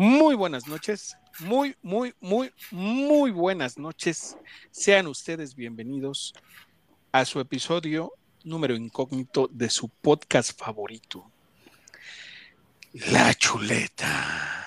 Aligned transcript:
Muy 0.00 0.36
buenas 0.36 0.68
noches, 0.68 1.16
muy, 1.40 1.76
muy, 1.82 2.14
muy, 2.20 2.52
muy 2.70 3.32
buenas 3.32 3.78
noches. 3.78 4.36
Sean 4.70 5.08
ustedes 5.08 5.56
bienvenidos 5.56 6.34
a 7.10 7.24
su 7.24 7.40
episodio 7.40 8.12
número 8.44 8.76
incógnito 8.76 9.48
de 9.50 9.68
su 9.68 9.88
podcast 9.88 10.56
favorito, 10.56 11.32
La 12.92 13.34
Chuleta. 13.34 14.64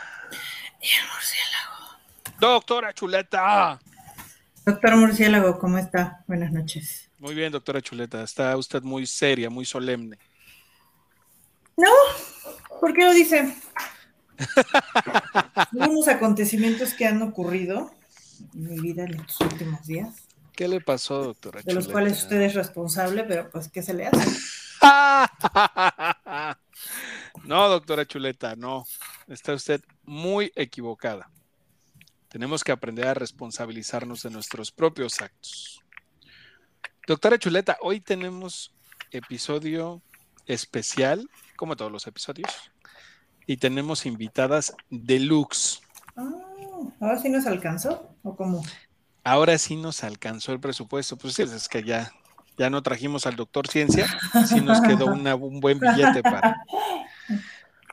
Y 0.82 0.88
el 0.88 1.08
murciélago. 1.14 2.38
Doctora 2.38 2.94
Chuleta. 2.94 3.80
Doctor 4.66 4.98
Murciélago, 4.98 5.58
¿cómo 5.60 5.78
está? 5.78 6.26
Buenas 6.28 6.52
noches. 6.52 7.10
Muy 7.20 7.36
bien, 7.36 7.54
doctora 7.54 7.82
Chuleta. 7.82 8.22
Está 8.22 8.58
usted 8.58 8.84
muy 8.84 9.06
seria, 9.06 9.50
muy 9.50 9.64
solemne. 9.64 10.20
No, 11.78 11.88
¿por 12.82 12.94
qué 12.94 13.06
lo 13.06 13.14
dice? 13.14 13.56
Unos 15.74 16.08
acontecimientos 16.08 16.94
que 16.94 17.06
han 17.06 17.22
ocurrido 17.22 17.92
en 18.54 18.70
mi 18.70 18.80
vida 18.80 19.04
en 19.04 19.16
estos 19.16 19.42
últimos 19.42 19.86
días, 19.86 20.16
¿Qué 20.56 20.68
le 20.68 20.82
pasó, 20.82 21.24
doctora 21.24 21.62
de 21.64 21.74
los 21.74 21.88
cuales 21.88 22.20
usted 22.20 22.42
es 22.42 22.54
responsable, 22.54 23.24
pero 23.24 23.50
pues, 23.50 23.70
¿qué 23.70 23.82
se 23.82 23.94
le 23.94 24.08
hace? 24.08 24.30
No, 27.44 27.68
doctora 27.70 28.06
Chuleta, 28.06 28.56
no. 28.56 28.86
Está 29.28 29.54
usted 29.54 29.82
muy 30.04 30.52
equivocada. 30.56 31.30
Tenemos 32.28 32.64
que 32.64 32.72
aprender 32.72 33.08
a 33.08 33.14
responsabilizarnos 33.14 34.24
de 34.24 34.30
nuestros 34.30 34.72
propios 34.72 35.22
actos. 35.22 35.82
Doctora 37.08 37.38
Chuleta, 37.40 37.78
hoy 37.82 38.00
tenemos 38.00 38.74
episodio 39.12 40.02
especial, 40.46 41.30
como 41.56 41.76
todos 41.76 41.92
los 41.92 42.08
episodios, 42.08 42.72
y 43.52 43.58
tenemos 43.58 44.06
invitadas 44.06 44.74
deluxe. 44.90 45.82
Ah, 46.16 46.30
¿Ahora 47.00 47.18
sí 47.20 47.30
nos 47.30 47.46
alcanzó? 47.46 48.16
¿O 48.24 48.36
cómo? 48.36 48.64
Ahora 49.24 49.58
sí 49.58 49.76
nos 49.76 50.04
alcanzó 50.04 50.52
el 50.54 50.60
presupuesto. 50.60 51.18
Pues 51.18 51.34
sí, 51.34 51.44
es 51.44 51.68
que 51.68 51.84
ya, 51.84 52.12
ya 52.58 52.70
no 52.70 52.82
trajimos 52.82 53.26
al 53.28 53.36
doctor 53.36 53.68
Ciencia, 53.68 54.08
sí 54.48 54.62
nos 54.62 54.82
quedó 54.82 55.08
una- 55.08 55.36
un 55.36 55.60
buen 55.60 55.80
billete 55.80 56.24
para. 56.24 56.58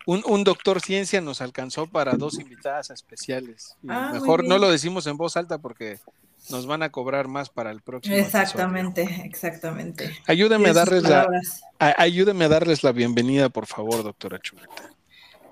Un, 0.06 0.22
un 0.26 0.42
doctor 0.42 0.80
Ciencia 0.80 1.20
nos 1.20 1.42
alcanzó 1.42 1.86
para 1.86 2.14
dos 2.16 2.38
invitadas 2.38 2.88
especiales. 2.88 3.76
Ah, 3.86 4.08
mejor 4.14 4.42
no 4.42 4.56
lo 4.56 4.70
decimos 4.70 5.06
en 5.06 5.18
voz 5.18 5.36
alta 5.36 5.58
porque 5.58 5.98
nos 6.48 6.66
van 6.66 6.82
a 6.82 6.88
cobrar 6.88 7.28
más 7.28 7.50
para 7.50 7.70
el 7.70 7.82
próximo. 7.82 8.14
episodio. 8.16 8.42
Exactamente, 8.42 9.02
exactamente. 9.26 10.16
Ayúdeme 10.26 10.70
a 10.70 10.72
darles 10.72 11.02
la, 11.02 11.28
a- 11.78 11.94
ayúdeme 12.02 12.46
a 12.46 12.48
darles 12.48 12.82
la 12.84 12.92
bienvenida, 12.92 13.50
por 13.50 13.66
favor, 13.66 14.02
doctora 14.02 14.38
Chuleta. 14.40 14.90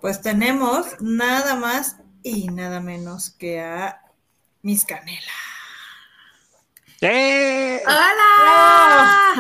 Pues 0.00 0.20
tenemos 0.22 0.86
nada 1.00 1.55
más 1.56 1.97
y 2.22 2.48
nada 2.48 2.80
menos 2.80 3.30
que 3.30 3.61
a 3.61 4.00
Miss 4.62 4.84
Canela. 4.84 5.33
¡Eh! 7.00 7.83
¡Hola! 7.86 9.34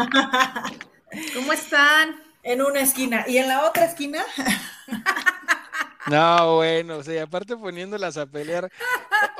¿Cómo 1.34 1.52
están? 1.52 2.20
En 2.42 2.62
una 2.62 2.80
esquina. 2.80 3.24
Y 3.26 3.38
en 3.38 3.48
la 3.48 3.64
otra 3.64 3.84
esquina, 3.86 4.24
No, 6.08 6.54
bueno, 6.56 6.98
o 6.98 7.02
sea, 7.02 7.24
aparte 7.24 7.56
poniéndolas 7.56 8.16
a 8.16 8.26
pelear, 8.26 8.70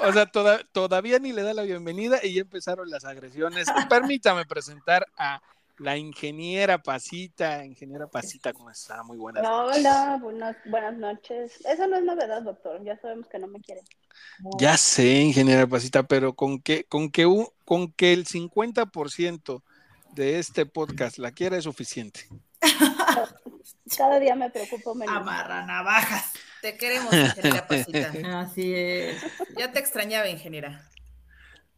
o 0.03 0.12
sea, 0.12 0.27
toda- 0.27 0.64
todavía 0.72 1.20
ni 1.20 1.33
le 1.33 1.42
da 1.42 1.55
la 1.55 1.62
bienvenida 1.62 2.19
y 2.25 2.34
ya 2.34 2.41
empezaron 2.41 2.91
las 2.91 3.05
agresiones. 3.05 3.69
Permítame 3.89 4.44
presentar 4.47 5.06
a 5.17 5.41
la 5.78 5.96
ingeniera 5.96 6.82
Pasita. 6.82 7.64
Ingeniera 7.64 8.06
Pasita, 8.06 8.52
¿cómo 8.52 8.70
está? 8.70 9.02
Muy 9.02 9.16
buena. 9.19 9.41
Hola, 9.41 10.19
buenas, 10.20 10.56
buenas 10.66 10.96
noches. 10.96 11.52
Eso 11.66 11.86
no 11.86 11.96
es 11.96 12.05
novedad, 12.05 12.42
doctor. 12.42 12.82
Ya 12.84 12.98
sabemos 13.00 13.27
que 13.28 13.38
no 13.38 13.46
me 13.46 13.60
quieren. 13.60 13.84
Ya 14.58 14.77
sé, 14.77 15.20
ingeniera 15.20 15.66
Pasita, 15.66 16.02
pero 16.04 16.34
con 16.34 16.60
que, 16.60 16.84
con 16.84 17.10
que, 17.10 17.26
un- 17.26 17.48
con 17.65 17.92
que 17.92 18.12
el 18.12 18.25
50% 18.26 19.62
de 20.12 20.38
este 20.38 20.65
podcast 20.66 21.19
la 21.19 21.32
quiera 21.32 21.56
es 21.59 21.65
suficiente. 21.65 22.26
Cada 23.97 24.19
día 24.19 24.34
me 24.34 24.50
preocupo 24.50 24.94
menos. 24.94 25.15
amarra 25.16 25.65
navajas. 25.66 26.32
Te 26.62 26.76
queremos, 26.76 27.12
ingeniera 27.15 27.66
Pasita. 27.66 28.12
Así 28.41 28.75
es. 28.75 29.22
Ya 29.56 29.70
te 29.72 29.78
extrañaba, 29.78 30.28
ingeniera. 30.28 30.88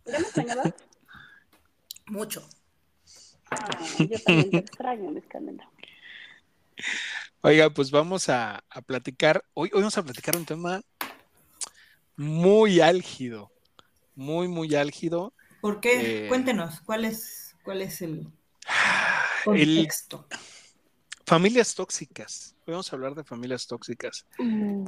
¿Ya 0.07 0.13
me 0.13 0.25
extrañaba? 0.25 0.63
Mucho. 2.07 2.49
Ah, 3.51 3.69
yo 3.99 4.19
también 4.25 4.51
te 4.51 4.59
extraño, 4.59 5.11
mis 5.11 5.25
canelas. 5.27 5.67
Oiga, 7.41 7.71
pues 7.71 7.91
vamos 7.91 8.29
a, 8.29 8.65
a 8.69 8.83
platicar, 8.83 9.45
hoy, 9.55 9.71
hoy 9.73 9.81
vamos 9.81 9.97
a 9.99 10.03
platicar 10.03 10.37
un 10.37 10.45
tema 10.45 10.83
muy 12.17 12.81
álgido, 12.81 13.51
muy, 14.15 14.49
muy 14.49 14.75
álgido. 14.75 15.33
¿Por 15.61 15.81
qué? 15.81 16.25
Eh, 16.25 16.29
Cuéntenos, 16.29 16.81
¿cuál 16.81 17.05
es, 17.05 17.57
cuál 17.65 17.83
es 17.83 18.03
el 18.03 18.27
El, 19.47 19.77
contexto? 19.77 20.27
familias 21.27 21.75
tóxicas. 21.75 22.55
Hoy 22.67 22.73
vamos 22.73 22.93
a 22.93 22.97
hablar 22.97 23.15
de 23.15 23.25
familias 23.25 23.67
tóxicas. 23.67 24.27
Mm, 24.39 24.87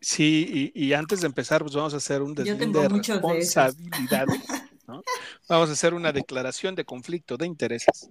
Sí, 0.00 0.72
y, 0.74 0.86
y 0.86 0.92
antes 0.92 1.22
de 1.22 1.26
empezar, 1.26 1.62
pues 1.62 1.74
vamos 1.74 1.92
a 1.92 1.96
hacer 1.96 2.22
un 2.22 2.32
tengo 2.32 2.82
de 2.82 2.88
muchos 2.88 3.20
de 3.20 3.38
esos. 3.40 3.54
responsabilidades. 3.76 4.42
¿No? 4.88 5.02
Vamos 5.48 5.68
a 5.68 5.72
hacer 5.72 5.94
una 5.94 6.10
declaración 6.12 6.74
de 6.74 6.84
conflicto 6.84 7.36
de 7.36 7.46
intereses. 7.46 8.10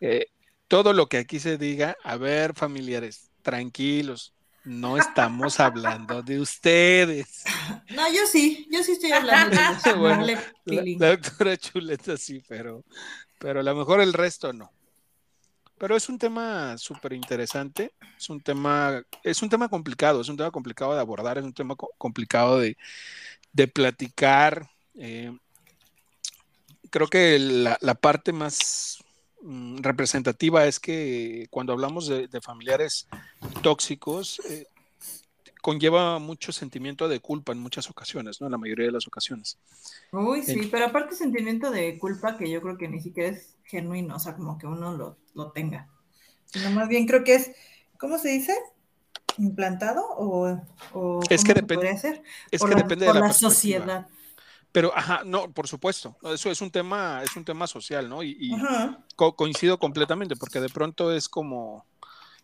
Eh, 0.00 0.26
todo 0.66 0.92
lo 0.92 1.06
que 1.08 1.18
aquí 1.18 1.38
se 1.38 1.58
diga, 1.58 1.96
a 2.02 2.16
ver, 2.16 2.54
familiares, 2.54 3.30
tranquilos, 3.42 4.32
no 4.64 4.96
estamos 4.96 5.60
hablando 5.60 6.22
de 6.22 6.40
ustedes. 6.40 7.44
No, 7.90 8.08
yo 8.12 8.26
sí, 8.26 8.66
yo 8.70 8.82
sí 8.82 8.92
estoy 8.92 9.12
hablando 9.12 9.54
de 9.54 9.62
eso. 9.62 9.96
Bueno, 9.98 10.26
La, 10.64 10.82
la 10.98 11.16
doctora 11.16 11.56
Chuleta 11.56 12.16
sí, 12.16 12.42
pero, 12.48 12.84
pero 13.38 13.60
a 13.60 13.62
lo 13.62 13.74
mejor 13.74 14.00
el 14.00 14.12
resto 14.12 14.52
no. 14.52 14.72
Pero 15.78 15.96
es 15.96 16.08
un 16.08 16.16
tema 16.18 16.78
súper 16.78 17.12
interesante, 17.12 17.92
es 18.16 18.30
un 18.30 18.40
tema, 18.40 19.02
es 19.24 19.42
un 19.42 19.48
tema 19.48 19.68
complicado, 19.68 20.20
es 20.20 20.28
un 20.28 20.36
tema 20.36 20.52
complicado 20.52 20.94
de 20.94 21.00
abordar, 21.00 21.38
es 21.38 21.44
un 21.44 21.52
tema 21.52 21.74
co- 21.74 21.90
complicado 21.98 22.60
de, 22.60 22.76
de 23.52 23.66
platicar. 23.68 24.70
eh, 24.94 25.36
creo 26.92 27.08
que 27.08 27.38
la, 27.40 27.76
la 27.80 27.94
parte 27.94 28.32
más 28.32 29.02
mm, 29.40 29.78
representativa 29.78 30.66
es 30.66 30.78
que 30.78 31.48
cuando 31.50 31.72
hablamos 31.72 32.06
de, 32.06 32.28
de 32.28 32.40
familiares 32.40 33.08
tóxicos, 33.62 34.40
eh, 34.48 34.66
conlleva 35.62 36.18
mucho 36.18 36.52
sentimiento 36.52 37.08
de 37.08 37.20
culpa 37.20 37.52
en 37.52 37.60
muchas 37.60 37.88
ocasiones, 37.88 38.40
¿no? 38.40 38.48
En 38.48 38.52
la 38.52 38.58
mayoría 38.58 38.86
de 38.86 38.92
las 38.92 39.06
ocasiones. 39.06 39.58
Uy, 40.10 40.42
sí, 40.42 40.68
pero 40.70 40.86
aparte 40.86 41.14
sentimiento 41.14 41.70
de 41.70 41.98
culpa 41.98 42.36
que 42.36 42.50
yo 42.50 42.60
creo 42.60 42.76
que 42.76 42.88
ni 42.88 43.00
siquiera 43.00 43.30
es 43.30 43.56
genuino, 43.64 44.16
o 44.16 44.18
sea, 44.18 44.34
como 44.34 44.58
que 44.58 44.66
uno 44.66 44.92
lo, 44.92 45.16
lo 45.34 45.52
tenga. 45.52 45.88
Sino 46.46 46.70
más 46.72 46.88
bien 46.88 47.06
creo 47.06 47.24
que 47.24 47.36
es, 47.36 47.52
¿cómo 47.96 48.18
se 48.18 48.28
dice? 48.28 48.54
¿Implantado 49.38 50.04
o, 50.04 50.60
o 50.92 51.20
Es 51.30 51.42
que 51.42 51.54
depende-? 51.54 52.22
Es 52.50 52.60
Por 52.60 52.68
que 52.68 52.74
la, 52.74 52.82
depende 52.82 53.06
por 53.06 53.14
de 53.14 53.20
la, 53.20 53.28
la 53.28 53.32
sociedad. 53.32 54.08
Pero, 54.72 54.96
ajá, 54.96 55.22
no, 55.24 55.52
por 55.52 55.68
supuesto. 55.68 56.16
Eso 56.22 56.50
es 56.50 56.60
un 56.60 56.70
tema, 56.70 57.22
es 57.22 57.36
un 57.36 57.44
tema 57.44 57.66
social, 57.66 58.08
¿no? 58.08 58.22
Y, 58.22 58.36
y 58.40 58.54
Ajá. 58.54 58.98
co- 59.16 59.36
coincido 59.36 59.78
completamente, 59.78 60.34
porque 60.36 60.60
de 60.60 60.70
pronto 60.70 61.12
es 61.12 61.28
como, 61.28 61.84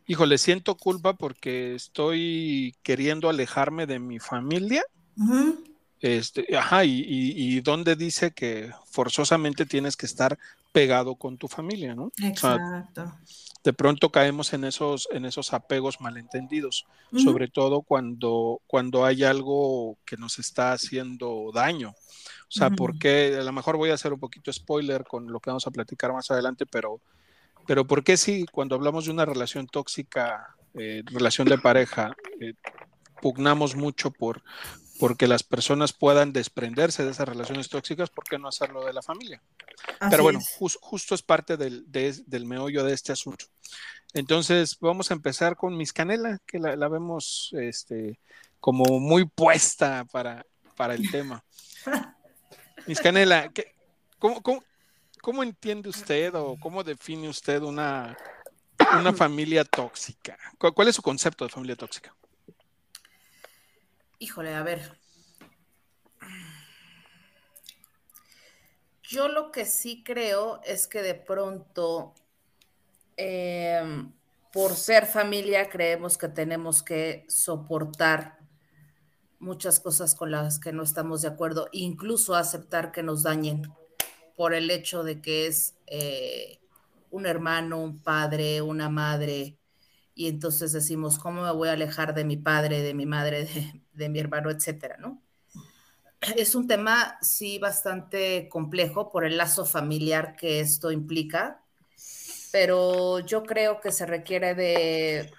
híjole, 0.06 0.36
siento 0.38 0.76
culpa 0.76 1.14
porque 1.14 1.74
estoy 1.74 2.76
queriendo 2.82 3.28
alejarme 3.30 3.86
de 3.86 3.98
mi 3.98 4.18
familia. 4.18 4.82
Ujú. 5.16 5.64
Este, 6.00 6.56
ajá, 6.56 6.84
y, 6.84 7.00
y, 7.00 7.56
y 7.56 7.60
donde 7.60 7.96
dice 7.96 8.30
que 8.32 8.70
forzosamente 8.86 9.66
tienes 9.66 9.96
que 9.96 10.06
estar 10.06 10.38
pegado 10.72 11.16
con 11.16 11.38
tu 11.38 11.48
familia, 11.48 11.94
¿no? 11.94 12.04
O 12.04 12.12
sea, 12.16 12.28
Exacto. 12.28 13.12
de 13.64 13.72
pronto 13.72 14.10
caemos 14.10 14.52
en 14.52 14.64
esos, 14.64 15.08
en 15.10 15.24
esos 15.24 15.52
apegos 15.52 16.00
malentendidos, 16.00 16.86
sobre 17.12 17.48
todo 17.48 17.82
cuando, 17.82 18.60
cuando 18.66 19.04
hay 19.04 19.24
algo 19.24 19.98
que 20.04 20.16
nos 20.16 20.38
está 20.38 20.72
haciendo 20.72 21.50
daño. 21.54 21.90
O 21.90 22.50
sea, 22.50 22.68
Ujú. 22.68 22.76
porque 22.76 23.36
a 23.38 23.42
lo 23.42 23.52
mejor 23.52 23.76
voy 23.76 23.90
a 23.90 23.94
hacer 23.94 24.12
un 24.12 24.20
poquito 24.20 24.52
spoiler 24.52 25.04
con 25.04 25.30
lo 25.30 25.40
que 25.40 25.50
vamos 25.50 25.66
a 25.66 25.70
platicar 25.70 26.12
más 26.12 26.30
adelante, 26.30 26.66
pero, 26.66 27.00
pero 27.66 27.86
¿por 27.86 28.04
qué 28.04 28.16
si 28.16 28.46
cuando 28.46 28.74
hablamos 28.74 29.06
de 29.06 29.10
una 29.10 29.24
relación 29.24 29.66
tóxica, 29.66 30.54
eh, 30.74 31.02
relación 31.06 31.48
de 31.48 31.58
pareja, 31.58 32.14
eh, 32.40 32.54
pugnamos 33.20 33.74
mucho 33.74 34.10
por 34.10 34.42
porque 34.98 35.26
las 35.28 35.42
personas 35.42 35.92
puedan 35.92 36.32
desprenderse 36.32 37.04
de 37.04 37.10
esas 37.12 37.28
relaciones 37.28 37.68
tóxicas, 37.68 38.10
¿por 38.10 38.24
qué 38.24 38.38
no 38.38 38.48
hacerlo 38.48 38.84
de 38.84 38.92
la 38.92 39.02
familia? 39.02 39.42
Así 40.00 40.10
Pero 40.10 40.22
bueno, 40.22 40.40
jus- 40.58 40.78
justo 40.80 41.14
es 41.14 41.22
parte 41.22 41.56
del, 41.56 41.84
de- 41.90 42.22
del 42.26 42.46
meollo 42.46 42.84
de 42.84 42.94
este 42.94 43.12
asunto. 43.12 43.46
Entonces, 44.14 44.78
vamos 44.80 45.10
a 45.10 45.14
empezar 45.14 45.56
con 45.56 45.76
Miss 45.76 45.92
Canela, 45.92 46.38
que 46.46 46.58
la, 46.58 46.76
la 46.76 46.88
vemos 46.88 47.50
este, 47.52 48.18
como 48.60 48.98
muy 49.00 49.24
puesta 49.26 50.04
para, 50.10 50.44
para 50.76 50.94
el 50.94 51.10
tema. 51.10 51.44
Miss 52.86 53.00
Canela, 53.00 53.50
¿qué- 53.52 53.74
cómo, 54.18 54.42
cómo- 54.42 54.64
cómo 55.20 55.42
entiende 55.42 55.88
usted 55.88 56.34
o 56.34 56.56
cómo 56.58 56.82
define 56.82 57.28
usted 57.28 57.62
una, 57.62 58.16
una 58.98 59.12
familia 59.12 59.64
tóxica? 59.64 60.38
¿Cu- 60.58 60.72
¿Cuál 60.72 60.88
es 60.88 60.96
su 60.96 61.02
concepto 61.02 61.44
de 61.44 61.50
familia 61.50 61.76
tóxica? 61.76 62.14
Híjole, 64.18 64.54
a 64.54 64.62
ver. 64.62 64.98
Yo 69.02 69.28
lo 69.28 69.52
que 69.52 69.64
sí 69.64 70.02
creo 70.04 70.60
es 70.64 70.86
que 70.86 71.02
de 71.02 71.14
pronto, 71.14 72.14
em, 73.16 74.12
por 74.52 74.74
ser 74.74 75.06
familia, 75.06 75.70
creemos 75.70 76.18
que 76.18 76.28
tenemos 76.28 76.82
que 76.82 77.24
soportar 77.28 78.38
muchas 79.38 79.80
cosas 79.80 80.14
con 80.14 80.30
las 80.30 80.58
que 80.58 80.72
no 80.72 80.82
estamos 80.82 81.22
de 81.22 81.28
acuerdo, 81.28 81.68
incluso 81.72 82.34
aceptar 82.34 82.90
que 82.92 83.02
nos 83.02 83.22
dañen 83.22 83.72
por 84.36 84.52
el 84.52 84.70
hecho 84.70 85.04
de 85.04 85.22
que 85.22 85.46
es 85.46 85.76
eh, 85.86 86.58
un 87.10 87.26
hermano, 87.26 87.80
un 87.80 88.02
padre, 88.02 88.62
una 88.62 88.88
madre, 88.88 89.57
y 90.18 90.26
entonces 90.26 90.72
decimos, 90.72 91.16
¿cómo 91.16 91.42
me 91.42 91.52
voy 91.52 91.68
a 91.68 91.74
alejar 91.74 92.12
de 92.12 92.24
mi 92.24 92.36
padre, 92.36 92.82
de 92.82 92.92
mi 92.92 93.06
madre, 93.06 93.48
de, 93.92 94.08
mi 94.08 94.18
hermano, 94.18 94.50
etcétera, 94.50 94.96
¿no? 94.98 95.22
Es 96.34 96.56
un 96.56 96.66
tema, 96.66 97.16
sí, 97.22 97.60
bastante 97.60 98.48
complejo 98.48 99.12
por 99.12 99.24
el 99.24 99.36
lazo 99.36 99.64
familiar 99.64 100.34
que 100.34 100.58
esto 100.58 100.90
implica, 100.90 101.62
pero 102.50 103.20
yo 103.20 103.44
creo 103.44 103.80
que 103.80 103.92
se 103.92 104.06
requiere 104.06 104.56
de, 104.56 105.30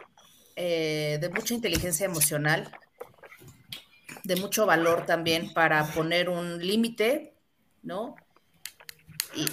eh, 0.56 1.18
de 1.20 1.30
mucha 1.30 1.54
inteligencia 1.54 2.06
emocional, 2.06 2.72
de 4.24 4.38
mucho 4.38 4.66
valor 4.66 5.06
también 5.06 5.52
para 5.52 5.92
poner 5.92 6.30
un 6.30 6.66
límite, 6.66 7.36
¿no? 7.84 8.16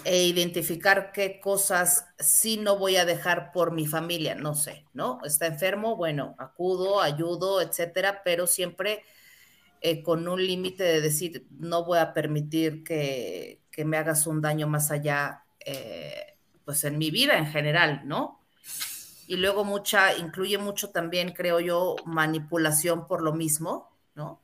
E 0.04 0.24
identificar 0.24 1.12
qué 1.12 1.38
cosas 1.38 2.06
sí 2.18 2.56
no 2.56 2.78
voy 2.78 2.96
a 2.96 3.04
dejar 3.04 3.52
por 3.52 3.72
mi 3.72 3.86
familia, 3.86 4.34
no 4.34 4.54
sé, 4.54 4.86
¿no? 4.94 5.18
Está 5.22 5.46
enfermo, 5.46 5.96
bueno, 5.96 6.34
acudo, 6.38 7.00
ayudo, 7.00 7.60
etcétera, 7.60 8.22
pero 8.24 8.46
siempre 8.46 9.04
eh, 9.82 10.02
con 10.02 10.26
un 10.26 10.44
límite 10.44 10.82
de 10.82 11.00
decir, 11.02 11.46
no 11.50 11.84
voy 11.84 11.98
a 11.98 12.14
permitir 12.14 12.84
que, 12.84 13.60
que 13.70 13.84
me 13.84 13.98
hagas 13.98 14.26
un 14.26 14.40
daño 14.40 14.66
más 14.66 14.90
allá, 14.90 15.44
eh, 15.60 16.38
pues 16.64 16.82
en 16.84 16.96
mi 16.96 17.10
vida 17.10 17.36
en 17.36 17.46
general, 17.46 18.02
¿no? 18.06 18.40
Y 19.26 19.36
luego 19.36 19.64
mucha, 19.64 20.16
incluye 20.16 20.56
mucho 20.56 20.90
también, 20.90 21.32
creo 21.32 21.60
yo, 21.60 21.96
manipulación 22.06 23.06
por 23.06 23.20
lo 23.22 23.34
mismo, 23.34 23.90
¿no? 24.14 24.40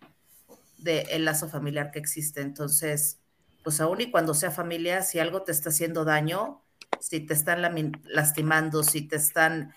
del 0.82 1.08
el 1.08 1.24
lazo 1.24 1.48
familiar 1.48 1.90
que 1.90 1.98
existe. 1.98 2.40
Entonces, 2.40 3.18
pues 3.62 3.80
aún 3.80 4.00
y 4.00 4.10
cuando 4.10 4.34
sea 4.34 4.50
familia, 4.50 5.02
si 5.02 5.18
algo 5.18 5.42
te 5.42 5.52
está 5.52 5.70
haciendo 5.70 6.04
daño, 6.04 6.62
si 7.00 7.20
te 7.20 7.34
están 7.34 7.62
lastimando, 8.04 8.82
si 8.82 9.02
te 9.02 9.16
están 9.16 9.74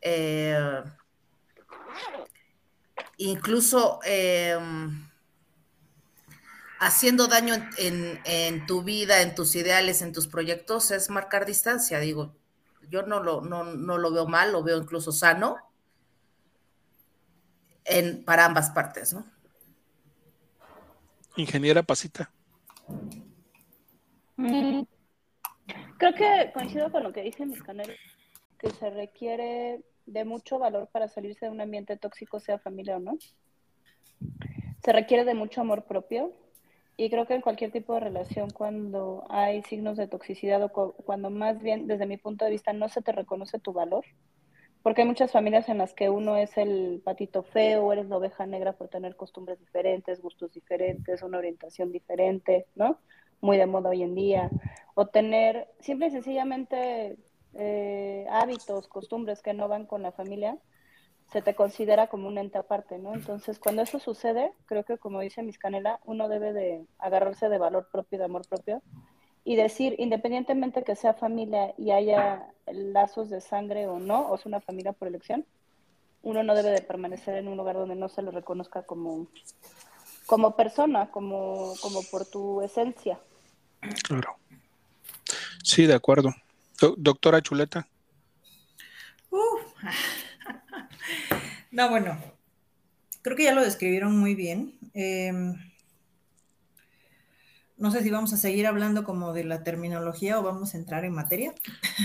eh, 0.00 0.82
incluso 3.16 4.00
eh, 4.04 4.58
haciendo 6.80 7.28
daño 7.28 7.54
en, 7.78 8.20
en, 8.24 8.66
tu 8.66 8.82
vida, 8.82 9.22
en 9.22 9.34
tus 9.34 9.54
ideales, 9.54 10.02
en 10.02 10.12
tus 10.12 10.26
proyectos, 10.26 10.90
es 10.90 11.10
marcar 11.10 11.46
distancia. 11.46 12.00
Digo, 12.00 12.34
yo 12.90 13.02
no 13.02 13.22
lo, 13.22 13.40
no, 13.40 13.64
no 13.64 13.98
lo 13.98 14.12
veo 14.12 14.26
mal, 14.26 14.52
lo 14.52 14.62
veo 14.62 14.78
incluso 14.78 15.12
sano 15.12 15.56
en, 17.84 18.24
para 18.24 18.44
ambas 18.44 18.70
partes, 18.70 19.14
¿no? 19.14 19.24
Ingeniera 21.36 21.82
Pasita. 21.82 22.30
Creo 24.36 26.14
que 26.14 26.50
coincido 26.52 26.90
con 26.90 27.02
lo 27.02 27.12
que 27.12 27.22
dice 27.22 27.46
mis 27.46 27.62
canales, 27.62 27.98
que 28.58 28.70
se 28.70 28.90
requiere 28.90 29.82
de 30.06 30.24
mucho 30.24 30.58
valor 30.58 30.88
para 30.90 31.08
salirse 31.08 31.46
de 31.46 31.52
un 31.52 31.60
ambiente 31.60 31.96
tóxico, 31.96 32.40
sea 32.40 32.58
familia 32.58 32.96
o 32.96 33.00
no. 33.00 33.18
Se 34.82 34.92
requiere 34.92 35.24
de 35.24 35.34
mucho 35.34 35.60
amor 35.60 35.84
propio 35.84 36.32
y 36.96 37.08
creo 37.08 37.26
que 37.26 37.34
en 37.34 37.40
cualquier 37.40 37.70
tipo 37.70 37.94
de 37.94 38.00
relación 38.00 38.50
cuando 38.50 39.24
hay 39.28 39.62
signos 39.62 39.96
de 39.96 40.08
toxicidad 40.08 40.62
o 40.62 40.92
cuando 40.92 41.30
más 41.30 41.62
bien 41.62 41.86
desde 41.86 42.06
mi 42.06 42.16
punto 42.16 42.44
de 42.44 42.50
vista 42.50 42.72
no 42.72 42.88
se 42.88 43.02
te 43.02 43.12
reconoce 43.12 43.58
tu 43.58 43.72
valor, 43.72 44.04
porque 44.82 45.02
hay 45.02 45.08
muchas 45.08 45.30
familias 45.30 45.68
en 45.68 45.78
las 45.78 45.94
que 45.94 46.10
uno 46.10 46.36
es 46.36 46.56
el 46.58 47.00
patito 47.04 47.44
feo, 47.44 47.92
eres 47.92 48.08
la 48.08 48.16
oveja 48.16 48.46
negra 48.46 48.72
por 48.72 48.88
tener 48.88 49.16
costumbres 49.16 49.60
diferentes, 49.60 50.20
gustos 50.20 50.52
diferentes, 50.52 51.22
una 51.22 51.38
orientación 51.38 51.92
diferente, 51.92 52.66
¿no? 52.74 52.98
Muy 53.42 53.58
de 53.58 53.66
moda 53.66 53.90
hoy 53.90 54.02
en 54.02 54.14
día. 54.14 54.50
O 54.94 55.08
tener 55.08 55.68
simple 55.80 56.06
y 56.06 56.10
sencillamente 56.12 57.18
eh, 57.54 58.24
hábitos, 58.30 58.86
costumbres 58.86 59.42
que 59.42 59.52
no 59.52 59.66
van 59.66 59.84
con 59.84 60.00
la 60.00 60.12
familia, 60.12 60.56
se 61.32 61.42
te 61.42 61.56
considera 61.56 62.06
como 62.06 62.28
un 62.28 62.38
ente 62.38 62.58
aparte, 62.58 62.98
¿no? 62.98 63.14
Entonces, 63.14 63.58
cuando 63.58 63.82
eso 63.82 63.98
sucede, 63.98 64.52
creo 64.66 64.84
que 64.84 64.96
como 64.96 65.20
dice 65.20 65.42
Miss 65.42 65.58
Canela, 65.58 65.98
uno 66.04 66.28
debe 66.28 66.52
de 66.52 66.86
agarrarse 66.98 67.48
de 67.48 67.58
valor 67.58 67.88
propio, 67.90 68.18
de 68.18 68.26
amor 68.26 68.46
propio, 68.48 68.80
y 69.42 69.56
decir, 69.56 69.96
independientemente 69.98 70.84
que 70.84 70.94
sea 70.94 71.14
familia 71.14 71.74
y 71.76 71.90
haya 71.90 72.48
lazos 72.66 73.28
de 73.28 73.40
sangre 73.40 73.88
o 73.88 73.98
no, 73.98 74.30
o 74.30 74.36
sea 74.36 74.50
una 74.50 74.60
familia 74.60 74.92
por 74.92 75.08
elección, 75.08 75.44
uno 76.22 76.44
no 76.44 76.54
debe 76.54 76.70
de 76.70 76.82
permanecer 76.82 77.34
en 77.36 77.48
un 77.48 77.56
lugar 77.56 77.74
donde 77.74 77.96
no 77.96 78.08
se 78.08 78.22
lo 78.22 78.30
reconozca 78.30 78.82
como, 78.82 79.26
como 80.26 80.54
persona, 80.54 81.10
como, 81.10 81.72
como 81.82 82.02
por 82.08 82.24
tu 82.24 82.62
esencia. 82.62 83.18
Claro. 84.02 84.36
Sí, 85.62 85.86
de 85.86 85.94
acuerdo. 85.94 86.34
doctora 86.96 87.40
Chuleta. 87.40 87.86
no, 91.70 91.90
bueno, 91.90 92.18
creo 93.22 93.36
que 93.36 93.44
ya 93.44 93.54
lo 93.54 93.62
describieron 93.62 94.18
muy 94.18 94.34
bien. 94.34 94.78
Eh, 94.94 95.32
no 97.76 97.90
sé 97.90 98.02
si 98.02 98.10
vamos 98.10 98.32
a 98.32 98.36
seguir 98.36 98.66
hablando 98.66 99.02
como 99.02 99.32
de 99.32 99.44
la 99.44 99.64
terminología 99.64 100.38
o 100.38 100.42
vamos 100.42 100.74
a 100.74 100.78
entrar 100.78 101.04
en 101.04 101.14
materia. 101.14 101.52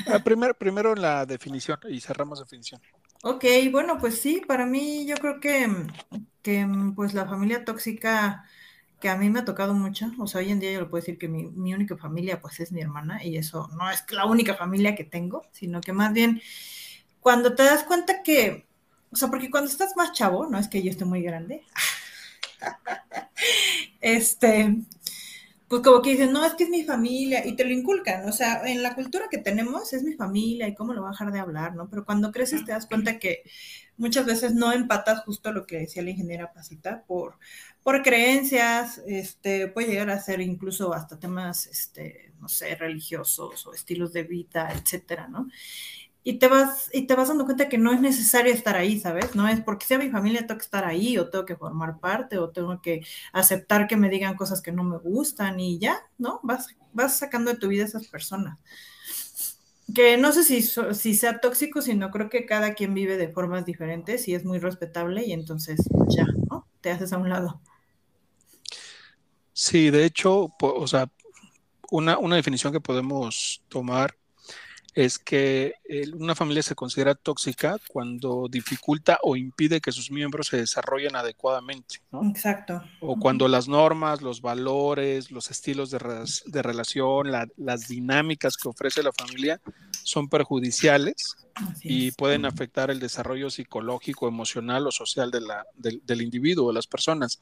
Ah, 0.07 0.19
primero, 0.19 0.55
primero 0.55 0.95
la 0.95 1.25
definición 1.25 1.79
y 1.87 2.01
cerramos 2.01 2.39
definición. 2.39 2.81
Ok, 3.21 3.45
bueno, 3.71 3.99
pues 3.99 4.19
sí, 4.19 4.41
para 4.47 4.65
mí 4.65 5.05
yo 5.05 5.17
creo 5.17 5.39
que, 5.39 5.69
que 6.41 6.67
pues 6.95 7.13
la 7.13 7.27
familia 7.27 7.63
tóxica 7.63 8.45
que 8.99 9.09
a 9.09 9.17
mí 9.17 9.29
me 9.29 9.39
ha 9.39 9.45
tocado 9.45 9.73
mucho, 9.73 10.11
o 10.17 10.27
sea, 10.27 10.41
hoy 10.41 10.51
en 10.51 10.59
día 10.59 10.71
yo 10.71 10.79
le 10.81 10.85
puedo 10.87 11.01
decir 11.01 11.17
que 11.17 11.27
mi, 11.27 11.43
mi 11.43 11.73
única 11.73 11.95
familia 11.97 12.41
pues 12.41 12.59
es 12.59 12.71
mi 12.71 12.81
hermana 12.81 13.23
y 13.23 13.37
eso 13.37 13.69
no 13.77 13.89
es 13.91 14.03
la 14.09 14.25
única 14.25 14.55
familia 14.55 14.95
que 14.95 15.03
tengo, 15.03 15.43
sino 15.51 15.81
que 15.81 15.93
más 15.93 16.13
bien 16.13 16.41
cuando 17.19 17.53
te 17.55 17.63
das 17.63 17.83
cuenta 17.83 18.23
que, 18.23 18.65
o 19.11 19.15
sea, 19.15 19.29
porque 19.29 19.51
cuando 19.51 19.69
estás 19.69 19.95
más 19.95 20.13
chavo, 20.13 20.47
no 20.47 20.57
es 20.57 20.67
que 20.67 20.81
yo 20.81 20.89
esté 20.89 21.05
muy 21.05 21.21
grande, 21.21 21.63
este, 24.01 24.77
pues 25.67 25.81
como 25.81 26.01
que 26.01 26.11
dicen, 26.11 26.31
no, 26.31 26.45
es 26.45 26.53
que 26.53 26.63
es 26.63 26.69
mi 26.69 26.83
familia, 26.83 27.45
y 27.45 27.55
te 27.55 27.65
lo 27.65 27.71
inculcan, 27.71 28.27
o 28.27 28.31
sea, 28.31 28.61
en 28.65 28.81
la 28.81 28.95
cultura 28.95 29.25
que 29.29 29.37
tenemos 29.37 29.91
es 29.91 30.03
mi 30.03 30.13
familia 30.13 30.67
y 30.67 30.75
cómo 30.75 30.93
lo 30.93 31.01
va 31.01 31.09
a 31.09 31.11
dejar 31.11 31.31
de 31.31 31.39
hablar, 31.39 31.75
¿no? 31.75 31.89
Pero 31.89 32.05
cuando 32.05 32.31
creces 32.31 32.63
te 32.63 32.71
das 32.71 32.85
cuenta 32.85 33.19
que 33.19 33.43
muchas 33.97 34.25
veces 34.25 34.53
no 34.53 34.71
empatas 34.71 35.23
justo 35.25 35.51
lo 35.51 35.65
que 35.65 35.79
decía 35.79 36.03
la 36.03 36.11
ingeniera 36.11 36.53
Pasita 36.53 37.03
por, 37.05 37.37
por 37.83 38.01
creencias, 38.01 39.01
este, 39.07 39.67
puede 39.67 39.89
llegar 39.89 40.09
a 40.09 40.21
ser 40.21 40.39
incluso 40.39 40.93
hasta 40.93 41.19
temas, 41.19 41.67
este, 41.67 42.31
no 42.39 42.47
sé, 42.47 42.75
religiosos 42.75 43.67
o 43.67 43.73
estilos 43.73 44.13
de 44.13 44.23
vida, 44.23 44.71
etcétera, 44.71 45.27
¿no? 45.27 45.49
Y 46.27 46.39
te 46.39 46.49
vas 46.49 46.89
y 46.93 47.07
te 47.07 47.15
vas 47.15 47.29
dando 47.29 47.45
cuenta 47.45 47.69
que 47.69 47.77
no 47.77 47.93
es 47.93 48.01
necesario 48.01 48.51
estar 48.51 48.75
ahí, 48.75 48.99
¿sabes? 48.99 49.33
No 49.33 49.47
es 49.47 49.61
porque 49.61 49.85
sea 49.85 49.97
mi 49.97 50.09
familia 50.09 50.45
tengo 50.45 50.57
que 50.57 50.65
estar 50.65 50.83
ahí 50.83 51.17
o 51.17 51.29
tengo 51.29 51.45
que 51.45 51.55
formar 51.55 52.01
parte 52.01 52.37
o 52.37 52.49
tengo 52.49 52.81
que 52.81 53.01
aceptar 53.31 53.87
que 53.87 53.95
me 53.95 54.09
digan 54.09 54.35
cosas 54.35 54.61
que 54.61 54.73
no 54.73 54.83
me 54.83 54.97
gustan 54.97 55.57
y 55.61 55.79
ya, 55.79 56.01
¿no? 56.17 56.41
Vas 56.43 56.67
vas 56.91 57.17
sacando 57.17 57.53
de 57.53 57.57
tu 57.57 57.69
vida 57.69 57.85
esas 57.85 58.09
personas. 58.09 58.59
Que 59.95 60.17
no 60.17 60.33
sé 60.33 60.43
si, 60.43 60.61
si 60.61 61.15
sea 61.15 61.39
tóxico, 61.39 61.81
sino 61.81 62.11
creo 62.11 62.29
que 62.29 62.45
cada 62.45 62.73
quien 62.73 62.93
vive 62.93 63.15
de 63.15 63.29
formas 63.29 63.65
diferentes 63.65 64.27
y 64.27 64.35
es 64.35 64.43
muy 64.43 64.59
respetable 64.59 65.25
y 65.25 65.31
entonces 65.31 65.79
ya, 66.09 66.25
¿no? 66.51 66.67
Te 66.81 66.91
haces 66.91 67.13
a 67.13 67.19
un 67.19 67.29
lado. 67.29 67.61
Sí, 69.53 69.91
de 69.91 70.03
hecho, 70.03 70.51
o 70.59 70.87
sea, 70.87 71.09
una, 71.89 72.17
una 72.17 72.35
definición 72.35 72.73
que 72.73 72.81
podemos 72.81 73.63
tomar 73.69 74.17
es 74.97 75.19
que 75.19 75.75
una 76.15 76.33
familia 76.33 76.63
se 76.63 76.73
considera 76.73 77.13
tóxica 77.13 77.77
cuando 77.87 78.47
dificulta 78.49 79.19
o 79.21 79.35
impide 79.35 79.79
que 79.79 79.91
sus 79.91 80.09
miembros 80.09 80.47
se 80.47 80.57
desarrollen 80.57 81.15
adecuadamente. 81.15 82.01
¿no? 82.11 82.27
Exacto. 82.27 82.81
O 82.99 83.15
cuando 83.19 83.47
las 83.47 83.67
normas, 83.67 84.23
los 84.23 84.41
valores, 84.41 85.29
los 85.29 85.51
estilos 85.51 85.91
de, 85.91 85.99
de 86.47 86.61
relación, 86.63 87.31
las 87.57 87.87
dinámicas 87.87 88.57
que 88.57 88.69
ofrece 88.69 89.03
la 89.03 89.11
familia 89.13 89.61
son 90.01 90.29
perjudiciales 90.29 91.35
y 91.83 92.09
pueden 92.13 92.45
afectar 92.45 92.89
el 92.89 92.99
desarrollo 92.99 93.51
psicológico, 93.51 94.27
emocional 94.27 94.87
o 94.87 94.91
social 94.91 95.29
de 95.29 95.41
la, 95.41 95.63
del 95.75 96.21
individuo, 96.23 96.69
de 96.69 96.73
las 96.73 96.87
personas. 96.87 97.39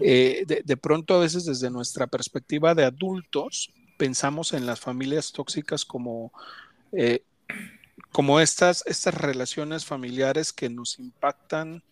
Eh, 0.00 0.44
de, 0.46 0.62
de 0.62 0.76
pronto, 0.76 1.14
a 1.14 1.20
veces 1.20 1.46
desde 1.46 1.70
nuestra 1.70 2.06
perspectiva 2.08 2.74
de 2.74 2.84
adultos, 2.84 3.72
pensamos 3.96 4.52
en 4.52 4.66
las 4.66 4.80
familias 4.80 5.32
tóxicas 5.32 5.84
como 5.84 6.32
eh, 6.96 7.22
como 8.10 8.40
estas, 8.40 8.84
estas 8.86 9.14
relaciones 9.14 9.84
familiares 9.84 10.52
que 10.52 10.70
nos 10.70 10.98
impactan 10.98 11.82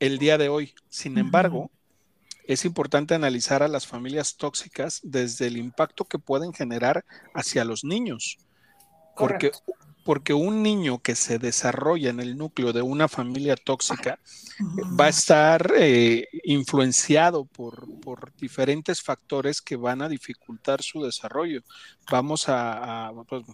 el 0.00 0.18
día 0.18 0.38
de 0.38 0.48
hoy. 0.48 0.74
Sin 0.88 1.18
embargo, 1.18 1.70
es 2.46 2.64
importante 2.64 3.14
analizar 3.14 3.62
a 3.62 3.68
las 3.68 3.86
familias 3.86 4.36
tóxicas 4.36 5.00
desde 5.02 5.48
el 5.48 5.56
impacto 5.56 6.04
que 6.04 6.18
pueden 6.18 6.52
generar 6.52 7.04
hacia 7.34 7.64
los 7.64 7.84
niños. 7.84 8.38
Porque, 9.16 9.50
porque 10.04 10.32
un 10.34 10.62
niño 10.62 11.00
que 11.00 11.16
se 11.16 11.38
desarrolla 11.38 12.10
en 12.10 12.20
el 12.20 12.36
núcleo 12.36 12.72
de 12.72 12.82
una 12.82 13.08
familia 13.08 13.56
tóxica 13.56 14.18
va 14.98 15.06
a 15.06 15.10
estar 15.10 15.72
eh, 15.76 16.28
influenciado 16.44 17.44
por, 17.44 17.86
diferentes 18.38 19.02
factores 19.02 19.60
que 19.60 19.76
van 19.76 20.02
a 20.02 20.08
dificultar 20.08 20.82
su 20.82 21.02
desarrollo. 21.02 21.62
Vamos 22.10 22.44
a, 22.48 23.12
pues, 23.28 23.44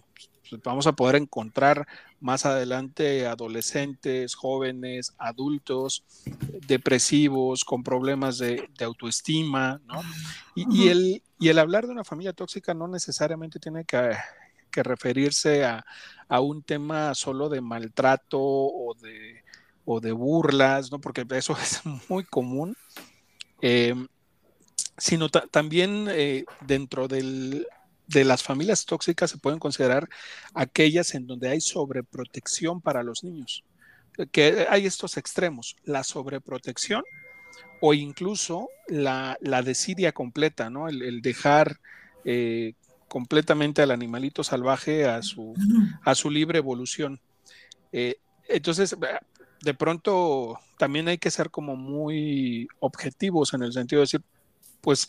vamos 0.63 0.87
a 0.87 0.93
poder 0.93 1.15
encontrar 1.15 1.87
más 2.19 2.45
adelante 2.45 3.27
adolescentes, 3.27 4.35
jóvenes, 4.35 5.13
adultos, 5.17 6.03
depresivos, 6.67 7.63
con 7.63 7.83
problemas 7.83 8.37
de, 8.37 8.69
autoestima, 8.83 9.81
¿no? 9.85 10.01
Y, 10.55 10.87
el, 10.87 11.23
y 11.39 11.49
el 11.49 11.59
hablar 11.59 11.85
de 11.85 11.93
una 11.93 12.03
familia 12.03 12.33
tóxica 12.33 12.73
no 12.73 12.87
necesariamente 12.87 13.59
tiene 13.59 13.85
que, 13.85 14.15
referirse 14.71 15.65
a, 15.65 15.85
un 16.39 16.63
tema 16.63 17.13
solo 17.13 17.47
de 17.47 17.61
maltrato 17.61 18.39
o 18.41 18.95
de, 18.99 19.43
o 19.85 19.99
de 19.99 20.11
burlas, 20.11 20.91
¿no? 20.91 20.99
Porque 20.99 21.25
eso 21.29 21.55
es 21.61 21.81
muy 22.09 22.23
común. 22.23 22.75
Em, 23.61 24.07
sino 24.97 25.29
también 25.29 26.07
eh, 26.09 26.45
dentro 26.61 27.07
del 27.07 27.65
de 28.07 28.25
las 28.25 28.43
familias 28.43 28.85
tóxicas 28.85 29.31
se 29.31 29.37
pueden 29.37 29.59
considerar 29.59 30.09
aquellas 30.53 31.13
en 31.15 31.27
donde 31.27 31.49
hay 31.49 31.61
sobreprotección 31.61 32.81
para 32.81 33.03
los 33.03 33.23
niños. 33.23 33.63
Que 34.31 34.67
hay 34.69 34.85
estos 34.85 35.17
extremos, 35.17 35.75
la 35.83 36.03
sobreprotección 36.03 37.03
o 37.81 37.93
incluso 37.93 38.69
la, 38.87 39.37
desidia 39.63 40.11
completa, 40.11 40.69
¿no? 40.69 40.87
El, 40.87 41.21
dejar 41.21 41.79
eh, 42.25 42.73
completamente 43.07 43.81
al 43.81 43.91
animalito 43.91 44.43
salvaje 44.43 45.05
a 45.05 45.21
su, 45.21 45.53
a 46.03 46.15
su 46.15 46.29
libre 46.29 46.59
evolución. 46.59 47.19
Eh, 47.91 48.17
entonces, 48.47 48.95
de 49.61 49.73
pronto 49.73 50.59
también 50.77 51.07
hay 51.07 51.17
que 51.17 51.31
ser 51.31 51.49
como 51.49 51.75
muy 51.75 52.67
objetivos 52.79 53.53
en 53.53 53.63
el 53.63 53.73
sentido 53.73 53.99
de 53.99 54.03
decir, 54.03 54.21
pues 54.81 55.07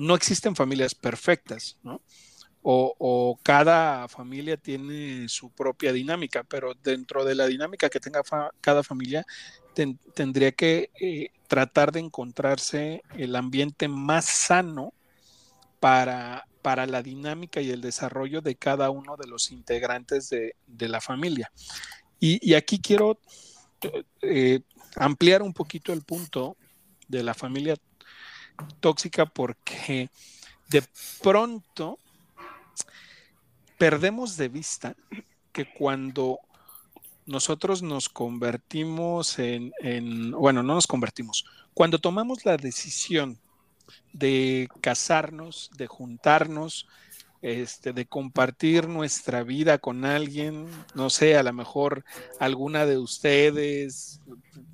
no 0.00 0.14
existen 0.14 0.56
familias 0.56 0.94
perfectas, 0.94 1.76
¿no? 1.82 2.00
O, 2.62 3.38
cada 3.42 4.06
familia 4.08 4.56
tiene 4.56 5.28
su 5.28 5.50
propia 5.50 5.92
dinámica, 5.92 6.42
pero 6.42 6.74
dentro 6.74 7.24
de 7.24 7.34
la 7.34 7.46
dinámica 7.46 7.88
que 7.88 8.00
tenga 8.00 8.22
cada 8.60 8.82
familia, 8.82 9.24
tendría 10.14 10.52
que 10.52 10.90
eh, 11.00 11.30
tratar 11.48 11.92
de 11.92 12.00
encontrarse 12.00 13.02
el 13.16 13.34
ambiente 13.36 13.88
más 13.88 14.26
sano 14.26 14.92
para, 15.80 16.46
para, 16.60 16.86
la 16.86 17.02
dinámica 17.02 17.62
y 17.62 17.70
el 17.70 17.80
desarrollo 17.80 18.42
de 18.42 18.56
cada 18.56 18.90
uno 18.90 19.16
de 19.16 19.26
los 19.26 19.50
integrantes 19.52 20.28
de, 20.30 20.54
la 20.88 21.00
familia. 21.00 21.50
Y, 22.18 22.54
aquí 22.54 22.78
quiero 22.78 23.18
eh, 24.20 24.60
ampliar 24.96 25.42
un 25.42 25.54
poquito 25.54 25.94
el 25.94 26.02
punto 26.02 26.56
de 27.08 27.22
la 27.22 27.32
familia 27.32 27.76
tóxica 28.80 29.26
porque 29.26 30.10
de 30.68 30.82
pronto 31.22 31.98
perdemos 33.78 34.36
de 34.36 34.48
vista 34.48 34.94
que 35.52 35.72
cuando 35.72 36.38
nosotros 37.26 37.82
nos 37.82 38.08
convertimos 38.08 39.38
en, 39.38 39.72
bueno, 40.32 40.62
no 40.62 40.74
nos 40.74 40.86
convertimos, 40.86 41.44
cuando 41.74 41.98
tomamos 41.98 42.44
la 42.44 42.56
decisión 42.56 43.38
de 44.12 44.68
casarnos, 44.80 45.70
de 45.76 45.86
juntarnos, 45.86 46.86
este, 47.42 47.94
de 47.94 48.06
compartir 48.06 48.86
nuestra 48.86 49.42
vida 49.42 49.78
con 49.78 50.04
alguien, 50.04 50.66
no 50.94 51.08
sé, 51.08 51.36
a 51.36 51.42
lo 51.42 51.52
mejor 51.54 52.04
alguna 52.38 52.84
de 52.84 52.98
ustedes, 52.98 54.20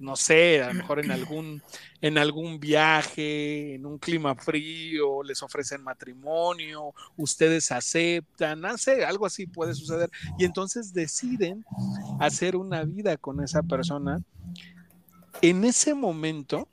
no 0.01 0.17
sé, 0.17 0.63
a 0.63 0.69
lo 0.69 0.75
mejor 0.75 0.99
en 0.99 1.13
algún, 1.13 1.63
en 2.01 2.19
algún 2.19 2.59
viaje, 2.59 3.75
en 3.75 3.87
un 3.87 3.99
clima 3.99 4.35
frío, 4.35 5.23
les 5.23 5.45
ofrecen 5.45 5.85
matrimonio, 5.85 6.93
ustedes 7.17 7.71
aceptan, 7.71 8.61
no 8.61 8.77
sé, 8.79 9.05
algo 9.05 9.27
así 9.27 9.47
puede 9.47 9.73
suceder, 9.73 10.11
y 10.37 10.45
entonces 10.45 10.93
deciden 10.93 11.65
hacer 12.19 12.57
una 12.57 12.83
vida 12.83 13.17
con 13.17 13.43
esa 13.45 13.63
persona. 13.63 14.21
En 15.41 15.65
ese 15.65 15.95
momento, 15.95 16.69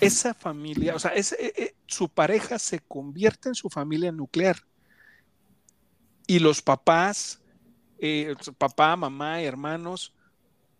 esa 0.00 0.34
familia, 0.34 0.96
o 0.96 0.98
sea, 0.98 1.12
eh, 1.14 1.22
eh, 1.38 1.74
su 1.86 2.08
pareja 2.08 2.58
se 2.58 2.80
convierte 2.80 3.50
en 3.50 3.54
su 3.54 3.70
familia 3.70 4.10
nuclear 4.10 4.56
y 6.32 6.38
los 6.38 6.62
papás, 6.62 7.42
eh, 7.98 8.34
papá, 8.56 8.96
mamá, 8.96 9.42
hermanos, 9.42 10.14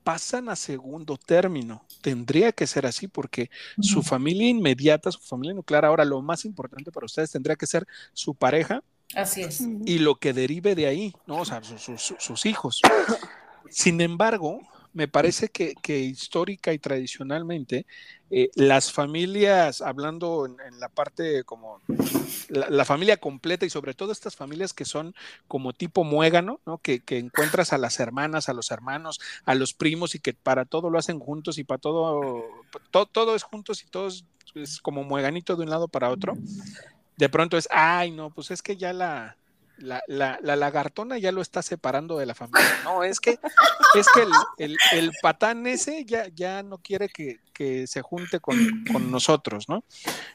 pasan 0.03 0.49
a 0.49 0.57
segundo 0.57 1.19
término. 1.19 1.85
Tendría 2.01 2.53
que 2.53 2.67
ser 2.67 2.87
así 2.87 3.07
porque 3.07 3.51
su 3.79 4.03
familia 4.03 4.49
inmediata, 4.49 5.13
su 5.13 5.21
familia 5.21 5.53
nuclear, 5.53 5.85
ahora 5.85 6.07
lo 6.07 6.23
más 6.23 6.47
importante 6.47 6.91
para 6.91 7.05
ustedes 7.05 7.33
tendría 7.33 7.55
que 7.55 7.67
ser 7.67 7.87
su 8.15 8.35
pareja. 8.35 8.83
Así 9.15 9.43
es. 9.43 9.61
Y 9.85 9.99
lo 9.99 10.15
que 10.15 10.33
derive 10.33 10.75
de 10.75 10.87
ahí, 10.87 11.15
¿no? 11.27 11.41
O 11.41 11.45
sea, 11.45 11.61
sus 11.63 12.47
hijos. 12.47 12.81
Sin 13.69 14.01
embargo, 14.01 14.59
me 14.95 15.09
parece 15.09 15.49
que, 15.49 15.75
histórica 15.99 16.73
y 16.73 16.79
tradicionalmente 16.79 17.87
eh, 18.31 18.51
las 18.55 18.93
familias, 18.93 19.81
hablando 19.81 20.47
en, 20.47 20.81
la 20.81 20.89
parte 20.89 21.45
como 21.45 21.81
la, 22.49 22.85
familia 22.85 23.17
completa 23.17 23.67
y 23.67 23.71
sobre 23.71 23.95
todo 23.95 24.13
estas 24.13 24.37
familias 24.37 24.73
que 24.73 24.85
son 24.85 25.15
como 25.49 25.73
tipo 25.73 26.05
muégano, 26.05 26.61
¿no? 26.67 26.79
que, 26.79 27.03
encuentras 27.09 27.73
a 27.73 27.79
las 27.79 28.01
hermanas, 28.01 28.49
a 28.49 28.55
los 28.55 28.71
hermanos, 28.71 29.21
a 29.45 29.55
los 29.55 29.75
primos 29.75 30.15
y 30.15 30.19
que 30.19 30.35
para 30.35 30.65
todo 30.65 30.91
lo 30.91 30.99
hacen 30.99 31.19
juntos 31.19 31.59
y 31.59 31.65
para 31.65 31.79
todo, 31.79 32.45
todo 32.91 33.35
es 33.35 33.43
juntos 33.43 33.83
y 33.83 33.87
todo 33.87 34.09
es 34.09 34.81
como 34.81 35.05
mueganito 35.05 35.57
de 35.57 35.65
un 35.65 35.71
lado 35.71 35.89
para 35.89 36.11
otro. 36.11 36.35
De 37.17 37.29
pronto 37.29 37.57
es, 37.57 37.69
ay, 37.71 38.11
no, 38.11 38.31
pues 38.31 38.51
es 38.51 38.63
que 38.63 38.77
ya 38.77 38.93
la, 38.93 39.37
la, 39.79 40.03
la, 40.07 40.39
lagartona 40.57 41.19
ya 41.19 41.33
lo 41.33 41.43
está 41.43 41.63
separando 41.63 42.19
de 42.19 42.27
la 42.27 42.35
familia. 42.35 42.69
No, 42.85 43.05
es 43.05 43.21
que, 43.21 43.39
es 43.95 44.07
que 44.15 44.27
el, 44.59 44.77
el, 44.93 45.11
patán 45.23 45.67
ese 45.67 46.05
ya, 46.05 46.29
ya 46.29 46.63
no 46.63 46.79
quiere 46.79 47.09
que, 47.09 47.41
se 47.87 48.03
junte 48.03 48.41
con, 48.41 48.57
nosotros, 49.11 49.69
¿no? 49.69 49.85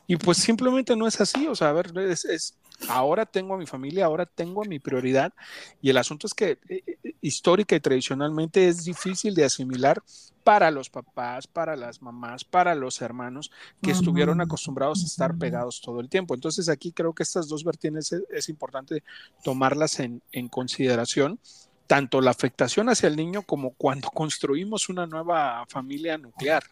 Y 0.07 0.17
pues 0.17 0.38
simplemente 0.38 0.96
no 0.96 1.07
es 1.07 1.19
así, 1.22 1.48
o 1.48 1.55
sea, 1.55 1.69
a 1.69 1.74
ver, 1.74 1.91
es, 1.98 2.57
ahora 2.89 3.25
tengo 3.25 3.55
a 3.55 3.57
mi 3.57 3.65
familia, 3.65 4.05
ahora 4.05 4.25
tengo 4.25 4.63
a 4.63 4.67
mi 4.67 4.79
prioridad, 4.79 5.34
y 5.81 5.89
el 5.89 5.98
asunto 5.98 6.27
es 6.27 6.34
que 6.34 6.60
eh, 6.69 6.84
eh, 6.86 7.13
histórica 7.22 7.75
y 7.75 7.79
tradicionalmente 7.79 8.67
es 8.67 8.84
difícil 8.84 9.34
de 9.36 9.46
asimilar 9.46 10.01
para 10.48 10.72
los 10.72 10.89
papás, 10.89 11.46
para 11.46 11.75
las 11.75 12.01
mamás, 12.01 12.46
para 12.46 12.74
los 12.74 13.01
hermanos 13.01 13.51
que 13.81 13.91
estuvieron 13.91 14.39
acostumbrados 14.39 15.03
a 15.03 15.05
estar 15.05 15.38
pegados 15.38 15.81
todo 15.81 16.00
el 16.00 16.07
tiempo. 16.07 16.36
Entonces 16.36 16.69
aquí 16.69 16.93
creo 16.93 17.12
que 17.13 17.24
estas 17.24 17.50
dos 17.50 17.65
vertientes 17.65 18.15
es, 18.29 18.48
importante 18.48 19.03
tomarlas 19.43 20.00
en, 20.00 20.22
consideración, 20.50 21.38
tanto 21.86 22.22
la 22.22 22.31
afectación 22.31 22.88
hacia 22.88 23.07
el 23.07 23.17
niño 23.17 23.41
como 23.41 23.72
cuando 23.72 24.10
construimos 24.10 24.88
una 24.88 25.05
nueva 25.05 25.65
familia 25.67 26.17
nuclear. 26.17 26.63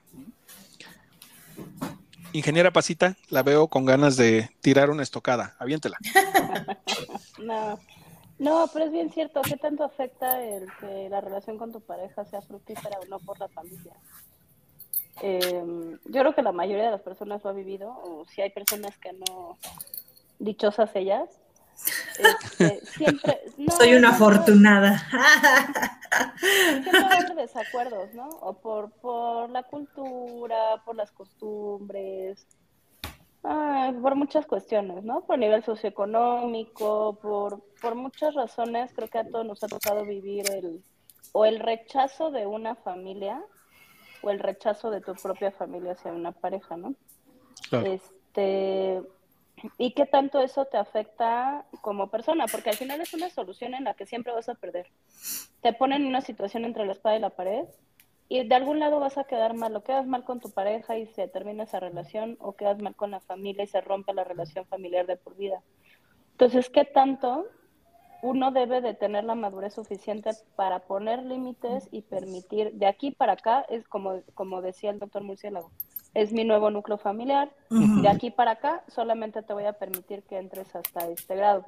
Ingeniera 2.34 2.72
Pasita, 2.72 3.16
la 3.30 3.44
veo 3.44 3.68
con 3.68 3.86
ganas 3.86 4.18
de 4.18 4.50
tirar 4.62 4.90
una 4.90 5.04
estocada. 5.04 5.56
Aviéntela. 5.58 5.98
no. 7.40 7.80
No, 8.38 8.70
pero 8.74 8.86
es 8.86 8.92
bien 8.92 9.10
cierto. 9.12 9.42
¿Qué 9.42 9.56
tanto 9.56 9.86
afecta 9.86 10.44
el 10.44 10.68
que 10.80 11.08
la 11.10 11.22
relación 11.22 11.58
con 11.58 11.72
tu 11.72 11.80
pareja 11.80 12.26
sea 12.26 12.42
fructífera 12.42 13.00
o 13.00 13.06
no 13.06 13.20
por 13.20 13.40
la 13.40 13.48
familia? 13.48 13.94
Em, 15.22 15.94
yo 16.04 16.22
creo 16.22 16.36
que 16.36 16.42
la 16.42 16.52
mayoría 16.52 16.86
de 16.86 16.92
las 16.92 17.02
personas 17.02 17.44
lo 17.44 17.52
ha 17.52 17.54
vivido, 17.54 17.90
o 17.90 18.26
si 18.26 18.42
hay 18.42 18.50
personas 18.50 18.98
que 18.98 19.14
no, 19.14 19.58
dichosas 20.40 20.94
ellas. 20.96 21.30
Este, 22.18 22.86
siempre, 22.86 23.42
Soy 23.78 23.96
una 23.96 24.10
afortunada. 24.10 25.04
Siempre 26.40 27.00
hay 27.10 27.36
desacuerdos, 27.36 28.14
¿no? 28.14 28.30
O 28.30 28.54
por, 28.54 28.92
por 28.92 29.50
la 29.50 29.64
cultura, 29.64 30.82
por 30.86 30.96
las 30.96 31.12
costumbres, 31.12 32.46
Ah, 33.48 33.94
por 34.02 34.16
muchas 34.16 34.48
cuestiones, 34.48 35.04
¿no? 35.04 35.22
Por 35.22 35.38
nivel 35.38 35.64
socioeconómico, 35.64 37.20
por, 37.22 37.62
por 37.80 37.94
muchas 37.94 38.34
razones, 38.34 38.92
creo 38.96 39.08
que 39.08 39.20
a 39.20 39.30
todos 39.30 39.46
nos 39.46 39.64
ha 39.64 39.68
tocado 39.68 40.04
vivir 40.04 40.50
el, 40.52 40.84
o 41.32 41.46
el 41.46 41.60
rechazo 41.60 42.32
de 42.32 42.48
una 42.48 42.74
familia 42.74 43.40
o 44.24 44.32
el 44.32 44.40
rechazo 44.40 44.90
de 44.90 45.02
tu 45.02 45.14
propia 45.14 45.52
familia 45.52 45.92
hacia 45.92 46.12
una 46.12 46.32
pareja, 46.32 46.76
¿no? 46.76 46.96
Este, 47.84 49.04
y 49.78 49.92
qué 49.92 50.06
tanto 50.06 50.42
eso 50.42 50.66
te 50.66 50.78
afecta 50.78 51.66
como 51.82 52.10
persona, 52.10 52.46
porque 52.48 52.70
al 52.70 52.76
final 52.76 53.02
es 53.02 53.14
una 53.14 53.30
solución 53.30 53.74
en 53.74 53.84
la 53.84 53.94
que 53.94 54.06
siempre 54.06 54.34
vas 54.34 54.50
a 54.50 54.56
perder. 54.56 54.88
Te 55.62 55.74
ponen 55.74 56.04
en 56.04 56.08
una 56.08 56.22
situación 56.22 56.66
entre 56.66 56.86
la 56.86 56.94
espada 56.94 57.16
y 57.16 57.20
la 57.20 57.30
pared 57.30 57.66
y 58.28 58.48
de 58.48 58.56
algún 58.56 58.80
lado 58.80 59.00
vas 59.00 59.18
a 59.18 59.26
quedar 59.26 59.54
mal, 59.54 59.76
o 59.76 59.84
quedas 59.84 60.08
mal 60.08 60.24
con 60.24 60.40
tu 60.40 60.50
pareja 60.50 60.98
y 60.98 61.06
se 61.08 61.28
termina 61.28 61.64
esa 61.64 61.80
relación, 61.80 62.38
o 62.40 62.54
quedas 62.54 62.82
mal 62.82 62.96
con 62.96 63.12
la 63.12 63.20
familia 63.20 63.64
y 63.64 63.68
se 63.68 63.82
rompe 63.82 64.14
la 64.14 64.24
relación 64.24 64.66
familiar 64.66 65.06
de 65.06 65.16
por 65.16 65.36
vida. 65.36 65.62
Entonces, 66.32 66.70
¿qué 66.70 66.86
tanto 66.86 67.46
uno 68.24 68.52
debe 68.52 68.82
de 68.82 68.96
tener 68.96 69.24
la 69.24 69.36
madurez 69.36 69.76
suficiente 69.76 70.32
para 70.56 70.80
poner 70.80 71.24
límites 71.24 71.88
y 71.92 72.02
permitir, 72.02 72.74
de 72.74 72.88
aquí 72.88 73.12
para 73.12 73.34
acá, 73.34 73.66
es 73.70 73.88
como, 73.88 74.22
como 74.34 74.64
decía 74.64 74.90
el 74.90 75.00
doctor 75.00 75.24
Murciélago, 75.24 75.70
es 76.16 76.32
mi 76.32 76.46
nuevo 76.46 76.72
núcleo 76.72 76.98
familiar, 76.98 77.52
de 77.70 78.08
aquí 78.08 78.32
para 78.32 78.52
acá 78.52 78.84
solamente 78.88 79.44
te 79.44 79.54
voy 79.54 79.66
a 79.66 79.74
permitir 79.74 80.24
que 80.24 80.40
entres 80.40 80.74
hasta 80.76 81.08
este 81.10 81.36
grado, 81.36 81.66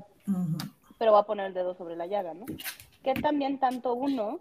pero 0.98 1.12
va 1.12 1.20
a 1.20 1.26
poner 1.26 1.48
el 1.48 1.54
dedo 1.54 1.76
sobre 1.76 1.98
la 1.98 2.08
llaga, 2.08 2.34
¿no? 2.34 2.46
Que 3.04 3.14
también 3.14 3.60
tanto 3.60 3.94
uno 3.94 4.40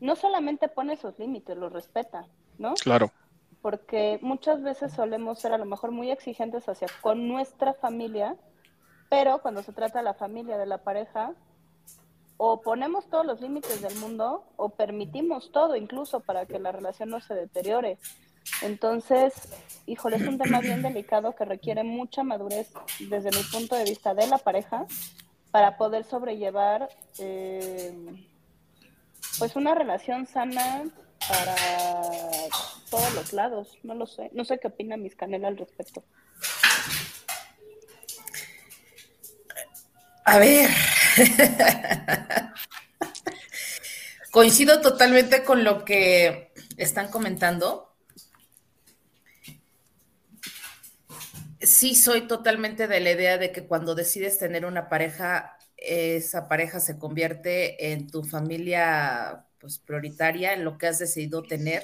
no 0.00 0.16
solamente 0.16 0.68
pone 0.68 0.94
esos 0.94 1.18
límites, 1.20 1.56
los 1.56 1.72
respeta, 1.72 2.26
¿no? 2.58 2.74
Claro. 2.74 3.12
Porque 3.62 4.18
muchas 4.22 4.60
veces 4.62 4.92
solemos 4.92 5.38
ser 5.38 5.52
a 5.52 5.58
lo 5.58 5.64
mejor 5.64 5.92
muy 5.92 6.10
exigentes 6.10 6.68
hacia 6.68 6.88
con 7.00 7.28
nuestra 7.28 7.74
familia, 7.74 8.36
pero 9.08 9.38
cuando 9.38 9.62
se 9.62 9.72
trata 9.72 10.00
de 10.00 10.04
la 10.04 10.14
familia, 10.14 10.58
de 10.58 10.66
la 10.66 10.78
pareja, 10.78 11.32
o 12.38 12.60
ponemos 12.60 13.08
todos 13.08 13.24
los 13.24 13.40
límites 13.40 13.82
del 13.82 13.94
mundo 13.96 14.44
o 14.56 14.70
permitimos 14.70 15.50
todo 15.52 15.76
incluso 15.76 16.20
para 16.20 16.46
que 16.46 16.58
la 16.58 16.72
relación 16.72 17.10
no 17.10 17.20
se 17.20 17.34
deteriore. 17.34 17.98
Entonces, 18.62 19.34
híjole, 19.86 20.16
es 20.16 20.22
un 20.22 20.38
tema 20.38 20.60
bien 20.60 20.82
delicado 20.82 21.34
que 21.34 21.44
requiere 21.44 21.84
mucha 21.84 22.22
madurez 22.22 22.68
desde 22.98 23.30
mi 23.30 23.42
punto 23.44 23.76
de 23.76 23.84
vista 23.84 24.14
de 24.14 24.26
la 24.26 24.38
pareja 24.38 24.86
para 25.50 25.76
poder 25.76 26.04
sobrellevar 26.04 26.88
eh, 27.18 27.92
pues 29.38 29.56
una 29.56 29.74
relación 29.74 30.26
sana 30.26 30.84
para 31.28 31.54
todos 32.90 33.14
los 33.14 33.32
lados. 33.32 33.78
No 33.82 33.94
lo 33.94 34.06
sé. 34.06 34.30
No 34.32 34.44
sé 34.44 34.58
qué 34.58 34.68
opina 34.68 34.96
mis 34.96 35.16
canela 35.16 35.48
al 35.48 35.56
respecto. 35.56 36.04
A 40.24 40.38
ver. 40.38 40.68
Coincido 44.30 44.80
totalmente 44.80 45.42
con 45.42 45.64
lo 45.64 45.84
que 45.84 46.52
están 46.76 47.08
comentando. 47.10 47.87
Sí, 51.68 51.94
soy 51.94 52.26
totalmente 52.26 52.88
de 52.88 52.98
la 53.00 53.10
idea 53.10 53.36
de 53.36 53.52
que 53.52 53.66
cuando 53.66 53.94
decides 53.94 54.38
tener 54.38 54.64
una 54.64 54.88
pareja, 54.88 55.58
esa 55.76 56.48
pareja 56.48 56.80
se 56.80 56.98
convierte 56.98 57.92
en 57.92 58.10
tu 58.10 58.24
familia 58.24 59.44
pues, 59.60 59.78
prioritaria, 59.78 60.54
en 60.54 60.64
lo 60.64 60.78
que 60.78 60.86
has 60.86 60.98
decidido 60.98 61.42
tener. 61.42 61.82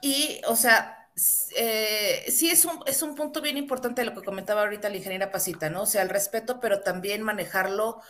Y, 0.00 0.40
o 0.48 0.56
sea, 0.56 1.10
eh, 1.56 2.24
sí 2.28 2.48
es 2.48 2.64
un, 2.64 2.80
es 2.86 3.02
un 3.02 3.14
punto 3.14 3.42
bien 3.42 3.58
importante 3.58 4.00
de 4.00 4.06
lo 4.06 4.14
que 4.14 4.24
comentaba 4.24 4.62
ahorita 4.62 4.88
la 4.88 4.96
ingeniera 4.96 5.30
Pasita, 5.30 5.68
¿no? 5.68 5.82
O 5.82 5.86
sea, 5.86 6.00
el 6.00 6.08
respeto, 6.08 6.58
pero 6.58 6.80
también 6.80 7.22
manejarlo 7.22 8.00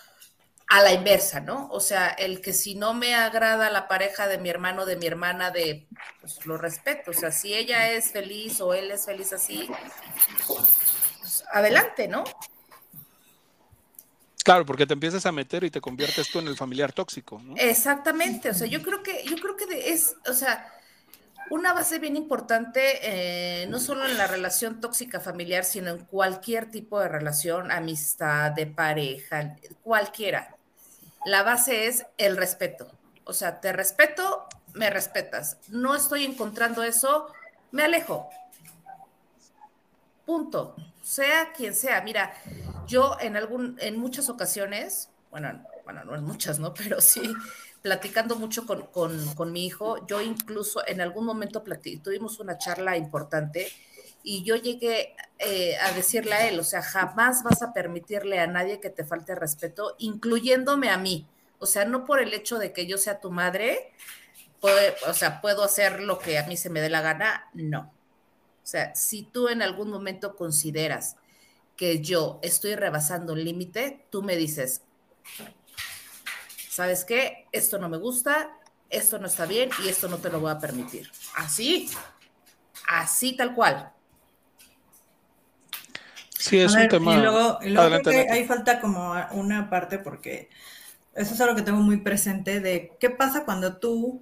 a 0.74 0.82
la 0.82 0.92
inversa, 0.92 1.38
¿no? 1.38 1.68
O 1.70 1.78
sea, 1.78 2.08
el 2.08 2.40
que 2.40 2.52
si 2.52 2.74
no 2.74 2.94
me 2.94 3.14
agrada 3.14 3.70
la 3.70 3.86
pareja 3.86 4.26
de 4.26 4.38
mi 4.38 4.48
hermano, 4.48 4.86
de 4.86 4.96
mi 4.96 5.06
hermana, 5.06 5.52
de, 5.52 5.86
pues 6.20 6.44
lo 6.46 6.58
respeto. 6.58 7.12
O 7.12 7.14
sea, 7.14 7.30
si 7.30 7.54
ella 7.54 7.92
es 7.92 8.10
feliz 8.10 8.60
o 8.60 8.74
él 8.74 8.90
es 8.90 9.06
feliz 9.06 9.32
así, 9.32 9.68
pues 10.48 11.44
adelante, 11.52 12.08
¿no? 12.08 12.24
Claro, 14.42 14.66
porque 14.66 14.84
te 14.84 14.94
empiezas 14.94 15.24
a 15.26 15.30
meter 15.30 15.62
y 15.62 15.70
te 15.70 15.80
conviertes 15.80 16.28
tú 16.28 16.40
en 16.40 16.48
el 16.48 16.56
familiar 16.56 16.92
tóxico, 16.92 17.40
¿no? 17.40 17.54
Exactamente, 17.56 18.50
o 18.50 18.54
sea, 18.54 18.66
yo 18.66 18.82
creo 18.82 19.00
que, 19.04 19.22
yo 19.26 19.36
creo 19.36 19.54
que 19.56 19.92
es, 19.92 20.16
o 20.28 20.34
sea, 20.34 20.72
una 21.50 21.72
base 21.72 22.00
bien 22.00 22.16
importante, 22.16 22.98
eh, 23.02 23.66
no 23.68 23.78
solo 23.78 24.06
en 24.06 24.18
la 24.18 24.26
relación 24.26 24.80
tóxica 24.80 25.20
familiar, 25.20 25.64
sino 25.64 25.90
en 25.90 26.04
cualquier 26.04 26.68
tipo 26.68 26.98
de 26.98 27.08
relación, 27.08 27.70
amistad, 27.70 28.50
de 28.50 28.66
pareja, 28.66 29.56
cualquiera. 29.82 30.53
La 31.24 31.42
base 31.42 31.86
es 31.86 32.06
el 32.18 32.36
respeto. 32.36 32.90
O 33.24 33.32
sea, 33.32 33.60
te 33.60 33.72
respeto, 33.72 34.46
me 34.74 34.90
respetas. 34.90 35.58
No 35.68 35.94
estoy 35.94 36.24
encontrando 36.24 36.82
eso, 36.82 37.28
me 37.70 37.84
alejo. 37.84 38.28
Punto. 40.26 40.76
Sea 41.02 41.52
quien 41.52 41.74
sea. 41.74 42.00
Mira, 42.02 42.34
yo 42.86 43.16
en 43.20 43.36
algún, 43.36 43.76
en 43.80 43.98
muchas 43.98 44.28
ocasiones, 44.28 45.10
bueno, 45.30 45.62
bueno, 45.84 46.04
no 46.04 46.14
en 46.14 46.24
muchas, 46.24 46.58
¿no? 46.58 46.72
Pero 46.74 47.00
sí, 47.00 47.34
platicando 47.82 48.36
mucho 48.36 48.66
con, 48.66 49.52
mi 49.52 49.66
hijo, 49.66 50.06
yo 50.06 50.20
incluso 50.20 50.86
en 50.86 51.00
algún 51.00 51.26
momento 51.26 51.62
tuvimos 52.02 52.40
una 52.40 52.58
charla 52.58 52.96
importante 52.96 53.70
y 54.24 54.42
yo 54.42 54.56
llegué 54.56 55.14
eh, 55.38 55.76
a 55.76 55.92
decirle 55.92 56.32
a 56.32 56.48
él, 56.48 56.58
o 56.58 56.64
sea, 56.64 56.82
jamás 56.82 57.42
vas 57.42 57.60
a 57.60 57.74
permitirle 57.74 58.40
a 58.40 58.46
nadie 58.46 58.80
que 58.80 58.88
te 58.88 59.04
falte 59.04 59.34
respeto, 59.34 59.94
incluyéndome 59.98 60.88
a 60.88 60.96
mí. 60.96 61.28
O 61.58 61.66
sea, 61.66 61.84
no 61.84 62.04
por 62.06 62.20
el 62.20 62.32
hecho 62.32 62.58
de 62.58 62.72
que 62.72 62.86
yo 62.86 62.96
sea 62.96 63.20
tu 63.20 63.30
madre, 63.30 63.92
o 65.06 65.12
sea, 65.12 65.42
puedo 65.42 65.62
hacer 65.62 66.00
lo 66.00 66.18
que 66.18 66.38
a 66.38 66.46
mí 66.46 66.56
se 66.56 66.70
me 66.70 66.80
dé 66.80 66.88
la 66.88 67.02
gana, 67.02 67.50
no. 67.52 67.92
O 68.62 68.66
sea, 68.66 68.94
si 68.94 69.24
tú 69.24 69.48
en 69.48 69.60
algún 69.60 69.90
momento 69.90 70.36
consideras 70.36 71.16
que 71.76 72.00
yo 72.00 72.40
estoy 72.42 72.76
rebasando 72.76 73.34
el 73.34 73.44
límite, 73.44 74.06
tú 74.08 74.22
me 74.22 74.36
dices, 74.36 74.80
¿sabes 76.70 77.04
qué? 77.04 77.46
Esto 77.52 77.78
no 77.78 77.90
me 77.90 77.98
gusta, 77.98 78.58
esto 78.88 79.18
no 79.18 79.26
está 79.26 79.44
bien 79.44 79.68
y 79.84 79.88
esto 79.88 80.08
no 80.08 80.16
te 80.16 80.30
lo 80.30 80.40
voy 80.40 80.50
a 80.50 80.58
permitir. 80.58 81.10
Así, 81.36 81.90
así 82.88 83.36
tal 83.36 83.54
cual. 83.54 83.93
Sí, 86.44 86.58
es 86.58 86.74
un 86.74 86.88
tema. 86.88 87.16
Y 87.16 87.20
luego, 87.20 87.58
ahí 88.30 88.44
falta 88.44 88.78
como 88.78 89.14
una 89.32 89.70
parte 89.70 89.98
porque 89.98 90.50
eso 91.14 91.32
es 91.32 91.40
algo 91.40 91.56
que 91.56 91.62
tengo 91.62 91.80
muy 91.80 91.96
presente 91.98 92.60
de 92.60 92.92
qué 93.00 93.08
pasa 93.08 93.46
cuando 93.46 93.78
tú, 93.78 94.20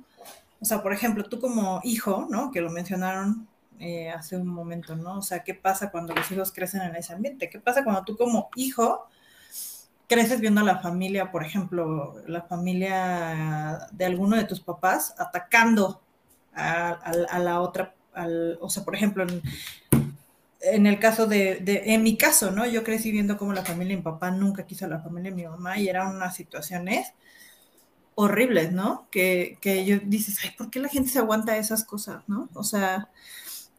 o 0.60 0.64
sea, 0.64 0.84
por 0.84 0.92
ejemplo, 0.92 1.24
tú 1.24 1.40
como 1.40 1.80
hijo, 1.82 2.28
¿no? 2.30 2.52
Que 2.52 2.60
lo 2.60 2.70
mencionaron 2.70 3.48
eh, 3.80 4.10
hace 4.10 4.36
un 4.36 4.46
momento, 4.46 4.94
¿no? 4.94 5.18
O 5.18 5.22
sea, 5.22 5.42
¿qué 5.42 5.54
pasa 5.54 5.90
cuando 5.90 6.14
los 6.14 6.30
hijos 6.30 6.52
crecen 6.52 6.82
en 6.82 6.94
ese 6.94 7.12
ambiente? 7.12 7.50
¿Qué 7.50 7.58
pasa 7.58 7.82
cuando 7.82 8.04
tú 8.04 8.16
como 8.16 8.50
hijo 8.54 9.08
creces 10.06 10.38
viendo 10.40 10.60
a 10.60 10.64
la 10.64 10.78
familia, 10.78 11.32
por 11.32 11.44
ejemplo, 11.44 12.22
la 12.28 12.42
familia 12.42 13.88
de 13.90 14.04
alguno 14.04 14.36
de 14.36 14.44
tus 14.44 14.60
papás 14.60 15.12
atacando 15.18 16.00
a, 16.54 17.40
la 17.40 17.60
otra, 17.60 17.96
o 18.60 18.70
sea, 18.70 18.84
por 18.84 18.94
ejemplo, 18.94 19.24
en, 19.24 19.42
el 20.86 20.98
caso 20.98 21.26
de, 21.26 21.62
en 21.66 22.02
mi 22.02 22.16
caso, 22.16 22.50
¿no? 22.50 22.66
Yo 22.66 22.84
crecí 22.84 23.10
viendo 23.10 23.36
cómo 23.36 23.52
la 23.52 23.64
familia 23.64 23.96
de 23.96 23.98
mi 23.98 24.02
papá 24.02 24.30
nunca 24.30 24.66
quiso 24.66 24.86
a 24.86 24.88
la 24.88 25.00
familia 25.00 25.30
de 25.30 25.36
mi 25.36 25.44
mamá 25.44 25.78
y 25.78 25.88
eran 25.88 26.14
unas 26.16 26.36
situaciones 26.36 27.12
horribles, 28.14 28.72
¿no? 28.72 29.08
Que, 29.10 29.58
que 29.60 29.84
yo 29.84 29.98
dices, 30.04 30.38
ay, 30.44 30.50
¿por 30.56 30.70
qué 30.70 30.80
la 30.80 30.88
gente 30.88 31.10
se 31.10 31.18
aguanta 31.18 31.56
esas 31.56 31.84
cosas, 31.84 32.22
¿no? 32.28 32.48
O 32.54 32.62
sea, 32.64 33.10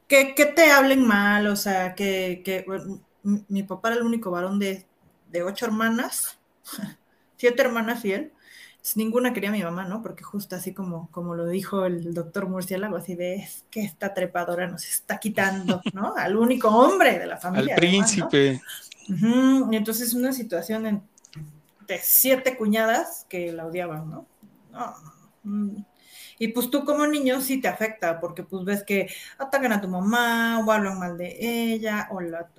que, 0.07 0.35
que 0.35 0.45
te 0.45 0.71
hablen 0.71 1.05
mal, 1.07 1.47
o 1.47 1.55
sea, 1.55 1.95
que, 1.95 2.41
que 2.43 2.65
mi 3.23 3.63
papá 3.63 3.89
era 3.89 3.97
el 3.97 4.05
único 4.05 4.31
varón 4.31 4.59
de 4.59 4.85
de 5.33 5.43
ocho 5.43 5.65
hermanas, 5.65 6.39
siete 7.37 7.61
hermanas 7.61 8.05
y 8.05 8.13
él, 8.13 8.31
pues, 8.83 8.97
ninguna 8.97 9.31
quería 9.31 9.47
a 9.47 9.53
mi 9.53 9.63
mamá, 9.63 9.85
¿no? 9.85 10.01
Porque 10.01 10.23
justo 10.23 10.57
así 10.57 10.73
como, 10.73 11.09
como 11.09 11.35
lo 11.35 11.47
dijo 11.47 11.85
el 11.85 12.13
doctor 12.13 12.49
Murciélago, 12.49 12.97
así 12.97 13.15
de, 13.15 13.35
es 13.35 13.63
que 13.71 13.81
esta 13.81 14.13
trepadora 14.13 14.67
nos 14.67 14.83
está 14.85 15.19
quitando, 15.19 15.81
¿no? 15.93 16.13
Al 16.17 16.35
único 16.35 16.67
hombre 16.67 17.17
de 17.17 17.25
la 17.25 17.37
familia. 17.37 17.75
Al 17.75 17.79
príncipe. 17.79 18.61
Y 19.07 19.75
entonces 19.75 20.13
una 20.13 20.33
situación 20.33 21.01
de 21.87 21.99
siete 22.01 22.57
cuñadas 22.57 23.25
que 23.29 23.53
la 23.53 23.65
odiaban, 23.65 24.09
¿no? 24.09 24.25
No, 24.73 24.93
no. 25.45 25.85
Y 26.39 26.49
pues 26.49 26.69
tú 26.69 26.83
como 26.83 27.05
niño 27.07 27.41
sí 27.41 27.61
te 27.61 27.67
afecta, 27.67 28.19
porque 28.19 28.43
pues 28.43 28.63
ves 28.65 28.83
que 28.83 29.09
atacan 29.37 29.73
a 29.73 29.81
tu 29.81 29.87
mamá 29.87 30.63
o 30.65 30.71
hablan 30.71 30.99
mal 30.99 31.17
de 31.17 31.37
ella 31.39 32.07
o 32.11 32.21
la, 32.21 32.49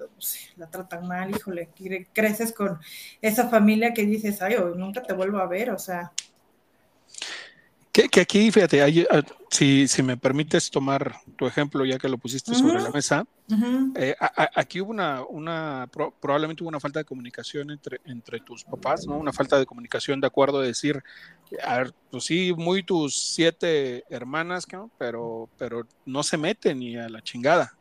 la 0.56 0.70
tratan 0.70 1.06
mal, 1.06 1.30
híjole, 1.30 1.68
creces 2.12 2.52
con 2.52 2.78
esa 3.20 3.48
familia 3.48 3.92
que 3.92 4.06
dices, 4.06 4.42
ay, 4.42 4.56
nunca 4.76 5.02
te 5.02 5.12
vuelvo 5.12 5.38
a 5.38 5.46
ver, 5.46 5.70
o 5.70 5.78
sea, 5.78 6.12
que, 7.94 8.20
aquí, 8.20 8.50
fíjate, 8.50 8.82
ah, 8.82 9.22
si, 9.50 9.86
si, 9.86 10.02
me 10.02 10.16
permites 10.16 10.68
tomar 10.68 11.14
tu 11.36 11.46
ejemplo, 11.46 11.84
ya 11.84 11.96
que 11.96 12.08
lo 12.08 12.18
pusiste 12.18 12.52
sobre 12.52 12.82
la 12.82 12.90
mesa, 12.90 13.24
eh, 13.94 14.16
aquí 14.56 14.80
hubo 14.80 14.90
una, 14.90 15.22
una 15.22 15.88
probablemente 16.20 16.64
hubo 16.64 16.70
una 16.70 16.80
falta 16.80 16.98
de 16.98 17.04
comunicación 17.04 17.70
entre, 17.70 18.00
entre 18.04 18.40
tus 18.40 18.64
papás, 18.64 19.06
¿no? 19.06 19.16
Una 19.16 19.32
falta 19.32 19.60
de 19.60 19.66
comunicación 19.66 20.20
de 20.20 20.26
acuerdo 20.26 20.60
de 20.60 20.68
decir, 20.68 21.04
a 21.62 21.78
ver, 21.78 21.94
pues 22.10 22.24
sí, 22.24 22.52
muy 22.56 22.82
tus 22.82 23.16
siete 23.16 24.02
hermanas, 24.10 24.66
¿no? 24.72 24.90
pero, 24.98 25.48
pero 25.56 25.86
no 26.04 26.24
se 26.24 26.36
meten 26.36 26.80
ni 26.80 26.96
a 26.96 27.08
la 27.08 27.22
chingada, 27.22 27.76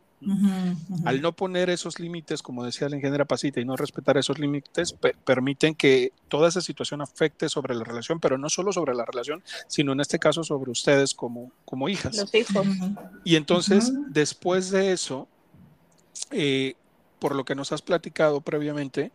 Al 1.05 1.21
no 1.21 1.33
poner 1.33 1.69
esos 1.69 1.99
límites, 1.99 2.41
como 2.41 2.63
decía 2.63 2.89
la 2.89 2.95
ingeniera 2.95 3.25
Pasita, 3.25 3.59
y 3.59 3.65
no 3.65 3.75
respetar 3.75 4.17
esos 4.17 4.39
límites, 4.39 4.95
permiten 5.25 5.75
que 5.75 6.11
toda 6.27 6.49
esa 6.49 6.61
situación 6.61 7.01
afecte 7.01 7.49
sobre 7.49 7.75
la 7.75 7.83
relación, 7.83 8.19
pero 8.19 8.37
no 8.37 8.49
solo 8.49 8.73
sobre 8.73 8.95
la 8.95 9.05
relación, 9.05 9.43
sino 9.67 9.93
en 9.93 9.99
este 9.99 10.19
caso 10.19 10.43
sobre 10.43 10.71
ustedes 10.71 11.13
como, 11.13 11.51
como 11.65 11.89
hijas. 11.89 12.15
Los 12.15 12.33
hijos. 12.33 12.65
Y 13.23 13.35
entonces, 13.35 13.91
después 14.09 14.69
de 14.71 14.91
eso, 14.93 15.27
eh, 16.31 16.75
por 17.19 17.35
lo 17.35 17.45
que 17.45 17.55
nos 17.55 17.71
has 17.71 17.81
platicado 17.81 18.41
previamente, 18.41 19.11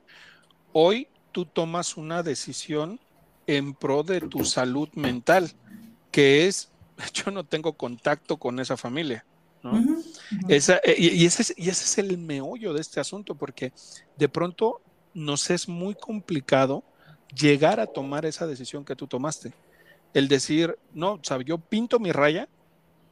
hoy 0.73 1.09
tú 1.33 1.44
tomas 1.44 1.97
una 1.97 2.23
decisión 2.23 3.01
en 3.47 3.75
pro 3.75 4.03
de 4.03 4.21
tu 4.21 4.44
salud 4.44 4.88
mental, 4.94 5.53
que 6.11 6.47
es, 6.47 6.71
yo 7.14 7.31
no 7.31 7.44
tengo 7.44 7.75
contacto 7.75 8.37
con 8.37 8.61
esa 8.61 8.77
familia. 8.77 9.25
Eh, 10.49 10.61
y, 10.99 11.27
ese 11.27 11.43
es, 11.43 11.55
y 11.57 11.69
ese 11.69 11.85
es 11.85 11.99
el 11.99 12.19
meollo 12.19 12.73
de 12.73 12.81
este 12.81 13.01
asunto, 13.01 13.35
porque 13.35 13.73
de 14.17 14.29
pronto 14.29 14.81
nos 15.14 15.51
es 15.51 15.69
muy 15.69 15.95
complicado 15.95 16.85
llegar 17.35 17.81
a 17.81 17.87
tomar 17.87 18.27
esa 18.27 18.47
decisión 18.47 18.85
que 18.85 18.97
tú 18.97 19.07
tomaste. 19.07 19.53
El 20.14 20.29
decir, 20.29 20.79
no, 20.95 21.14
o 21.14 21.21
sea, 21.23 21.41
yo 21.43 21.59
pinto 21.59 21.99
mi 21.99 22.12
raya 22.12 22.49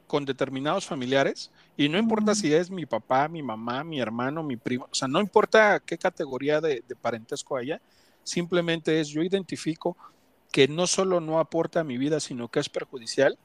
con 0.07 0.25
determinados 0.25 0.85
familiares 0.85 1.51
y 1.75 1.89
no 1.89 1.97
importa 1.97 2.33
si 2.33 2.53
es 2.53 2.71
mi 2.71 2.85
papá, 2.85 3.27
mi 3.27 3.43
mamá, 3.43 3.83
mi 3.83 3.99
hermano, 3.99 4.41
mi 4.41 4.55
primo, 4.55 4.87
o 4.89 4.95
sea, 4.95 5.07
no 5.07 5.19
importa 5.19 5.81
qué 5.85 5.97
categoría 5.97 6.61
de, 6.61 6.83
de 6.87 6.95
parentesco 6.95 7.57
haya, 7.57 7.81
simplemente 8.23 8.99
es 8.99 9.09
yo 9.09 9.21
identifico 9.21 9.97
que 10.51 10.67
no 10.67 10.87
solo 10.87 11.19
no 11.19 11.39
aporta 11.39 11.81
a 11.81 11.83
mi 11.83 11.97
vida, 11.97 12.19
sino 12.19 12.47
que 12.47 12.59
es 12.59 12.69
perjudicial 12.69 13.37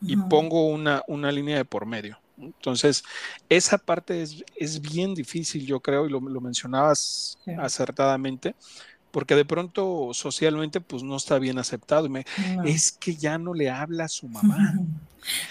y 0.00 0.16
pongo 0.16 0.68
una, 0.68 1.02
una, 1.06 1.32
línea 1.32 1.56
de 1.56 1.64
por 1.64 1.86
medio. 1.86 2.18
Entonces, 2.38 3.04
esa 3.48 3.78
parte 3.78 4.22
es, 4.22 4.44
es 4.56 4.80
bien 4.80 5.14
difícil, 5.14 5.64
yo 5.66 5.80
creo, 5.80 6.06
y 6.06 6.10
lo, 6.10 6.20
lo 6.20 6.40
mencionabas 6.40 7.38
acertadamente, 7.58 8.54
porque 9.10 9.36
de 9.36 9.44
pronto 9.44 10.10
socialmente 10.12 10.80
pues 10.80 11.02
no 11.04 11.16
está 11.16 11.38
bien 11.38 11.58
aceptado. 11.58 12.08
Es 12.64 12.90
que 12.92 13.14
ya 13.14 13.38
no 13.38 13.54
le 13.54 13.70
habla 13.70 14.04
a 14.04 14.08
su 14.08 14.28
mamá. 14.28 14.74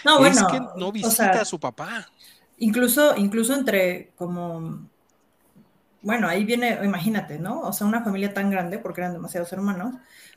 No, 0.05 0.19
bueno. 0.19 0.39
Es 0.39 0.45
que 0.51 0.61
no 0.77 0.91
visita 0.91 1.41
a 1.41 1.45
su 1.45 1.59
papá. 1.59 2.07
Incluso, 2.59 3.17
incluso 3.17 3.55
entre 3.55 4.11
como 4.15 4.87
bueno, 6.03 6.27
ahí 6.27 6.43
viene, 6.43 6.77
imagínate, 6.83 7.39
¿no? 7.39 7.61
O 7.61 7.73
sea, 7.73 7.87
una 7.87 8.03
familia 8.03 8.33
tan 8.33 8.51
grande, 8.51 8.77
porque 8.77 9.01
eran 9.01 9.13
demasiados 9.13 9.51
hermanos, 9.53 9.95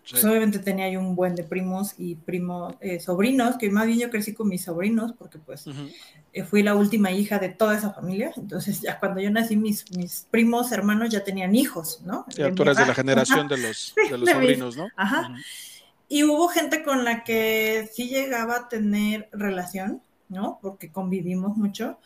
pues 0.08 0.24
obviamente 0.24 0.60
tenía 0.60 0.86
ahí 0.86 0.96
un 0.96 1.16
buen 1.16 1.34
de 1.34 1.42
primos 1.42 1.94
y 1.98 2.14
primos, 2.14 2.76
eh, 2.80 3.00
sobrinos, 3.00 3.56
que 3.58 3.68
más 3.68 3.86
bien 3.86 3.98
yo 3.98 4.08
crecí 4.08 4.32
con 4.32 4.48
mis 4.48 4.62
sobrinos, 4.62 5.12
porque 5.18 5.38
pues 5.40 5.64
eh, 6.32 6.44
fui 6.44 6.62
la 6.62 6.76
última 6.76 7.10
hija 7.10 7.40
de 7.40 7.48
toda 7.48 7.76
esa 7.76 7.92
familia, 7.92 8.30
entonces 8.36 8.80
ya 8.80 9.00
cuando 9.00 9.20
yo 9.20 9.30
nací, 9.30 9.56
mis, 9.56 9.90
mis 9.96 10.28
primos 10.30 10.70
hermanos 10.70 11.10
ya 11.10 11.24
tenían 11.24 11.56
hijos, 11.56 12.00
¿no? 12.04 12.24
Ya 12.28 12.52
tú 12.52 12.62
eres 12.62 12.76
de 12.76 12.86
la 12.86 12.94
generación 12.94 13.48
de 13.48 13.58
los, 13.58 13.94
de 13.96 14.18
los 14.18 14.30
sobrinos, 14.30 14.76
¿no? 14.76 14.88
Ajá. 14.96 15.34
Y 16.08 16.22
hubo 16.22 16.46
gente 16.46 16.84
con 16.84 17.04
la 17.04 17.24
que 17.24 17.90
sí 17.92 18.08
llegaba 18.08 18.56
a 18.56 18.68
tener 18.68 19.28
relación, 19.32 20.00
¿no? 20.28 20.60
Porque 20.62 20.92
convivimos 20.92 21.56
mucho, 21.56 21.98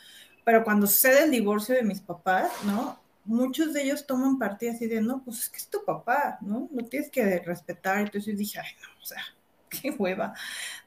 pero 0.44 0.64
cuando 0.64 0.87
sucede 0.87 1.25
el 1.25 1.31
divorcio 1.31 1.75
de 1.75 1.83
mis 1.83 2.01
papás, 2.01 2.51
¿no? 2.64 2.99
Muchos 3.24 3.72
de 3.72 3.83
ellos 3.83 4.06
toman 4.06 4.38
partida 4.38 4.72
así 4.72 4.87
de, 4.87 5.00
no, 5.00 5.22
pues 5.24 5.40
es 5.40 5.48
que 5.50 5.59
es 5.59 5.68
tu 5.68 5.85
papá, 5.85 6.38
¿no? 6.40 6.68
No 6.72 6.85
tienes 6.85 7.11
que 7.11 7.38
respetar. 7.40 8.00
Entonces 8.00 8.37
dije, 8.37 8.59
ay, 8.59 8.72
no, 8.83 8.88
o 9.02 9.06
sea, 9.06 9.22
qué 9.68 9.90
hueva, 9.90 10.35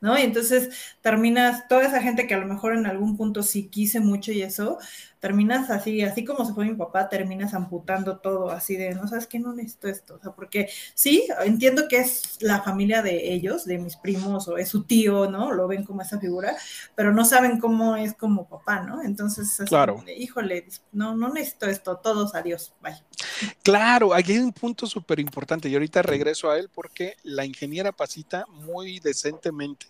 ¿no? 0.01 0.17
Y 0.17 0.23
entonces 0.23 0.95
terminas, 1.01 1.67
toda 1.67 1.85
esa 1.85 2.01
gente 2.01 2.27
que 2.27 2.33
a 2.33 2.39
lo 2.39 2.47
mejor 2.47 2.75
en 2.75 2.85
algún 2.85 3.17
punto 3.17 3.43
sí 3.43 3.67
quise 3.67 3.99
mucho 3.99 4.31
y 4.31 4.41
eso, 4.41 4.77
terminas 5.23 5.69
así, 5.69 6.01
así 6.01 6.25
como 6.25 6.43
se 6.43 6.53
fue 6.53 6.65
mi 6.65 6.75
papá, 6.75 7.07
terminas 7.07 7.53
amputando 7.53 8.17
todo 8.17 8.51
así 8.51 8.75
de, 8.75 8.93
no 8.93 9.07
sabes 9.07 9.25
qué, 9.25 9.39
no 9.39 9.53
necesito 9.53 9.87
esto, 9.87 10.15
o 10.15 10.19
sea, 10.19 10.33
porque 10.33 10.69
sí, 10.95 11.25
entiendo 11.45 11.87
que 11.87 11.99
es 11.99 12.39
la 12.41 12.61
familia 12.61 13.01
de 13.01 13.31
ellos, 13.31 13.63
de 13.63 13.77
mis 13.77 13.95
primos, 13.95 14.49
o 14.49 14.57
es 14.57 14.67
su 14.67 14.83
tío, 14.83 15.31
¿no? 15.31 15.53
Lo 15.53 15.69
ven 15.69 15.85
como 15.85 16.01
esa 16.01 16.19
figura, 16.19 16.57
pero 16.93 17.13
no 17.13 17.23
saben 17.23 17.57
cómo 17.57 17.95
es 17.95 18.15
como 18.15 18.49
papá, 18.49 18.81
¿no? 18.81 19.01
Entonces, 19.01 19.61
claro. 19.65 20.03
híjole, 20.13 20.67
no, 20.91 21.15
no 21.15 21.29
necesito 21.31 21.67
esto, 21.67 21.95
todos 22.03 22.35
adiós, 22.35 22.73
bye. 22.81 23.01
Claro, 23.63 24.13
aquí 24.13 24.33
hay 24.33 24.39
un 24.39 24.51
punto 24.51 24.87
súper 24.87 25.21
importante 25.21 25.69
y 25.69 25.73
ahorita 25.75 26.01
regreso 26.01 26.51
a 26.51 26.59
él 26.59 26.69
porque 26.75 27.15
la 27.23 27.45
ingeniera 27.45 27.93
Pasita 27.93 28.45
muy 28.49 28.99
decentemente 28.99 29.85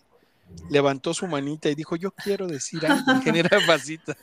levantó 0.70 1.12
su 1.16 1.26
manita 1.26 1.70
y 1.70 1.74
dijo, 1.76 1.96
yo 1.96 2.12
quiero 2.12 2.46
decir 2.46 2.86
algo, 2.86 3.12
ingeniera 3.16 3.58
Pasita. 3.66 4.16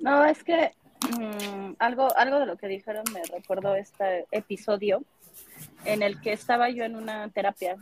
No, 0.00 0.24
es 0.24 0.42
que 0.42 0.72
mm, 1.18 1.74
algo, 1.78 2.16
algo 2.16 2.40
de 2.40 2.46
lo 2.46 2.56
que 2.56 2.68
dijeron 2.68 3.04
me 3.12 3.22
recordó 3.24 3.74
este 3.74 4.26
episodio 4.30 5.04
en 5.84 6.02
el 6.02 6.20
que 6.20 6.32
estaba 6.32 6.70
yo 6.70 6.84
en 6.84 6.96
una 6.96 7.28
terapia 7.28 7.76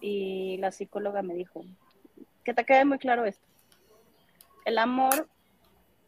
y 0.00 0.56
la 0.58 0.72
psicóloga 0.72 1.22
me 1.22 1.34
dijo, 1.34 1.64
que 2.44 2.54
te 2.54 2.64
quede 2.64 2.84
muy 2.84 2.98
claro 2.98 3.24
esto, 3.24 3.46
el 4.64 4.78
amor 4.78 5.28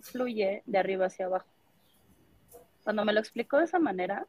fluye 0.01 0.63
de 0.67 0.79
arriba 0.79 1.07
hacia 1.07 1.27
abajo. 1.27 1.49
Cuando 2.85 3.05
me 3.05 3.13
lo 3.13 3.21
explicó 3.21 3.59
de 3.59 3.65
esa 3.65 3.79
manera, 3.79 4.27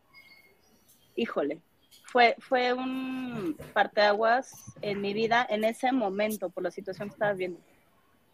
híjole, 1.16 1.62
fue, 2.04 2.36
fue 2.40 2.74
un 2.74 3.58
parteaguas 3.74 4.74
en 4.82 5.02
mi 5.02 5.14
vida 5.14 5.46
en 5.50 5.64
ese 5.64 5.92
momento 5.92 6.50
por 6.50 6.64
la 6.64 6.72
situación 6.72 7.10
que 7.10 7.14
estaba 7.14 7.34
viendo. 7.34 7.60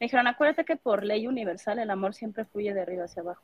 Me 0.04 0.08
dijeron, 0.08 0.28
acuérdate 0.28 0.66
que 0.66 0.76
por 0.76 1.06
ley 1.06 1.28
universal 1.28 1.80
el 1.80 1.90
amor 1.90 2.14
siempre 2.14 2.44
fluye 2.44 2.74
de 2.74 2.82
arriba 2.82 3.06
hacia 3.06 3.22
abajo. 3.22 3.42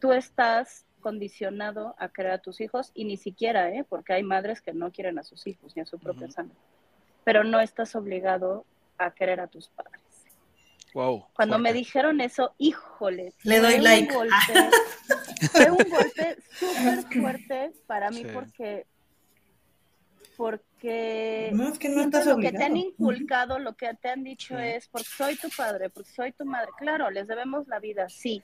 Tú 0.00 0.10
estás 0.10 0.84
condicionado 0.98 1.94
a 1.96 2.08
querer 2.08 2.32
a 2.32 2.38
tus 2.38 2.60
hijos 2.60 2.90
y 2.92 3.04
ni 3.04 3.16
siquiera, 3.16 3.70
¿eh? 3.70 3.84
porque 3.88 4.12
hay 4.12 4.24
madres 4.24 4.60
que 4.60 4.72
no 4.72 4.90
quieren 4.90 5.16
a 5.20 5.22
sus 5.22 5.46
hijos 5.46 5.76
ni 5.76 5.82
a 5.82 5.86
su 5.86 6.00
propia 6.00 6.28
sangre, 6.28 6.56
pero 7.22 7.44
no 7.44 7.60
estás 7.60 7.94
obligado 7.94 8.66
a 8.98 9.12
querer 9.12 9.38
a 9.38 9.46
tus 9.46 9.68
padres. 9.68 10.02
Wow, 10.92 11.26
Cuando 11.36 11.56
me 11.60 11.72
dijeron 11.72 12.20
eso, 12.20 12.52
híjole, 12.58 13.32
le 13.44 13.60
doy 13.60 13.78
like. 13.78 14.12
fue 15.52 15.70
un 15.70 15.88
golpe 15.88 16.36
súper 16.50 17.02
fuerte 17.12 17.72
para 17.86 18.10
mí 18.10 18.24
porque 18.34 18.86
porque 20.36 20.65
no, 20.82 21.68
es 21.68 21.78
que 21.78 21.88
no 21.88 22.02
estás 22.02 22.26
lo 22.26 22.36
que 22.38 22.52
te 22.52 22.62
han 22.62 22.76
inculcado, 22.76 23.58
lo 23.58 23.74
que 23.74 23.94
te 23.94 24.08
han 24.08 24.22
dicho 24.22 24.58
es, 24.58 24.88
porque 24.88 25.08
soy 25.08 25.36
tu 25.36 25.48
padre, 25.56 25.90
porque 25.90 26.10
soy 26.10 26.32
tu 26.32 26.44
madre. 26.44 26.70
Claro, 26.78 27.10
les 27.10 27.26
debemos 27.26 27.66
la 27.66 27.80
vida, 27.80 28.08
sí, 28.08 28.42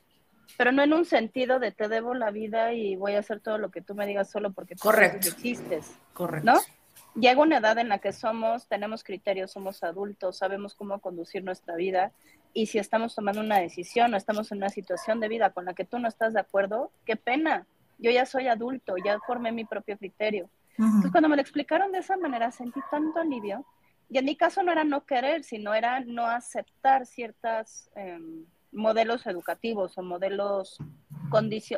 pero 0.56 0.72
no 0.72 0.82
en 0.82 0.92
un 0.92 1.04
sentido 1.04 1.58
de 1.58 1.72
te 1.72 1.88
debo 1.88 2.14
la 2.14 2.30
vida 2.30 2.72
y 2.72 2.96
voy 2.96 3.14
a 3.14 3.20
hacer 3.20 3.40
todo 3.40 3.58
lo 3.58 3.70
que 3.70 3.80
tú 3.80 3.94
me 3.94 4.06
digas 4.06 4.30
solo 4.30 4.52
porque 4.52 4.76
tú 4.76 4.90
existes. 4.90 5.92
Correcto. 6.12 6.52
¿No? 6.52 6.60
Llega 7.14 7.42
una 7.42 7.58
edad 7.58 7.78
en 7.78 7.90
la 7.90 7.98
que 7.98 8.12
somos, 8.12 8.66
tenemos 8.68 9.04
criterios, 9.04 9.52
somos 9.52 9.82
adultos, 9.82 10.38
sabemos 10.38 10.74
cómo 10.74 10.98
conducir 11.00 11.44
nuestra 11.44 11.76
vida 11.76 12.12
y 12.54 12.66
si 12.66 12.78
estamos 12.78 13.14
tomando 13.14 13.40
una 13.40 13.58
decisión 13.58 14.14
o 14.14 14.16
estamos 14.16 14.50
en 14.50 14.58
una 14.58 14.70
situación 14.70 15.20
de 15.20 15.28
vida 15.28 15.50
con 15.50 15.66
la 15.66 15.74
que 15.74 15.84
tú 15.84 15.98
no 15.98 16.08
estás 16.08 16.32
de 16.32 16.40
acuerdo, 16.40 16.90
qué 17.04 17.16
pena. 17.16 17.66
Yo 17.98 18.10
ya 18.10 18.24
soy 18.24 18.48
adulto, 18.48 18.96
ya 18.96 19.18
formé 19.26 19.52
mi 19.52 19.64
propio 19.64 19.96
criterio 19.98 20.48
entonces, 20.78 21.10
cuando 21.10 21.28
me 21.28 21.36
lo 21.36 21.42
explicaron 21.42 21.92
de 21.92 21.98
esa 21.98 22.16
manera, 22.16 22.50
sentí 22.50 22.80
tanto 22.90 23.20
alivio. 23.20 23.64
Y 24.08 24.18
en 24.18 24.24
mi 24.24 24.36
caso 24.36 24.62
no 24.62 24.72
era 24.72 24.84
no 24.84 25.06
querer, 25.06 25.44
sino 25.44 25.74
era 25.74 26.00
no 26.00 26.26
aceptar 26.26 27.06
ciertos 27.06 27.88
em, 27.94 28.44
modelos 28.72 29.26
educativos 29.26 29.96
o 29.96 30.02
modelos, 30.02 30.78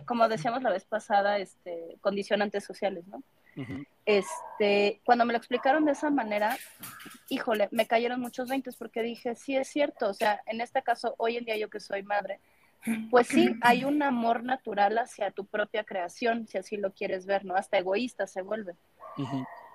como 0.06 0.28
decíamos 0.28 0.62
la 0.62 0.70
vez 0.70 0.84
pasada, 0.84 1.38
este, 1.38 1.96
condicionantes 2.00 2.64
sociales, 2.64 3.06
¿no? 3.06 3.22
este, 4.04 5.00
cuando 5.04 5.24
me 5.24 5.32
lo 5.32 5.38
explicaron 5.38 5.84
de 5.84 5.92
esa 5.92 6.10
manera, 6.10 6.56
híjole, 7.28 7.68
me 7.70 7.86
cayeron 7.86 8.20
muchos 8.20 8.48
veintes 8.48 8.76
porque 8.76 9.02
dije, 9.02 9.34
sí 9.34 9.56
es 9.56 9.68
cierto, 9.68 10.08
o 10.08 10.14
sea, 10.14 10.42
en 10.46 10.60
este 10.60 10.82
caso, 10.82 11.14
hoy 11.18 11.36
en 11.36 11.44
día 11.44 11.56
yo 11.56 11.70
que 11.70 11.80
soy 11.80 12.02
madre, 12.02 12.40
pues 13.10 13.28
sí, 13.28 13.54
hay 13.62 13.84
un 13.84 14.02
amor 14.02 14.44
natural 14.44 14.98
hacia 14.98 15.30
tu 15.30 15.46
propia 15.46 15.84
creación, 15.84 16.46
si 16.46 16.58
así 16.58 16.76
lo 16.76 16.92
quieres 16.92 17.26
ver, 17.26 17.44
¿no? 17.44 17.56
Hasta 17.56 17.78
egoísta 17.78 18.26
se 18.26 18.42
vuelve. 18.42 18.74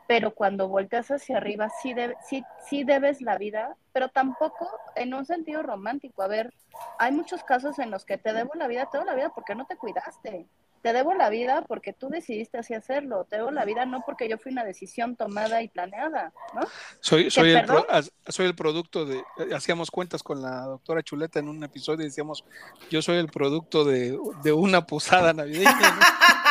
Pero 0.08 0.34
cuando 0.34 0.67
volteas 0.67 1.12
hacia 1.12 1.38
arriba, 1.38 1.69
sí, 1.82 1.93
sí, 2.28 2.43
sí 2.67 2.84
debes 2.84 3.22
la 3.22 3.38
vida, 3.38 3.76
pero 3.93 4.10
tampoco 4.10 4.67
en 4.95 5.13
un 5.13 5.26
sentido 5.26 5.62
romántico. 5.62 6.24
A 6.24 6.28
ver, 6.28 6.54
hay 6.98 7.12
muchos 7.12 7.43
casos 7.43 7.78
en 7.80 7.91
los 7.91 8.06
que 8.06 8.17
te 8.17 8.34
debo 8.34 8.54
la 8.56 8.67
vida 8.67 8.89
toda 8.91 9.06
la 9.06 9.15
vida 9.15 9.30
porque 9.30 9.56
no 9.56 9.65
te 9.65 9.78
cuidaste 9.78 10.48
te 10.81 10.93
debo 10.93 11.13
la 11.13 11.29
vida 11.29 11.63
porque 11.67 11.93
tú 11.93 12.09
decidiste 12.09 12.57
así 12.57 12.73
hacerlo, 12.73 13.25
te 13.29 13.37
debo 13.37 13.51
la 13.51 13.65
vida 13.65 13.85
no 13.85 14.01
porque 14.05 14.29
yo 14.29 14.37
fui 14.37 14.51
una 14.51 14.63
decisión 14.63 15.15
tomada 15.15 15.61
y 15.61 15.67
planeada, 15.67 16.33
¿no? 16.53 16.61
Soy, 16.99 17.29
soy, 17.29 17.51
el, 17.51 17.65
soy 18.27 18.45
el 18.45 18.55
producto 18.55 19.05
de, 19.05 19.17
eh, 19.17 19.53
hacíamos 19.55 19.91
cuentas 19.91 20.23
con 20.23 20.41
la 20.41 20.61
doctora 20.61 21.03
Chuleta 21.03 21.39
en 21.39 21.49
un 21.49 21.63
episodio 21.63 22.01
y 22.01 22.05
decíamos, 22.05 22.43
yo 22.89 23.01
soy 23.01 23.17
el 23.17 23.27
producto 23.27 23.83
de, 23.85 24.17
una 24.51 24.85
posada 24.85 25.33
navideña. 25.33 25.73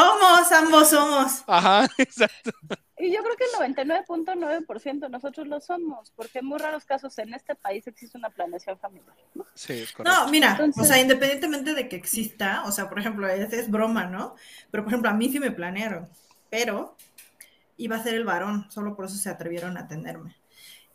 somos, 0.00 0.52
ambos 0.52 0.88
somos. 0.90 1.44
Ajá, 1.46 1.88
exacto. 1.98 2.50
Y 2.98 3.12
yo 3.12 3.22
creo 3.22 3.36
que 3.36 3.44
el 3.44 3.74
99.9% 3.74 5.10
nosotros 5.10 5.46
lo 5.46 5.60
somos, 5.60 6.10
porque 6.16 6.38
en 6.38 6.46
muy 6.46 6.58
raros 6.58 6.84
casos 6.86 7.18
en 7.18 7.34
este 7.34 7.54
país 7.54 7.86
existe 7.86 8.16
una 8.16 8.30
planeación 8.30 8.78
familiar. 8.78 9.14
¿no? 9.34 9.44
Sí, 9.54 9.74
es 9.74 9.92
correcto. 9.92 10.18
No, 10.18 10.28
mira, 10.30 10.52
Entonces- 10.52 10.82
o 10.82 10.86
sea, 10.86 10.98
independientemente 11.00 11.74
de 11.74 11.88
que 11.88 11.96
exista, 11.96 12.64
o 12.64 12.72
sea, 12.72 12.88
por 12.88 12.98
ejemplo, 12.98 13.28
es, 13.28 13.52
es 13.52 13.70
broma, 13.70 14.06
¿no? 14.06 14.34
Pero, 14.70 14.82
por 14.84 14.92
ejemplo, 14.92 15.10
a 15.10 15.14
mí 15.14 15.30
sí 15.30 15.38
me 15.40 15.50
planearon, 15.50 16.08
pero 16.48 16.96
iba 17.76 17.96
a 17.96 18.02
ser 18.02 18.14
el 18.14 18.24
varón, 18.24 18.66
solo 18.70 18.96
por 18.96 19.04
eso 19.04 19.16
se 19.16 19.28
atrevieron 19.28 19.76
a 19.76 19.80
atenderme. 19.80 20.34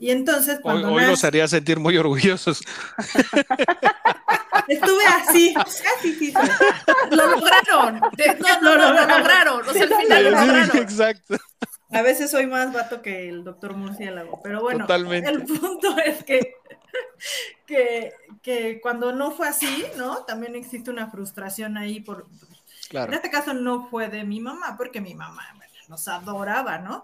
Y 0.02 0.10
entonces, 0.10 0.56
Hoy, 0.56 0.62
cuando 0.64 0.90
hoy 0.94 1.02
nace- 1.04 1.12
los 1.12 1.24
haría 1.24 1.48
sentir 1.48 1.80
muy 1.80 1.96
orgullosos. 1.96 2.62
estuve 4.68 5.06
así, 5.06 5.54
casi 5.84 6.16
sí. 6.16 6.34
Lo 7.12 7.28
lograron. 7.28 8.02
De- 8.18 8.36
no, 8.62 8.62
no, 8.62 8.78
no, 8.78 8.94
lo 8.94 9.18
lograron. 9.18 9.68
O 9.70 9.74
sea, 9.74 9.84
al 9.84 9.94
final 9.96 10.24
lo 10.24 10.32
lograron. 10.32 10.78
exacto. 10.78 11.38
A 11.94 12.02
veces 12.02 12.32
soy 12.32 12.48
más 12.48 12.72
vato 12.74 13.02
que 13.02 13.28
el 13.30 13.44
doctor 13.44 13.76
murciélago, 13.76 14.42
pero 14.42 14.62
bueno, 14.62 14.86
Totalmente. 14.86 15.30
el 15.30 15.44
punto 15.44 15.96
es 16.04 16.24
que, 16.24 16.56
que, 17.66 18.14
que 18.42 18.80
cuando 18.82 19.12
no 19.12 19.32
fue 19.32 19.48
así, 19.50 19.86
¿no? 19.98 20.24
También 20.24 20.56
existe 20.56 20.90
una 20.90 21.10
frustración 21.12 21.78
ahí 21.78 22.00
por... 22.00 22.28
En 22.30 22.52
Claro. 22.90 23.14
este 23.14 23.30
caso 23.30 23.54
no 23.54 23.88
fue 23.90 24.10
de 24.10 24.24
mi 24.26 24.40
mamá, 24.42 24.76
porque 24.78 25.00
mi 25.00 25.16
mamá 25.16 25.44
bueno, 25.56 25.72
nos 25.88 26.08
adoraba, 26.10 26.78
¿no? 26.78 27.04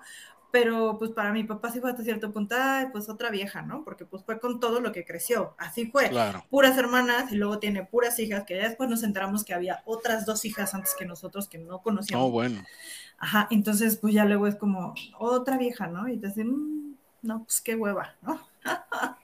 Pero 0.52 0.98
pues 0.98 1.12
para 1.12 1.34
mi 1.34 1.44
papá 1.44 1.72
sí 1.72 1.80
fue 1.82 1.90
hasta 1.92 2.04
cierto 2.04 2.32
punto, 2.32 2.56
ay, 2.58 2.88
pues 2.92 3.10
otra 3.10 3.30
vieja, 3.30 3.62
¿no? 3.62 3.84
Porque 3.84 4.06
pues 4.06 4.24
fue 4.24 4.40
con 4.40 4.60
todo 4.60 4.80
lo 4.80 4.92
que 4.92 5.06
creció, 5.06 5.56
así 5.58 5.88
fue. 5.88 6.10
Claro. 6.10 6.46
Puras 6.50 6.78
hermanas 6.78 7.32
y 7.32 7.36
luego 7.36 7.60
tiene 7.60 7.84
puras 7.86 8.18
hijas, 8.20 8.46
que 8.46 8.56
ya 8.56 8.64
después 8.68 8.90
nos 8.90 9.04
enteramos 9.04 9.44
que 9.44 9.54
había 9.54 9.82
otras 9.86 10.26
dos 10.26 10.46
hijas 10.46 10.74
antes 10.74 10.96
que 10.98 11.06
nosotros 11.06 11.48
que 11.50 11.58
no 11.58 11.82
conocíamos. 11.82 12.28
No, 12.28 12.32
bueno. 12.32 12.64
Ajá, 13.18 13.48
entonces 13.52 13.98
pues 13.98 14.14
ya 14.14 14.26
luego 14.26 14.48
es 14.48 14.56
como 14.56 14.94
otra 15.20 15.58
vieja, 15.58 15.88
¿no? 15.88 16.08
Y 16.08 16.18
te 16.18 16.28
dicen, 16.28 16.48
"Mm, 16.50 16.96
no, 17.24 17.44
pues 17.44 17.62
qué 17.62 17.76
hueva, 17.76 18.16
¿no? 18.22 18.40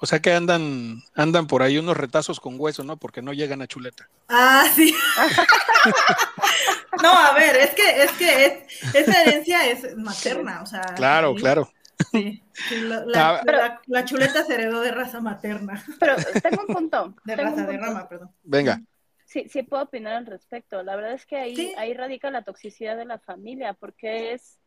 O 0.00 0.06
sea 0.06 0.20
que 0.20 0.32
andan, 0.32 1.02
andan 1.14 1.46
por 1.48 1.62
ahí 1.62 1.76
unos 1.78 1.96
retazos 1.96 2.38
con 2.40 2.54
hueso, 2.58 2.84
¿no? 2.84 2.96
Porque 2.96 3.20
no 3.22 3.32
llegan 3.32 3.62
a 3.62 3.66
chuleta. 3.66 4.08
Ah, 4.28 4.64
sí. 4.74 4.94
no, 7.02 7.10
a 7.10 7.32
ver, 7.34 7.56
es 7.56 7.70
que, 7.70 8.02
es 8.04 8.12
que 8.12 8.44
es, 8.46 8.94
esa 8.94 9.22
herencia 9.22 9.66
es 9.68 9.96
materna, 9.96 10.62
o 10.62 10.66
sea. 10.66 10.82
Claro, 10.96 11.34
sí, 11.34 11.40
claro. 11.40 11.70
Sí, 12.12 12.42
sí, 12.68 12.80
la, 12.82 13.04
la- 13.06 13.28
Ah, 13.30 13.42
la- 13.44 13.80
la 13.86 14.04
chuleta 14.04 14.44
se 14.44 14.54
heredó 14.54 14.80
de 14.80 14.92
raza 14.92 15.20
materna, 15.20 15.84
Pero 15.98 16.14
tengo 16.42 16.62
un 16.68 16.74
punto. 16.74 17.14
de 17.24 17.36
raza 17.36 17.66
de 17.66 17.76
rama, 17.76 18.08
perdón. 18.08 18.30
Venga. 18.44 18.80
Sí, 19.24 19.46
sí 19.50 19.62
puedo 19.62 19.82
opinar 19.82 20.14
al 20.14 20.26
respecto. 20.26 20.82
La 20.82 20.96
verdad 20.96 21.12
es 21.12 21.26
que 21.26 21.36
ahí, 21.36 21.54
Sí. 21.56 21.74
ahí 21.76 21.92
radica 21.92 22.30
la 22.30 22.42
toxicidad 22.44 22.96
de 22.96 23.04
la 23.04 23.18
familia, 23.18 23.74
porque 23.74 24.32
es 24.32 24.58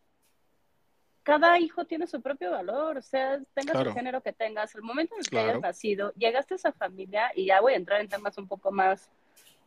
cada 1.23 1.59
hijo 1.59 1.85
tiene 1.85 2.07
su 2.07 2.21
propio 2.21 2.51
valor, 2.51 2.97
o 2.97 3.01
sea, 3.01 3.39
tengas 3.53 3.73
Claro. 3.75 3.89
el 3.89 3.95
género 3.95 4.21
que 4.21 4.33
tengas, 4.33 4.73
el 4.75 4.81
momento 4.81 5.15
en 5.15 5.21
el 5.21 5.25
que 5.25 5.31
Claro. 5.31 5.49
hayas 5.49 5.61
nacido, 5.61 6.13
llegaste 6.13 6.55
a 6.55 6.57
esa 6.57 6.71
familia 6.71 7.31
y 7.35 7.45
ya 7.45 7.61
voy 7.61 7.73
a 7.73 7.77
entrar 7.77 8.01
en 8.01 8.09
temas 8.09 8.37
un 8.37 8.47
poco 8.47 8.71
más, 8.71 9.09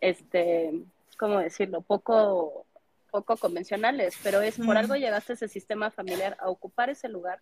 este, 0.01 0.73
¿cómo 1.19 1.39
decirlo? 1.39 1.81
Poco, 1.83 2.67
poco 3.11 3.37
convencionales, 3.37 4.19
pero 4.23 4.41
es 4.41 4.57
por 4.57 4.75
Mm. 4.75 4.79
algo 4.79 4.95
llegaste 4.97 5.33
a 5.33 5.35
ese 5.35 5.49
sistema 5.49 5.91
familiar 5.91 6.37
a 6.41 6.49
ocupar 6.51 6.91
ese 6.91 7.09
lugar. 7.09 7.41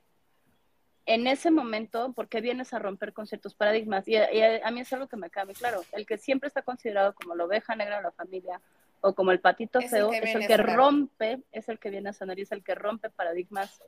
En 1.04 1.26
ese 1.26 1.50
momento, 1.50 2.12
porque 2.14 2.40
vienes 2.40 2.72
a 2.74 2.78
romper 2.78 3.12
con 3.12 3.26
ciertos 3.26 3.54
paradigmas, 3.54 4.06
y, 4.06 4.12
y 4.12 4.16
a, 4.42 4.60
a 4.66 4.70
mí 4.70 4.80
es 4.80 4.92
algo 4.92 5.08
que 5.08 5.16
me 5.16 5.30
queda 5.30 5.46
muy 5.46 5.54
claro, 5.54 5.82
el 5.92 6.06
que 6.06 6.16
siempre 6.18 6.46
está 6.46 6.62
considerado 6.62 7.14
como 7.14 7.34
la 7.34 7.44
oveja 7.44 7.74
negra 7.74 7.96
de 7.96 8.02
la 8.04 8.12
familia 8.12 8.60
o 9.02 9.14
como 9.14 9.32
el 9.32 9.40
patito 9.40 9.78
Es 9.80 9.86
el 9.86 9.90
feo, 9.90 10.10
que 10.10 10.18
es 10.18 10.34
el 10.34 10.46
que 10.46 10.56
sanar. 10.56 10.76
rompe, 10.76 11.42
es 11.52 11.68
el 11.68 11.78
que 11.78 11.90
viene 11.90 12.08
a 12.10 12.12
sanar 12.12 12.38
y 12.38 12.42
es 12.42 12.52
el 12.52 12.62
que 12.64 12.74
rompe 12.74 13.10
paradigmas, 13.10 13.82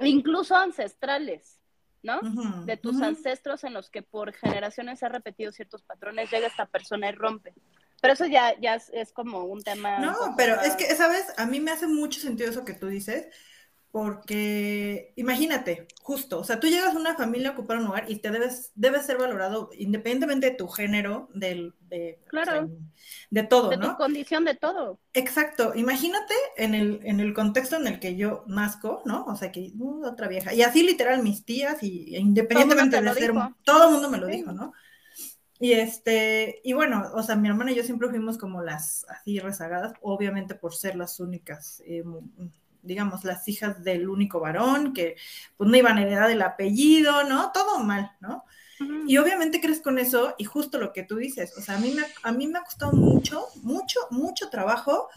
incluso 0.00 0.56
ancestrales, 0.56 1.60
¿no? 2.02 2.20
Ujú, 2.20 2.66
de 2.66 2.76
tus 2.76 2.96
ujú. 2.96 3.04
ancestros 3.04 3.62
en 3.64 3.74
los 3.74 3.90
que 3.90 4.02
por 4.02 4.32
generaciones 4.32 4.98
se 4.98 5.06
han 5.06 5.12
repetido 5.12 5.52
ciertos 5.52 5.82
patrones, 5.82 6.30
llega 6.30 6.46
esta 6.48 6.66
persona 6.66 7.08
y 7.10 7.12
rompe. 7.12 7.54
Pero 8.00 8.14
eso 8.14 8.26
ya, 8.26 8.58
ya 8.60 8.74
es, 8.74 8.90
es 8.92 9.12
como 9.12 9.44
un 9.44 9.62
tema. 9.62 9.98
No, 10.00 10.14
pero 10.36 10.56
más- 10.56 10.66
es 10.66 10.74
que, 10.76 10.94
¿sabes? 10.94 11.26
A 11.36 11.46
mí 11.46 11.60
me 11.60 11.70
hace 11.70 11.86
mucho 11.86 12.20
sentido 12.20 12.50
eso 12.50 12.64
que 12.64 12.74
tú 12.74 12.88
dices, 12.88 13.28
porque 13.94 15.12
imagínate, 15.14 15.86
justo, 16.02 16.40
o 16.40 16.44
sea, 16.44 16.58
tú 16.58 16.66
llegas 16.66 16.96
a 16.96 16.98
una 16.98 17.14
familia 17.14 17.50
a 17.50 17.52
ocupar 17.52 17.78
un 17.78 17.84
lugar 17.84 18.06
y 18.10 18.16
te 18.18 18.32
debes, 18.32 18.72
debes 18.74 19.06
ser 19.06 19.18
valorado 19.18 19.70
independientemente 19.78 20.50
de 20.50 20.56
tu 20.56 20.66
género, 20.66 21.28
del, 21.32 21.74
de, 21.88 22.18
Claro. 22.26 22.52
o 22.52 22.66
sea, 22.66 22.76
de 23.30 23.42
todo, 23.44 23.70
de 23.70 23.76
¿no? 23.76 23.92
tu 23.92 23.96
condición 23.96 24.44
de 24.44 24.56
todo. 24.56 24.98
Exacto, 25.12 25.74
imagínate 25.76 26.34
en 26.56 26.74
el, 26.74 27.00
en 27.04 27.20
el 27.20 27.34
contexto 27.34 27.76
en 27.76 27.86
el 27.86 28.00
que 28.00 28.16
yo 28.16 28.42
nazco, 28.48 29.02
¿no? 29.04 29.24
O 29.26 29.36
sea, 29.36 29.52
que 29.52 29.70
uh, 29.78 30.04
otra 30.06 30.26
vieja. 30.26 30.52
Y 30.52 30.62
así 30.62 30.82
literal 30.82 31.22
mis 31.22 31.44
tías, 31.44 31.80
y 31.84 32.16
e 32.16 32.18
independientemente 32.18 32.96
te 32.98 33.02
de 33.02 33.14
ser, 33.14 33.32
dijo. 33.32 33.54
todo 33.62 33.84
el 33.86 33.92
mundo 33.92 34.10
me 34.10 34.18
lo 34.18 34.26
Sí. 34.26 34.32
dijo, 34.32 34.52
¿no? 34.52 34.72
Y 35.60 35.72
este, 35.72 36.60
y 36.64 36.72
bueno, 36.72 37.10
o 37.14 37.22
sea, 37.22 37.36
mi 37.36 37.48
hermana 37.48 37.70
y 37.72 37.76
yo 37.76 37.84
siempre 37.84 38.08
fuimos 38.10 38.38
como 38.38 38.60
las 38.62 39.06
así 39.08 39.38
rezagadas, 39.38 39.92
obviamente 40.02 40.54
por 40.56 40.74
ser 40.74 40.96
las 40.96 41.20
únicas, 41.20 41.80
eh, 41.86 42.02
digamos, 42.84 43.24
las 43.24 43.46
hijas 43.48 43.82
del 43.82 44.08
único 44.08 44.40
varón, 44.40 44.92
que 44.92 45.16
pues 45.56 45.68
no 45.68 45.76
iban 45.76 45.98
a 45.98 46.02
heredar 46.02 46.30
el 46.30 46.42
apellido, 46.42 47.24
¿no? 47.24 47.50
Todo 47.52 47.80
mal, 47.80 48.12
¿no? 48.20 48.44
Y 49.06 49.18
obviamente 49.18 49.60
crees 49.60 49.80
con 49.80 49.98
eso 49.98 50.34
y 50.36 50.44
justo 50.44 50.78
lo 50.78 50.92
que 50.92 51.04
tú 51.04 51.16
dices, 51.16 51.56
o 51.56 51.60
sea, 51.60 51.76
a 51.76 51.78
mí 51.78 51.92
me, 51.94 52.02
a 52.22 52.32
mí 52.32 52.48
me 52.48 52.58
ha 52.58 52.62
costado 52.62 52.92
mucho, 52.92 53.46
mucho, 53.62 54.00
mucho 54.10 54.50
trabajo 54.50 55.08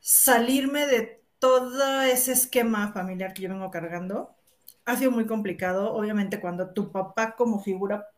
salirme 0.00 0.86
de 0.86 1.22
todo 1.38 2.02
ese 2.02 2.32
esquema 2.32 2.92
familiar 2.92 3.34
que 3.34 3.42
yo 3.42 3.48
vengo 3.48 3.70
cargando. 3.70 4.34
Ha 4.84 4.96
sido 4.96 5.10
muy 5.10 5.26
complicado, 5.26 5.92
obviamente, 5.92 6.40
cuando 6.40 6.70
tu 6.70 6.90
papá 6.90 7.36
como 7.36 7.62
figura 7.62 8.08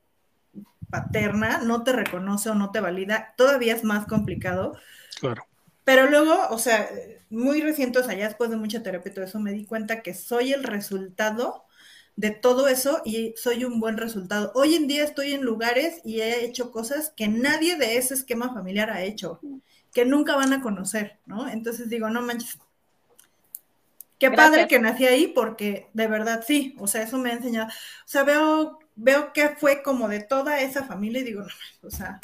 paterna 0.90 1.58
no 1.58 1.82
te 1.82 1.92
reconoce 1.92 2.50
o 2.50 2.54
no 2.54 2.70
te 2.70 2.80
valida, 2.80 3.34
todavía 3.36 3.74
es 3.74 3.84
más 3.84 4.06
complicado. 4.06 4.76
Claro. 5.20 5.44
Pero 5.84 6.08
luego, 6.08 6.48
o 6.50 6.58
sea, 6.58 6.88
muy 7.30 7.60
reciente, 7.60 7.98
o 7.98 8.04
sea, 8.04 8.14
ya 8.14 8.26
después 8.26 8.50
de 8.50 8.56
mucha 8.56 8.82
terapia 8.82 9.10
y 9.10 9.14
todo 9.14 9.24
eso, 9.24 9.38
me 9.38 9.52
di 9.52 9.66
cuenta 9.66 10.02
que 10.02 10.14
soy 10.14 10.52
el 10.52 10.64
resultado 10.64 11.64
de 12.16 12.30
todo 12.30 12.68
eso 12.68 13.02
y 13.04 13.34
soy 13.36 13.64
un 13.64 13.80
buen 13.80 13.96
resultado. 13.96 14.52
Hoy 14.54 14.76
en 14.76 14.86
día 14.86 15.04
estoy 15.04 15.32
en 15.32 15.42
lugares 15.42 16.00
y 16.04 16.20
he 16.20 16.44
hecho 16.44 16.70
cosas 16.70 17.12
que 17.16 17.28
nadie 17.28 17.76
de 17.76 17.96
ese 17.96 18.14
esquema 18.14 18.54
familiar 18.54 18.90
ha 18.90 19.02
hecho, 19.02 19.40
que 19.92 20.04
nunca 20.04 20.36
van 20.36 20.52
a 20.52 20.62
conocer, 20.62 21.18
¿no? 21.26 21.48
Entonces 21.48 21.88
digo, 21.88 22.08
no 22.08 22.22
manches. 22.22 22.58
Qué 24.18 24.28
Gracias. 24.28 24.50
padre 24.50 24.68
que 24.68 24.78
nací 24.78 25.06
ahí 25.06 25.26
porque 25.26 25.88
de 25.92 26.06
verdad 26.06 26.44
sí, 26.46 26.76
o 26.78 26.86
sea, 26.86 27.02
eso 27.02 27.18
me 27.18 27.30
ha 27.30 27.34
enseñado. 27.34 27.66
O 27.68 28.06
sea, 28.08 28.22
veo, 28.22 28.78
veo 28.94 29.32
que 29.32 29.50
fue 29.50 29.82
como 29.82 30.08
de 30.08 30.20
toda 30.20 30.60
esa 30.60 30.84
familia 30.84 31.20
y 31.20 31.24
digo, 31.24 31.42
no, 31.42 31.88
o 31.88 31.90
sea, 31.90 32.20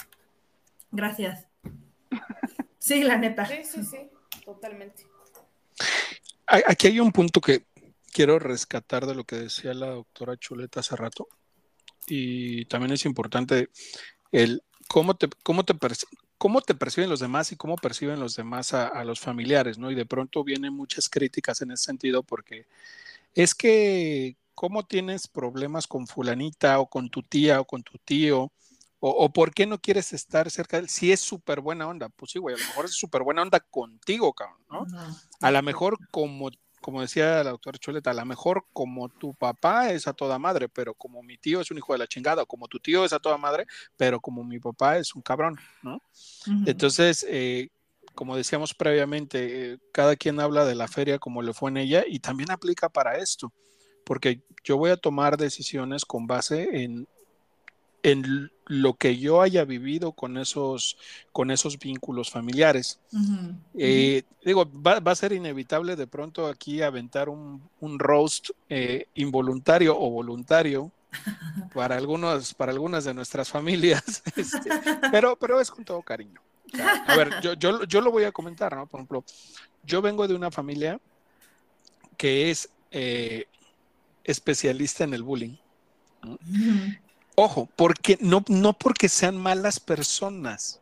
gracias. 0.92 1.46
Sí, 2.81 3.05
la 3.05 3.16
neta. 3.16 3.47
Sí, 3.47 3.62
sí, 3.62 3.85
sí, 3.85 3.99
totalmente. 4.45 5.07
Aquí 6.47 6.88
hay 6.88 6.99
un 6.99 7.12
punto 7.12 7.40
que 7.40 7.64
quiero 8.12 8.38
rescatar 8.40 9.07
de 9.07 9.14
lo 9.14 9.23
que 9.25 9.37
decía 9.37 9.73
la 9.75 9.90
doctora 9.90 10.37
Chuleta 10.37 10.81
hace 10.81 10.97
rato. 10.97 11.29
Y 12.07 12.64
también 12.64 12.93
es 12.93 13.05
importante 13.05 13.69
el 14.33 14.62
cómo 14.88 15.14
te, 15.14 15.29
cómo 15.45 15.64
te, 15.64 15.75
perci- 15.75 16.09
cómo 16.38 16.61
te 16.62 16.75
perciben 16.75 17.11
los 17.11 17.21
demás 17.21 17.53
y 17.53 17.57
cómo 17.57 17.77
perciben 17.77 18.19
los 18.19 18.35
demás 18.35 18.75
a, 18.75 18.88
a 18.88 19.05
los 19.05 19.21
familiares, 19.21 19.79
¿no? 19.79 19.90
Y 19.90 19.95
de 19.95 20.07
pronto 20.07 20.43
vienen 20.43 20.73
muchas 20.73 21.09
críticas 21.09 21.61
en 21.61 21.71
ese 21.71 21.85
sentido 21.85 22.25
porque 22.25 22.66
es 23.35 23.55
que, 23.55 24.37
¿cómo 24.57 24.85
tienes 24.87 25.29
problemas 25.29 25.87
con 25.87 26.09
fulanita 26.09 26.81
o 26.81 26.87
con 26.88 27.11
tu 27.11 27.23
tía 27.23 27.61
o 27.61 27.64
con 27.64 27.83
tu 27.85 27.99
tío? 27.99 28.51
O, 29.01 29.11
o 29.11 29.33
por 29.33 29.53
qué 29.53 29.67
no 29.67 29.79
quieres 29.79 30.13
estar 30.13 30.51
cerca 30.51 30.77
de 30.77 30.85
él? 30.85 30.89
Si 30.89 31.11
es 31.11 31.21
súper 31.21 31.61
buena 31.61 31.89
onda, 31.89 32.09
pues 32.11 32.33
sí, 32.33 32.39
güey, 32.39 32.55
a 32.55 32.59
lo 32.59 32.65
mejor 32.67 32.85
es 32.85 32.95
súper 32.95 33.23
buena 33.23 33.43
onda 33.43 33.59
contigo, 33.61 34.33
cabrón, 34.33 34.59
¿no? 34.71 34.85
No. 34.85 35.17
A 35.41 35.51
lo 35.51 35.63
mejor 35.63 35.97
como, 36.11 36.51
como 36.81 37.01
decía 37.01 37.43
la 37.43 37.51
doctora 37.51 37.79
Chuleta, 37.79 38.11
a 38.11 38.15
lo 38.15 38.25
mejor 38.27 38.67
como 38.73 39.09
tu 39.09 39.35
papá 39.35 39.91
es 39.91 40.07
a 40.07 40.13
toda 40.13 40.39
madre, 40.39 40.69
pero 40.69 40.95
como 40.95 41.23
mi 41.23 41.39
tío 41.39 41.61
es 41.61 41.71
un 41.71 41.79
hijo 41.79 41.93
de 41.93 41.99
la 41.99 42.07
chingada, 42.07 42.43
o 42.43 42.47
como 42.47 42.69
tu 42.69 42.79
tío 42.79 43.05
es 43.05 43.13
a 43.13 43.19
toda 43.19 43.39
madre, 43.39 43.67
pero 43.97 44.21
como 44.21 44.45
mi 44.45 44.59
papá 44.59 44.99
es 44.99 45.15
un 45.15 45.23
cabrón, 45.23 45.59
¿no? 45.83 46.03
Entonces, 46.67 47.25
eh, 47.29 47.71
como 48.15 48.37
decíamos 48.37 48.75
previamente, 48.75 49.73
eh, 49.73 49.79
cada 49.93 50.17
quien 50.17 50.41
habla 50.41 50.65
de 50.65 50.75
la 50.75 50.89
feria 50.89 51.19
como 51.19 51.43
le 51.43 51.55
fue 51.55 51.71
en 51.71 51.79
ella 51.79 52.05
y 52.07 52.19
también 52.19 52.51
aplica 52.51 52.89
para 52.89 53.17
esto, 53.17 53.53
porque 54.05 54.43
yo 54.65 54.77
voy 54.77 54.91
a 54.91 54.97
tomar 54.97 55.37
decisiones 55.37 56.05
con 56.05 56.27
base 56.27 56.83
en, 56.83 57.09
en 58.03 58.51
lo 58.67 58.95
que 58.95 59.19
yo 59.19 59.43
haya 59.43 59.65
vivido 59.65 60.13
con 60.13 60.39
esos, 60.39 60.97
con 61.33 61.51
esos 61.51 61.79
vínculos 61.79 62.31
familiares. 62.31 63.01
Ujú. 63.13 63.55
Eh, 63.75 64.23
digo, 64.45 64.71
va, 64.81 65.01
va 65.01 65.13
a 65.13 65.17
ser 65.17 65.33
inevitable 65.33 65.97
de 65.97 66.07
pronto 66.07 66.47
aquí 66.47 66.83
aventar 66.83 67.29
un, 67.29 67.63
un 67.81 67.99
roast 67.99 68.51
eh, 68.69 69.07
involuntario 69.15 69.99
o 69.99 70.11
voluntario 70.11 70.93
para 71.75 71.97
algunos, 71.97 72.55
para 72.55 72.73
algunas 72.73 73.05
de 73.05 73.15
nuestras 73.15 73.49
familias, 73.49 74.23
este, 74.37 74.71
pero, 75.11 75.37
pero 75.37 75.61
es 75.61 75.71
con 75.71 75.85
todo 75.85 76.03
cariño. 76.03 76.41
O 76.73 76.77
sea, 76.77 77.05
a 77.07 77.17
ver, 77.17 77.41
yo, 77.43 77.55
yo, 77.55 77.85
yo 77.85 78.01
lo 78.01 78.13
voy 78.13 78.25
a 78.25 78.33
comentar, 78.33 78.77
¿no? 78.77 78.87
Por 78.87 79.01
ejemplo, 79.01 79.25
yo 79.83 80.01
vengo 80.01 80.29
de 80.29 80.35
una 80.35 80.51
familia 80.51 81.01
que 82.17 82.51
es 82.51 82.69
eh, 82.93 83.47
especialista 84.23 85.05
en 85.05 85.15
el 85.15 85.23
bullying. 85.23 85.57
Ojo, 87.35 87.69
porque 87.77 88.19
no, 88.21 88.45
no 88.49 88.73
porque 88.73 89.09
sean 89.09 89.37
malas 89.37 89.81
personas. 89.81 90.81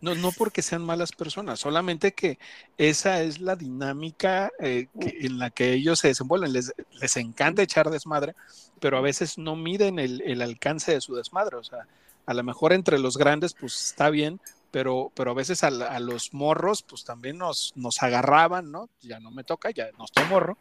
No, 0.00 0.14
no 0.14 0.30
porque 0.30 0.62
sean 0.62 0.82
malas 0.82 1.10
personas, 1.10 1.58
solamente 1.58 2.12
que 2.12 2.38
esa 2.78 3.22
es 3.22 3.40
la 3.40 3.56
dinámica 3.56 4.52
eh, 4.60 4.86
en 4.94 5.38
la 5.38 5.50
que 5.50 5.72
ellos 5.72 5.98
se 5.98 6.08
desenvuelven. 6.08 6.52
Les, 6.52 7.16
encanta 7.16 7.62
echar 7.62 7.90
desmadre, 7.90 8.36
pero 8.78 8.98
a 8.98 9.00
veces 9.00 9.36
no 9.36 9.56
miden 9.56 9.98
el, 9.98 10.42
alcance 10.42 10.92
de 10.92 11.00
su 11.00 11.16
desmadre. 11.16 11.56
O 11.56 11.64
sea, 11.64 11.88
a 12.24 12.34
lo 12.34 12.42
mejor 12.44 12.72
entre 12.72 12.98
los 12.98 13.16
grandes, 13.16 13.54
pues 13.54 13.74
está 13.84 14.10
bien, 14.10 14.40
pero, 14.70 15.10
pero 15.14 15.32
a 15.32 15.34
veces 15.34 15.64
a, 15.64 15.70
los 15.98 16.32
morros, 16.32 16.82
pues 16.82 17.04
también 17.04 17.38
nos, 17.38 17.72
nos 17.74 18.02
agarraban, 18.02 18.70
¿no? 18.70 18.88
Ya 19.00 19.18
no 19.18 19.32
me 19.32 19.42
toca, 19.42 19.70
ya 19.70 19.88
no 19.98 20.04
estoy 20.04 20.24
morro. 20.26 20.56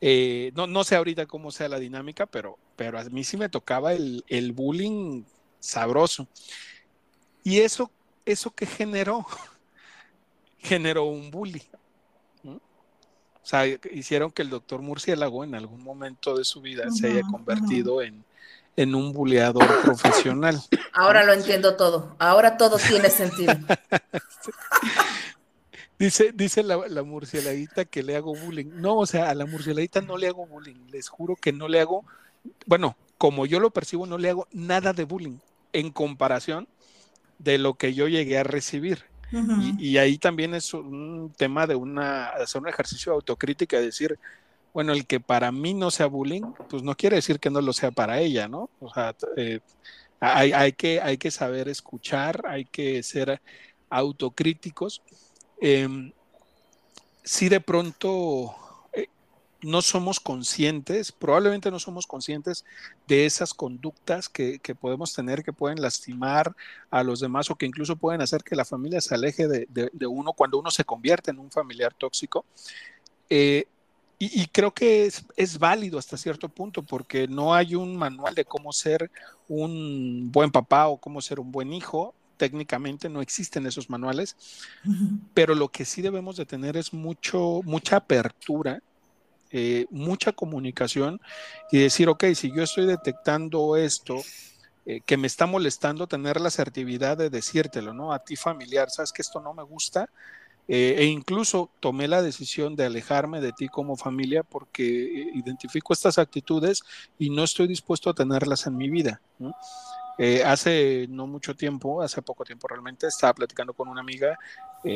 Eh, 0.00 0.52
no, 0.54 0.66
no 0.66 0.84
sé 0.84 0.96
ahorita 0.96 1.26
cómo 1.26 1.50
sea 1.50 1.68
la 1.68 1.78
dinámica, 1.78 2.26
pero, 2.26 2.58
pero 2.76 2.98
a 2.98 3.04
mí 3.04 3.24
sí 3.24 3.36
me 3.36 3.48
tocaba 3.48 3.92
el, 3.92 4.24
el 4.28 4.52
bullying 4.52 5.24
sabroso. 5.58 6.28
Y 7.42 7.60
eso, 7.60 7.90
eso 8.24 8.50
que 8.50 8.66
generó, 8.66 9.26
generó 10.58 11.04
un 11.04 11.30
bully. 11.30 11.62
O 12.44 13.48
sea, 13.48 13.64
hicieron 13.92 14.32
que 14.32 14.42
el 14.42 14.50
doctor 14.50 14.82
Murciélago 14.82 15.44
en 15.44 15.54
algún 15.54 15.80
momento 15.80 16.36
de 16.36 16.44
su 16.44 16.60
vida 16.60 16.90
se 16.90 17.06
haya 17.06 17.22
convertido 17.22 18.02
en, 18.02 18.24
en 18.74 18.94
un 18.94 19.12
buleador 19.12 19.66
profesional. 19.82 20.60
Ahora 20.92 21.22
lo 21.24 21.32
entiendo 21.32 21.76
todo. 21.76 22.16
Ahora 22.18 22.56
todo 22.56 22.76
tiene 22.78 23.08
sentido. 23.08 23.54
Dice, 25.98 26.32
dice 26.34 26.62
la, 26.62 26.88
la, 26.88 27.02
murcielaguita 27.02 27.86
que 27.86 28.02
le 28.02 28.16
hago 28.16 28.34
bullying. 28.34 28.68
No, 28.74 28.98
o 28.98 29.06
sea, 29.06 29.30
a 29.30 29.34
la 29.34 29.46
murcielaguita 29.46 30.02
no 30.02 30.18
le 30.18 30.28
hago 30.28 30.46
bullying. 30.46 30.76
Les 30.90 31.08
juro 31.08 31.36
que 31.36 31.52
no 31.52 31.68
le 31.68 31.80
hago, 31.80 32.04
bueno, 32.66 32.96
como 33.18 33.46
yo 33.46 33.60
lo 33.60 33.70
percibo, 33.70 34.06
no 34.06 34.18
le 34.18 34.30
hago 34.30 34.46
nada 34.52 34.92
de 34.92 35.04
bullying 35.04 35.38
en 35.72 35.90
comparación 35.90 36.68
de 37.38 37.58
lo 37.58 37.74
que 37.74 37.94
yo 37.94 38.08
llegué 38.08 38.38
a 38.38 38.44
recibir. 38.44 39.04
y, 39.78 39.96
ahí 39.96 40.18
también 40.18 40.54
es 40.54 40.72
un 40.72 41.32
tema 41.36 41.66
de 41.66 41.74
una, 41.74 42.28
hacer 42.28 42.62
un 42.62 42.68
ejercicio 42.68 43.12
de 43.12 43.16
autocrítica, 43.16 43.80
decir, 43.80 44.18
bueno, 44.72 44.92
el 44.92 45.06
que 45.06 45.20
para 45.20 45.50
mí 45.50 45.74
no 45.74 45.90
sea 45.90 46.06
bullying, 46.06 46.52
pues 46.68 46.82
no 46.82 46.94
quiere 46.94 47.16
decir 47.16 47.40
que 47.40 47.50
no 47.50 47.60
lo 47.60 47.72
sea 47.72 47.90
para 47.90 48.20
ella, 48.20 48.46
¿no? 48.46 48.70
O 48.80 48.92
sea, 48.92 49.16
eh, 49.36 49.60
hay, 50.20 50.52
hay, 50.52 50.72
que, 50.72 51.00
hay 51.00 51.18
que 51.18 51.30
saber 51.30 51.68
escuchar, 51.68 52.42
hay 52.46 52.66
que 52.66 53.02
ser 53.02 53.40
autocríticos. 53.90 55.02
Em, 55.60 56.12
si 57.24 57.48
de 57.48 57.60
pronto 57.60 58.54
eh, 58.92 59.08
no 59.62 59.82
somos 59.82 60.20
conscientes, 60.20 61.12
probablemente 61.12 61.70
no 61.70 61.78
somos 61.78 62.06
conscientes 62.06 62.64
de 63.08 63.26
esas 63.26 63.54
conductas 63.54 64.28
que, 64.28 64.60
podemos 64.80 65.12
tener 65.12 65.42
que 65.42 65.52
pueden 65.52 65.80
lastimar 65.80 66.54
a 66.90 67.02
los 67.02 67.20
demás 67.20 67.50
o 67.50 67.56
que 67.56 67.66
incluso 67.66 67.96
pueden 67.96 68.20
hacer 68.20 68.44
que 68.44 68.56
la 68.56 68.64
familia 68.64 69.00
se 69.00 69.14
aleje 69.14 69.48
de, 69.48 70.06
uno 70.06 70.32
cuando 70.32 70.58
uno 70.58 70.70
se 70.70 70.84
convierte 70.84 71.30
en 71.30 71.38
un 71.38 71.50
familiar 71.50 71.94
tóxico. 71.94 72.44
Eh, 73.28 73.66
y, 74.18 74.46
creo 74.46 74.72
que 74.72 75.10
es, 75.36 75.58
válido 75.58 75.98
hasta 75.98 76.16
cierto 76.16 76.48
punto 76.48 76.82
porque 76.82 77.28
no 77.28 77.52
hay 77.52 77.74
un 77.74 77.96
manual 77.96 78.34
de 78.34 78.46
cómo 78.46 78.72
ser 78.72 79.10
un 79.46 80.30
buen 80.32 80.50
papá 80.50 80.88
o 80.88 80.96
cómo 80.96 81.20
ser 81.20 81.38
un 81.38 81.52
buen 81.52 81.74
hijo. 81.74 82.14
Técnicamente 82.36 83.08
no 83.08 83.20
existen 83.20 83.66
esos 83.66 83.88
manuales, 83.90 84.36
pero 85.34 85.54
lo 85.54 85.68
que 85.68 85.84
sí 85.84 86.02
debemos 86.02 86.36
de 86.36 86.46
tener 86.46 86.76
es 86.76 86.92
mucho, 86.92 87.60
mucha 87.64 87.96
apertura, 87.96 88.80
eh, 89.50 89.86
mucha 89.90 90.32
comunicación 90.32 91.20
y 91.70 91.78
decir, 91.78 92.08
ok, 92.08 92.24
si 92.34 92.54
yo 92.54 92.62
estoy 92.62 92.86
detectando 92.86 93.76
esto, 93.76 94.22
eh, 94.84 95.00
que 95.04 95.16
me 95.16 95.26
está 95.26 95.46
molestando, 95.46 96.06
tener 96.06 96.40
la 96.40 96.48
asertividad 96.48 97.16
de 97.16 97.30
decírtelo, 97.30 97.92
¿no? 97.92 98.12
A 98.12 98.20
ti 98.20 98.36
familiar, 98.36 98.90
sabes 98.90 99.12
que 99.12 99.22
esto 99.22 99.40
no 99.40 99.52
me 99.52 99.64
gusta, 99.64 100.08
eh, 100.68 100.96
e 100.98 101.04
incluso 101.04 101.70
tomé 101.78 102.08
la 102.08 102.22
decisión 102.22 102.74
de 102.74 102.86
alejarme 102.86 103.40
de 103.40 103.52
ti 103.52 103.68
como 103.68 103.96
familia 103.96 104.42
porque 104.42 104.82
eh, 104.84 105.30
identifico 105.34 105.92
estas 105.92 106.18
actitudes 106.18 106.82
y 107.18 107.30
no 107.30 107.44
estoy 107.44 107.68
dispuesto 107.68 108.10
a 108.10 108.14
tenerlas 108.14 108.66
en 108.66 108.76
mi 108.76 108.90
vida. 108.90 109.20
Eh, 110.18 110.42
hace 110.44 111.06
no 111.10 111.26
mucho 111.26 111.54
tiempo, 111.54 112.02
hace 112.02 112.22
poco 112.22 112.44
tiempo 112.44 112.68
realmente, 112.68 113.06
estaba 113.06 113.34
platicando 113.34 113.74
con 113.74 113.88
una 113.88 114.00
amiga 114.00 114.38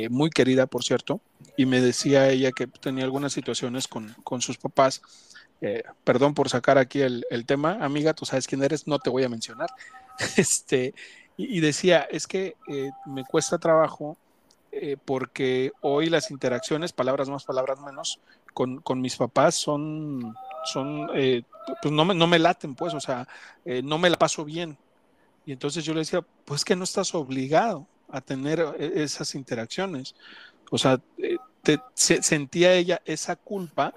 muy 0.09 0.31
querida, 0.31 0.69
por 0.69 0.85
cierto, 0.85 1.21
y 1.57 1.67
me 1.67 1.81
decía 1.81 2.29
ella 2.29 2.53
que 2.53 2.69
tenía 2.69 3.03
algunas 3.03 3.33
situaciones 3.33 3.89
con, 3.89 4.15
con 4.23 4.41
sus 4.41 4.57
papás. 4.57 5.03
perdón 6.05 6.33
por 6.33 6.49
sacar 6.49 6.79
aquí 6.79 7.01
el, 7.01 7.27
el, 7.29 7.45
tema, 7.45 7.77
amiga, 7.81 8.15
tú 8.15 8.25
sabes 8.25 8.47
quién 8.47 8.63
eres, 8.63 8.87
no 8.87 9.01
te 9.01 9.11
voy 9.11 9.25
a 9.25 9.29
mencionar. 9.29 9.69
Este, 10.37 10.95
y, 11.37 11.59
y 11.59 11.61
decía, 11.61 12.07
es 12.09 12.29
que 12.29 12.55
me 13.07 13.25
cuesta 13.25 13.59
trabajo 13.59 14.17
eh, 14.73 14.97
porque 15.05 15.73
hoy 15.81 16.09
las 16.09 16.31
interacciones, 16.31 16.93
palabras 16.93 17.29
más, 17.29 17.45
palabras 17.45 17.81
menos, 17.81 18.21
con, 18.55 19.01
mis 19.01 19.17
papás 19.17 19.57
son, 19.57 20.35
son 20.65 21.11
eh, 21.15 21.43
pues 21.83 21.93
no 21.93 22.05
me, 22.05 22.15
no 22.15 22.27
me 22.27 22.39
laten, 22.39 22.75
pues, 22.75 22.95
o 22.95 23.01
sea, 23.01 23.27
eh, 23.65 23.83
no 23.83 23.99
me 23.99 24.11
la 24.11 24.19
paso 24.19 24.45
bien. 24.45 24.79
Y 25.51 25.53
entonces 25.53 25.85
yo 25.85 25.95
le 25.95 26.03
decía, 26.03 26.25
pues 26.45 26.65
que 26.65 26.77
no 26.77 26.85
estás 26.85 27.13
obligado 27.13 27.85
a 28.09 28.21
tener 28.21 28.65
esas 28.79 29.35
interacciones. 29.35 30.15
O 30.71 30.79
sea, 30.79 31.01
sentía 31.93 32.75
ella 32.75 33.03
esa 33.05 33.35
culpa 33.35 33.93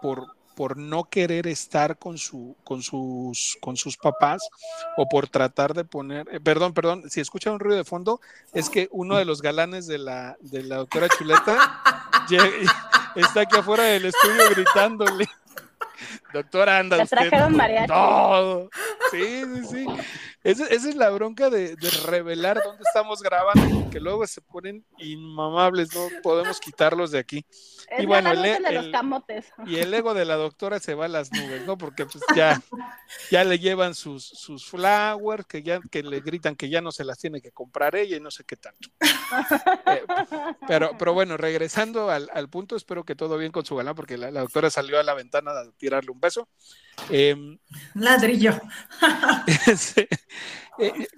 por, 0.00 0.36
por 0.54 0.76
no 0.76 1.02
querer 1.10 1.48
estar 1.48 1.98
con, 1.98 2.16
su, 2.16 2.54
con, 2.62 2.80
sus, 2.80 3.58
con 3.60 3.76
sus 3.76 3.96
papás 3.96 4.48
o 4.96 5.08
por 5.08 5.26
tratar 5.26 5.74
de 5.74 5.84
poner, 5.84 6.28
eh, 6.30 6.38
perdón, 6.38 6.74
perdón, 6.74 7.10
si 7.10 7.20
escuchan 7.20 7.54
un 7.54 7.58
ruido 7.58 7.78
de 7.78 7.84
fondo, 7.84 8.20
es 8.54 8.70
que 8.70 8.88
uno 8.92 9.16
de 9.16 9.24
los 9.24 9.42
galanes 9.42 9.88
de 9.88 9.98
la, 9.98 10.36
de 10.38 10.62
la 10.62 10.76
doctora 10.76 11.08
Chuleta 11.08 11.82
está 13.16 13.40
aquí 13.40 13.56
afuera 13.56 13.82
del 13.82 14.04
estudio 14.04 14.48
gritándole. 14.50 15.26
Doctora, 16.32 16.78
anda. 16.78 16.98
¿Le 16.98 17.06
trajeron 17.06 17.56
mariachi? 17.56 17.88
Todo. 17.88 18.68
Sí, 19.10 19.42
sí, 19.44 19.64
sí. 19.64 19.86
Esa, 20.46 20.66
es 20.66 20.94
la 20.94 21.10
bronca 21.10 21.50
de, 21.50 21.76
revelar 22.04 22.62
dónde 22.62 22.84
estamos 22.86 23.20
grabando, 23.20 23.90
que 23.90 23.98
luego 23.98 24.24
se 24.28 24.40
ponen 24.40 24.86
inmamables, 24.96 25.92
no 25.92 26.08
podemos 26.22 26.60
quitarlos 26.60 27.10
de 27.10 27.18
aquí. 27.18 27.44
y 27.98 28.06
bueno, 28.06 28.30
el, 28.30 28.44
e, 28.44 28.60
de 28.60 28.72
los 28.72 28.86
camotes. 28.88 29.46
y 29.66 29.76
el 29.78 29.92
ego 29.92 30.14
de 30.14 30.24
la 30.24 30.36
doctora 30.36 30.78
se 30.78 30.94
va 30.94 31.06
a 31.06 31.08
las 31.08 31.32
nubes, 31.32 31.66
¿no? 31.66 31.76
Porque 31.76 32.06
pues 32.06 32.22
ya, 32.36 32.62
ya 33.28 33.42
le 33.42 33.58
llevan 33.58 33.96
sus, 33.96 34.24
sus 34.24 34.66
flowers, 34.66 35.46
que 35.46 35.64
ya 35.64 35.80
que 35.90 36.04
le 36.04 36.20
gritan 36.20 36.54
que 36.54 36.68
ya 36.68 36.80
no 36.80 36.92
se 36.92 37.04
las 37.04 37.18
tiene 37.18 37.40
que 37.40 37.50
comprar 37.50 37.96
ella 37.96 38.16
y 38.16 38.20
no 38.20 38.30
sé 38.30 38.44
qué 38.44 38.56
tanto. 38.56 38.88
Eh, 39.86 40.04
pero, 40.68 40.96
pero 40.98 41.12
bueno, 41.12 41.36
regresando 41.36 42.10
al, 42.10 42.48
punto, 42.48 42.76
espero 42.76 43.04
que 43.04 43.16
todo 43.16 43.36
bien 43.36 43.50
con 43.50 43.64
su 43.64 43.74
galán, 43.74 43.94
porque 43.94 44.16
la, 44.16 44.30
doctora 44.30 44.70
salió 44.70 45.00
a 45.00 45.02
la 45.02 45.14
ventana 45.14 45.50
a 45.50 45.70
tirarle 45.76 46.10
un 46.10 46.20
beso. 46.20 46.48
Em, 47.10 47.58
Ladrillo. 47.94 48.58
Eh, 50.78 50.92
eh, 50.98 51.08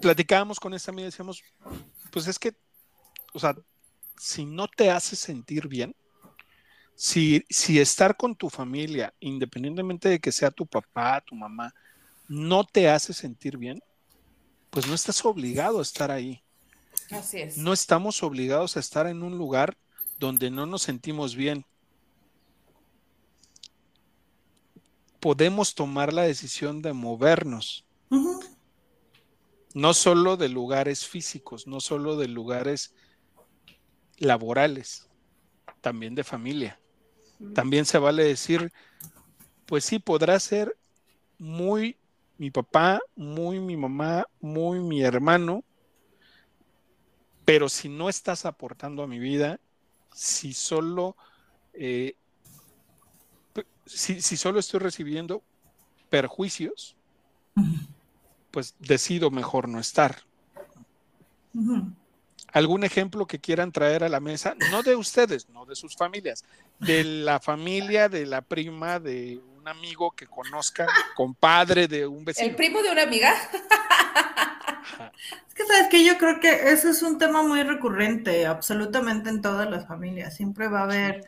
platicábamos 0.00 0.58
con 0.58 0.74
esta 0.74 0.90
amiga 0.90 1.08
y 1.08 1.10
decíamos, 1.10 1.42
pues 2.10 2.26
es 2.26 2.38
que, 2.38 2.54
o 3.32 3.38
sea, 3.38 3.56
si 4.18 4.44
no 4.44 4.68
te 4.68 4.90
hace 4.90 5.16
sentir 5.16 5.68
bien, 5.68 5.94
si, 6.94 7.44
si 7.48 7.78
estar 7.78 8.16
con 8.16 8.34
tu 8.34 8.50
familia, 8.50 9.14
independientemente 9.20 10.08
de 10.08 10.18
que 10.18 10.32
sea 10.32 10.50
tu 10.50 10.66
papá, 10.66 11.22
tu 11.24 11.34
mamá, 11.34 11.72
no 12.26 12.64
te 12.64 12.88
hace 12.88 13.12
sentir 13.12 13.56
bien, 13.56 13.80
pues 14.70 14.86
no 14.86 14.94
estás 14.94 15.24
obligado 15.24 15.78
a 15.78 15.82
estar 15.82 16.10
ahí. 16.10 16.42
Así 17.10 17.38
es. 17.38 17.56
No 17.56 17.72
estamos 17.72 18.22
obligados 18.22 18.76
a 18.76 18.80
estar 18.80 19.06
en 19.06 19.22
un 19.22 19.38
lugar 19.38 19.76
donde 20.18 20.50
no 20.50 20.66
nos 20.66 20.82
sentimos 20.82 21.36
bien. 21.36 21.64
Podemos 25.20 25.74
tomar 25.74 26.12
la 26.12 26.22
decisión 26.22 26.82
de 26.82 26.92
movernos. 26.92 27.84
No 29.74 29.94
solo 29.94 30.36
de 30.36 30.48
lugares 30.48 31.06
físicos, 31.06 31.66
no 31.66 31.80
solo 31.80 32.16
de 32.16 32.28
lugares 32.28 32.94
laborales, 34.18 35.08
también 35.80 36.14
de 36.14 36.24
familia. 36.24 36.80
También 37.54 37.84
se 37.84 37.98
vale 37.98 38.24
decir, 38.24 38.72
pues 39.66 39.84
sí, 39.84 39.98
podrá 39.98 40.40
ser 40.40 40.76
muy 41.38 41.96
mi 42.36 42.50
papá, 42.50 43.00
muy 43.14 43.60
mi 43.60 43.76
mamá, 43.76 44.26
muy 44.40 44.80
mi 44.80 45.02
hermano, 45.02 45.64
pero 47.44 47.68
si 47.68 47.88
no 47.88 48.08
estás 48.08 48.44
aportando 48.44 49.02
a 49.02 49.06
mi 49.06 49.18
vida, 49.18 49.58
si 50.12 50.52
solo, 50.52 51.16
eh, 51.72 52.14
si, 53.86 54.20
solo 54.20 54.60
estoy 54.60 54.80
recibiendo 54.80 55.42
perjuicios, 56.10 56.94
pues 58.50 58.74
decido 58.78 59.30
mejor 59.30 59.68
no 59.68 59.78
estar. 59.78 60.16
algún 62.52 62.84
ejemplo 62.84 63.26
que 63.26 63.38
quieran 63.38 63.72
traer 63.72 64.04
a 64.04 64.08
la 64.08 64.20
mesa, 64.20 64.54
no 64.70 64.82
de 64.82 64.96
ustedes, 64.96 65.48
no 65.50 65.66
de 65.66 65.76
sus 65.76 65.96
familias, 65.96 66.44
de 66.78 67.04
la 67.04 67.40
familia, 67.40 68.08
de 68.08 68.26
la 68.26 68.40
prima, 68.40 68.98
de 68.98 69.40
un 69.58 69.68
amigo 69.68 70.12
que 70.12 70.26
conozcan, 70.26 70.88
compadre 71.14 71.88
de 71.88 72.06
un 72.06 72.24
vecino. 72.24 72.48
¿El 72.48 72.56
primo 72.56 72.82
de 72.82 72.90
una 72.90 73.02
amiga? 73.02 73.34
Es 75.48 75.54
que 75.54 75.64
sabes 75.66 75.88
que 75.88 76.04
yo 76.04 76.18
creo 76.18 76.40
que 76.40 76.70
eso 76.70 76.88
es 76.88 77.02
un 77.02 77.18
tema 77.18 77.42
muy 77.42 77.62
recurrente, 77.62 78.46
absolutamente 78.46 79.28
en 79.28 79.42
todas 79.42 79.68
las 79.68 79.86
familias. 79.86 80.34
Siempre 80.34 80.68
va 80.68 80.80
a 80.80 80.84
haber, 80.84 81.24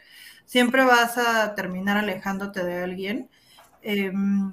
siempre 0.47 0.85
vas 0.85 1.18
a 1.18 1.55
terminar 1.55 1.97
alejándote 1.97 2.64
de 2.64 2.83
alguien. 2.83 3.29
Em, 3.83 4.53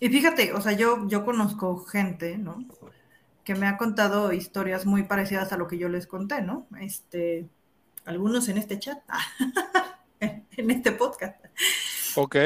y 0.00 0.08
fíjate, 0.08 0.52
o 0.52 0.60
sea, 0.60 0.72
yo, 0.72 1.06
yo 1.08 1.24
conozco 1.24 1.84
gente, 1.84 2.38
¿no? 2.38 2.64
Que 3.44 3.54
me 3.54 3.66
ha 3.66 3.76
contado 3.76 4.32
historias 4.32 4.86
muy 4.86 5.04
parecidas 5.04 5.52
a 5.52 5.56
lo 5.56 5.66
que 5.68 5.78
yo 5.78 5.88
les 5.88 6.06
conté, 6.06 6.42
¿no? 6.42 6.66
Este, 6.80 7.48
algunos 8.04 8.48
en 8.48 8.58
este 8.58 8.78
chat, 8.78 8.98
en 10.20 10.70
este 10.70 10.92
podcast. 10.92 11.44
Ok. 12.16 12.36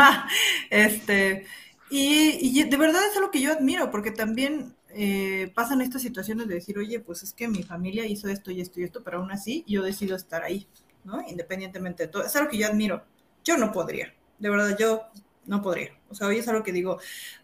este, 0.70 1.46
y, 1.90 2.38
y, 2.40 2.64
de 2.64 2.76
verdad 2.76 3.02
es 3.10 3.16
algo 3.16 3.30
que 3.30 3.40
yo 3.40 3.52
admiro, 3.52 3.90
porque 3.90 4.10
también 4.10 4.74
eh, 4.90 5.52
pasan 5.54 5.80
estas 5.80 6.02
situaciones 6.02 6.48
de 6.48 6.54
decir, 6.54 6.78
oye, 6.78 7.00
pues 7.00 7.22
es 7.22 7.32
que 7.32 7.48
mi 7.48 7.62
familia 7.62 8.06
hizo 8.06 8.28
esto 8.28 8.50
y 8.50 8.60
esto 8.60 8.80
y 8.80 8.84
esto, 8.84 9.02
pero 9.02 9.18
aún 9.18 9.30
así 9.30 9.64
yo 9.66 9.82
decido 9.82 10.16
estar 10.16 10.42
ahí, 10.42 10.66
¿no? 11.04 11.22
Independientemente 11.28 12.04
de 12.04 12.08
todo. 12.08 12.24
Es 12.24 12.34
algo 12.36 12.50
que 12.50 12.58
yo 12.58 12.66
admiro. 12.66 13.02
Yo 13.44 13.56
no 13.56 13.72
podría, 13.72 14.14
de 14.38 14.50
verdad, 14.50 14.76
yo 14.78 15.02
no 15.50 15.60
podría. 15.60 15.90
O 16.08 16.14
sea, 16.14 16.28
hoy 16.28 16.38
es 16.38 16.48
algo 16.48 16.62
que 16.62 16.72
digo, 16.72 16.98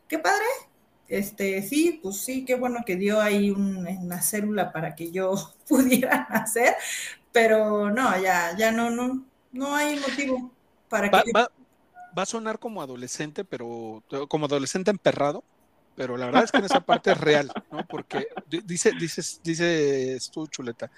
qué 0.06 0.18
padre, 0.18 0.46
este, 1.08 1.60
sí, 1.62 1.98
pues 2.02 2.16
sí, 2.16 2.44
qué 2.44 2.54
bueno 2.54 2.84
que 2.86 2.96
dio 2.96 3.20
ahí 3.20 3.50
una 3.50 4.22
célula 4.22 4.72
para 4.72 4.94
que 4.94 5.10
yo 5.10 5.34
pudiera 5.68 6.26
nacer, 6.30 6.74
pero 7.32 7.90
no, 7.90 8.18
ya, 8.20 8.56
ya 8.56 8.70
no, 8.70 8.90
no, 8.90 9.24
no 9.52 9.74
hay 9.74 9.98
motivo 9.98 10.52
para 10.88 11.10
que... 11.10 11.32
Va, 11.32 11.50
va 12.16 12.22
a 12.22 12.26
sonar 12.26 12.58
como 12.60 12.80
adolescente, 12.80 13.44
pero 13.44 14.02
como 14.28 14.46
adolescente 14.46 14.90
emperrado, 14.90 15.42
pero 15.96 16.16
la 16.16 16.26
verdad 16.26 16.44
es 16.44 16.52
que 16.52 16.58
en 16.58 16.64
esa 16.64 16.80
parte 16.80 17.10
es 17.10 17.18
real, 17.18 17.50
¿no? 17.72 17.84
Porque 17.86 18.28
dice, 18.64 18.92
dices, 18.92 19.40
dices 19.42 20.30
tú, 20.30 20.46
Chuleta, 20.46 20.90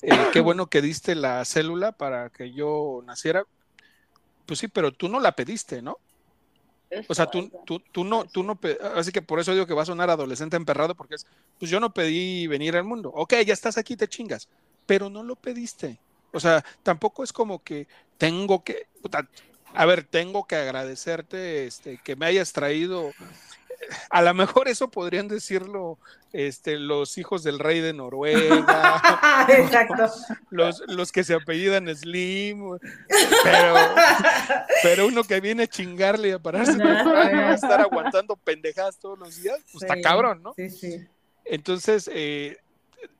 eh, 0.00 0.10
qué 0.32 0.40
bueno 0.40 0.68
que 0.68 0.80
diste 0.80 1.14
la 1.14 1.44
célula 1.44 1.92
para 1.92 2.30
que 2.30 2.52
yo 2.52 3.02
naciera. 3.04 3.44
Pues 4.46 4.60
sí, 4.60 4.68
pero 4.68 4.92
tú 4.92 5.08
no 5.08 5.18
la 5.18 5.32
pediste, 5.32 5.82
¿no? 5.82 5.98
O 7.08 7.14
sea, 7.14 7.26
tú, 7.26 7.50
tú, 7.64 7.80
tú 7.92 8.04
no, 8.04 8.24
tú 8.26 8.42
no, 8.42 8.58
así 8.94 9.10
que 9.10 9.22
por 9.22 9.40
eso 9.40 9.52
digo 9.52 9.66
que 9.66 9.74
va 9.74 9.82
a 9.82 9.86
sonar 9.86 10.10
adolescente 10.10 10.56
emperrado, 10.56 10.94
porque 10.94 11.16
es, 11.16 11.26
pues 11.58 11.70
yo 11.70 11.80
no 11.80 11.92
pedí 11.92 12.46
venir 12.46 12.76
al 12.76 12.84
mundo. 12.84 13.10
Ok, 13.14 13.34
ya 13.44 13.52
estás 13.52 13.76
aquí, 13.76 13.96
te 13.96 14.08
chingas, 14.08 14.48
pero 14.86 15.10
no 15.10 15.22
lo 15.22 15.36
pediste. 15.36 15.98
O 16.32 16.40
sea, 16.40 16.64
tampoco 16.82 17.24
es 17.24 17.32
como 17.32 17.62
que 17.62 17.88
tengo 18.18 18.62
que, 18.62 18.86
a 19.74 19.86
ver, 19.86 20.04
tengo 20.04 20.46
que 20.46 20.56
agradecerte 20.56 21.66
este, 21.66 21.98
que 21.98 22.16
me 22.16 22.26
hayas 22.26 22.52
traído 22.52 23.12
a 24.10 24.22
lo 24.22 24.34
mejor 24.34 24.68
eso 24.68 24.90
podrían 24.90 25.28
decirlo 25.28 25.98
este, 26.32 26.78
los 26.78 27.16
hijos 27.18 27.42
del 27.42 27.58
rey 27.58 27.80
de 27.80 27.92
Noruega, 27.92 29.46
Exacto. 29.48 30.06
Los, 30.50 30.82
los, 30.86 31.12
que 31.12 31.24
se 31.24 31.34
apellidan 31.34 31.94
Slim, 31.94 32.78
pero, 33.42 33.74
pero 34.82 35.06
uno 35.06 35.24
que 35.24 35.40
viene 35.40 35.64
a 35.64 35.66
chingarle 35.66 36.28
y 36.28 36.32
a 36.32 36.38
pararse 36.38 36.82
a 36.82 37.54
estar 37.54 37.80
aguantando 37.80 38.36
pendejadas 38.36 38.98
todos 38.98 39.18
los 39.18 39.42
días, 39.42 39.58
pues 39.72 39.84
está 39.84 40.00
cabrón, 40.00 40.42
¿no? 40.42 40.52
Sí, 40.54 40.70
sí. 40.70 41.06
Entonces, 41.44 42.10
eh, 42.12 42.58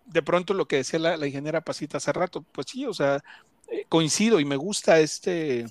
de 0.04 0.22
pronto 0.22 0.52
lo 0.52 0.66
que 0.66 0.76
decía 0.76 0.98
la, 0.98 1.16
la, 1.16 1.26
ingeniera 1.26 1.60
Pasita 1.60 1.98
hace 1.98 2.12
rato, 2.12 2.44
pues 2.52 2.66
sí, 2.70 2.84
o 2.86 2.92
sea, 2.92 3.22
eh, 3.68 3.86
coincido 3.88 4.40
y 4.40 4.44
me 4.44 4.56
gusta 4.56 4.98
este, 5.00 5.66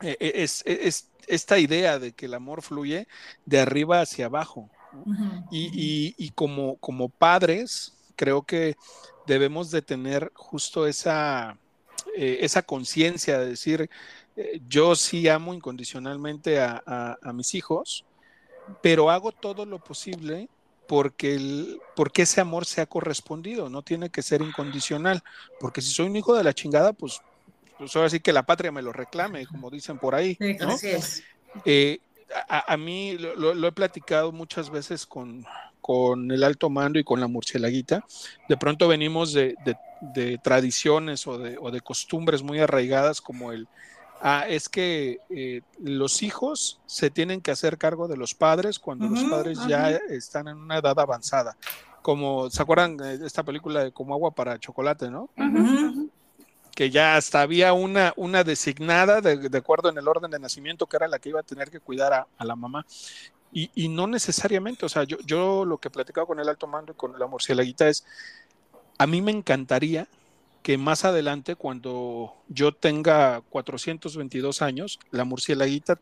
es, 0.00 0.62
es 0.66 1.08
esta 1.26 1.58
idea 1.58 1.98
de 1.98 2.12
que 2.12 2.26
el 2.26 2.34
amor 2.34 2.62
fluye 2.62 3.06
de 3.46 3.60
arriba 3.60 4.00
hacia 4.00 4.26
abajo. 4.26 4.68
Uh 4.92 5.10
-huh. 5.10 5.46
y, 5.50 5.70
y, 5.72 6.14
y, 6.18 6.30
como, 6.30 6.76
como 6.76 7.08
padres, 7.08 7.94
creo 8.16 8.42
que 8.42 8.76
debemos 9.26 9.70
de 9.70 9.80
tener 9.80 10.30
justo 10.34 10.86
esa, 10.86 11.56
eh, 12.16 12.38
esa 12.42 12.62
conciencia 12.62 13.38
de 13.38 13.46
decir, 13.46 13.88
eh, 14.36 14.60
yo 14.68 14.94
sí 14.94 15.28
amo 15.28 15.54
incondicionalmente 15.54 16.60
a, 16.60 16.82
a, 16.86 17.18
a, 17.22 17.32
mis 17.32 17.54
hijos, 17.54 18.04
pero 18.82 19.10
hago 19.10 19.32
todo 19.32 19.64
lo 19.64 19.78
posible 19.78 20.48
porque, 20.86 21.34
el, 21.34 21.80
porque 21.96 22.22
ese 22.22 22.40
amor 22.40 22.66
sea 22.66 22.86
correspondido, 22.86 23.70
no 23.70 23.82
tiene 23.82 24.10
que 24.10 24.22
ser 24.22 24.42
incondicional, 24.42 25.22
porque 25.58 25.80
si 25.80 25.90
soy 25.90 26.06
un 26.06 26.16
hijo 26.16 26.34
de 26.34 26.44
la 26.44 26.52
chingada, 26.52 26.92
pues 26.92 27.22
pues 27.82 27.96
ahora 27.96 28.10
sí 28.10 28.20
que 28.20 28.32
la 28.32 28.44
patria 28.44 28.70
me 28.70 28.80
lo 28.80 28.92
reclame, 28.92 29.44
como 29.44 29.68
dicen 29.68 29.98
por 29.98 30.14
ahí. 30.14 30.38
¿no? 30.60 30.68
así 30.68 30.86
es. 30.86 31.24
Eh, 31.64 31.98
a, 32.48 32.72
a, 32.74 32.76
mí 32.76 33.18
lo, 33.18 33.54
lo, 33.54 33.66
he 33.66 33.72
platicado 33.72 34.30
muchas 34.30 34.70
veces 34.70 35.04
con, 35.04 35.44
con, 35.80 36.30
el 36.30 36.44
alto 36.44 36.70
mando 36.70 37.00
y 37.00 37.04
con 37.04 37.18
la 37.18 37.26
murcielaguita. 37.26 38.04
De 38.48 38.56
pronto 38.56 38.86
venimos 38.86 39.32
de, 39.32 39.56
de, 39.64 39.76
de 40.14 40.38
tradiciones 40.38 41.26
o 41.26 41.38
de, 41.38 41.58
o 41.60 41.72
de, 41.72 41.80
costumbres 41.80 42.44
muy 42.44 42.60
arraigadas 42.60 43.20
como 43.20 43.50
el, 43.50 43.66
ah, 44.20 44.46
es 44.48 44.68
que 44.68 45.18
eh, 45.28 45.62
los 45.80 46.22
hijos 46.22 46.80
se 46.86 47.10
tienen 47.10 47.40
que 47.40 47.50
hacer 47.50 47.78
cargo 47.78 48.06
de 48.06 48.16
los 48.16 48.32
padres 48.32 48.78
cuando 48.78 49.06
uh 49.06 49.08
-huh, 49.08 49.20
los 49.20 49.24
padres 49.24 49.58
uh 49.58 49.62
-huh. 49.62 49.68
ya 49.68 49.90
están 49.90 50.46
en 50.46 50.56
una 50.56 50.78
edad 50.78 50.98
avanzada. 51.00 51.56
Como, 52.00 52.48
¿se 52.48 52.62
acuerdan 52.62 52.96
de 52.96 53.26
esta 53.26 53.42
película 53.42 53.82
de 53.82 53.92
Como 53.92 54.14
agua 54.14 54.30
para 54.30 54.58
chocolate, 54.60 55.10
no? 55.10 55.30
Uh 55.36 55.42
-huh 55.42 56.10
que 56.74 56.90
ya 56.90 57.16
hasta 57.16 57.42
había 57.42 57.72
una, 57.72 58.12
una 58.16 58.44
designada 58.44 59.20
de, 59.20 59.56
acuerdo 59.56 59.90
en 59.90 59.98
el 59.98 60.08
orden 60.08 60.30
de 60.30 60.38
nacimiento 60.38 60.86
que 60.86 60.96
era 60.96 61.08
la 61.08 61.18
que 61.18 61.28
iba 61.28 61.40
a 61.40 61.44
tener 61.44 61.70
que 61.70 61.80
cuidar 61.80 62.12
a, 62.12 62.44
la 62.44 62.56
mamá. 62.56 62.86
Y, 63.52 63.70
y, 63.74 63.88
no 63.88 64.06
necesariamente, 64.06 64.86
o 64.86 64.88
sea, 64.88 65.04
yo, 65.04 65.18
yo 65.26 65.66
lo 65.66 65.76
que 65.76 65.88
he 65.88 65.90
platicado 65.90 66.26
con 66.26 66.40
el 66.40 66.48
alto 66.48 66.66
mando 66.66 66.92
y 66.92 66.94
con 66.94 67.18
la 67.18 67.26
murcielaguita 67.26 67.88
es, 67.88 68.06
a 68.96 69.06
mí 69.06 69.20
me 69.20 69.30
encantaría 69.30 70.08
que 70.62 70.78
más 70.78 71.04
adelante, 71.04 71.56
cuando 71.56 72.34
yo 72.48 72.72
tenga 72.72 73.42
422 73.50 74.62
años, 74.62 74.98
la 75.10 75.24
murcielaguita 75.24 75.98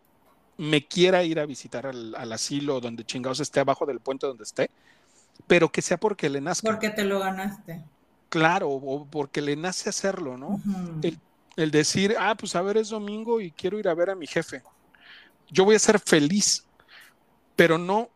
me 0.58 0.86
quiera 0.86 1.24
ir 1.24 1.40
a 1.40 1.46
visitar 1.46 1.86
al, 1.86 2.14
al 2.14 2.32
asilo 2.32 2.80
donde 2.80 3.04
chingados 3.04 3.40
esté 3.40 3.58
abajo 3.58 3.86
del 3.86 3.98
puente 3.98 4.26
donde 4.26 4.44
esté, 4.44 4.70
pero 5.48 5.70
que 5.70 5.82
sea 5.82 5.96
porque 5.96 6.28
le 6.28 6.40
nazca. 6.40 6.70
Porque 6.70 6.90
te 6.90 7.04
lo 7.04 7.18
ganaste 7.18 7.82
claro, 8.30 8.70
o 8.70 9.04
porque 9.04 9.42
le 9.42 9.56
nace 9.56 9.90
hacerlo, 9.90 10.38
¿no? 10.38 10.48
Uh 10.48 10.60
-huh. 10.64 11.04
el, 11.04 11.18
el, 11.56 11.70
decir, 11.70 12.16
ah, 12.18 12.34
pues 12.34 12.56
a 12.56 12.62
ver, 12.62 12.78
es 12.78 12.88
domingo 12.88 13.40
y 13.40 13.50
quiero 13.50 13.78
ir 13.78 13.88
a 13.88 13.94
ver 13.94 14.08
a 14.08 14.14
mi 14.14 14.26
jefe. 14.26 14.62
Yo 15.50 15.66
voy 15.66 15.74
a 15.74 15.78
ser 15.78 16.00
feliz, 16.00 16.64
pero 17.56 17.76
no 17.76 18.08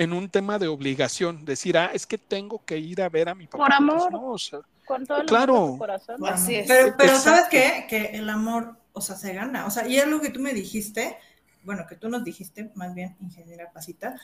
en 0.00 0.12
un 0.14 0.30
tema 0.30 0.58
de 0.58 0.66
obligación, 0.66 1.44
decir, 1.44 1.76
ah, 1.76 1.90
es 1.92 2.06
que 2.06 2.16
tengo 2.16 2.64
que 2.64 2.78
ir 2.78 3.02
a 3.02 3.08
ver 3.10 3.28
a 3.28 3.34
mi 3.34 3.46
papá. 3.46 3.64
Por 3.64 3.72
amor. 3.72 3.98
Pues 3.98 4.12
no, 4.12 4.30
o 4.30 4.38
sea, 4.38 4.60
con 4.86 5.06
todo 5.06 5.20
el 5.20 5.26
claro. 5.26 5.74
amor. 5.74 5.90
Así 6.26 6.54
es. 6.54 6.66
Pero, 6.66 6.94
pero 6.96 7.18
¿sabes 7.18 7.44
qué? 7.50 7.86
Que 7.86 8.16
el 8.16 8.30
amor, 8.30 8.76
o 8.94 9.00
sea, 9.02 9.14
se 9.16 9.34
gana. 9.34 9.66
O 9.66 9.70
sea, 9.70 9.86
y 9.86 9.98
es 9.98 10.06
lo 10.08 10.20
que 10.20 10.30
tú 10.30 10.40
me 10.40 10.54
dijiste, 10.54 11.18
bueno, 11.64 11.84
que 11.86 11.96
tú 11.96 12.08
nos 12.08 12.24
dijiste, 12.24 12.70
más 12.74 12.94
bien, 12.94 13.14
ingeniera 13.20 13.70
Pasita, 13.72 14.18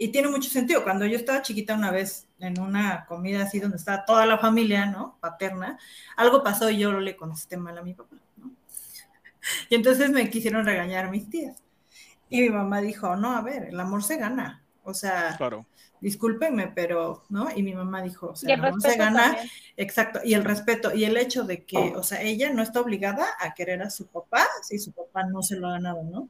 y 0.00 0.08
tiene 0.08 0.28
mucho 0.28 0.48
sentido. 0.48 0.84
Cuando 0.84 1.04
yo 1.04 1.16
estaba 1.16 1.42
chiquita 1.42 1.74
una 1.74 1.90
vez 1.90 2.28
en 2.38 2.60
una 2.60 3.04
comida 3.06 3.42
así 3.42 3.58
donde 3.58 3.76
estaba 3.76 4.04
toda 4.04 4.24
la 4.24 4.38
familia, 4.38 4.86
¿no? 4.86 5.18
Paterna, 5.20 5.76
algo 6.16 6.42
pasó 6.44 6.70
y 6.70 6.78
yo 6.78 6.92
le 7.00 7.16
contesté 7.16 7.56
mal 7.56 7.76
a 7.76 7.82
mi 7.82 7.94
papá, 7.94 8.16
¿no? 8.36 8.52
Y 9.68 9.74
entonces 9.74 10.10
me 10.10 10.30
quisieron 10.30 10.64
regañar 10.64 11.10
mis 11.10 11.28
tías. 11.28 11.60
Y 12.30 12.42
mi 12.42 12.50
mamá 12.50 12.80
dijo, 12.80 13.16
no, 13.16 13.32
a 13.32 13.42
ver, 13.42 13.64
el 13.64 13.80
amor 13.80 14.04
se 14.04 14.16
gana. 14.16 14.62
O 14.84 14.94
sea, 14.94 15.34
claro. 15.36 15.66
discúlpenme, 16.00 16.68
pero, 16.68 17.24
¿no? 17.28 17.48
Y 17.54 17.62
mi 17.62 17.74
mamá 17.74 18.00
dijo, 18.02 18.28
o 18.28 18.36
sea, 18.36 18.54
el, 18.54 18.60
el 18.60 18.66
amor 18.66 18.80
se 18.80 18.96
gana. 18.96 19.22
También. 19.24 19.50
Exacto. 19.76 20.20
Y 20.22 20.34
el 20.34 20.44
respeto 20.44 20.94
y 20.94 21.04
el 21.04 21.16
hecho 21.16 21.42
de 21.42 21.64
que, 21.64 21.94
o 21.96 22.04
sea, 22.04 22.22
ella 22.22 22.52
no 22.52 22.62
está 22.62 22.80
obligada 22.80 23.26
a 23.40 23.52
querer 23.52 23.82
a 23.82 23.90
su 23.90 24.06
papá 24.06 24.46
si 24.62 24.78
su 24.78 24.92
papá 24.92 25.24
no 25.24 25.42
se 25.42 25.56
lo 25.56 25.66
ha 25.66 25.72
ganado, 25.72 26.04
¿no? 26.04 26.28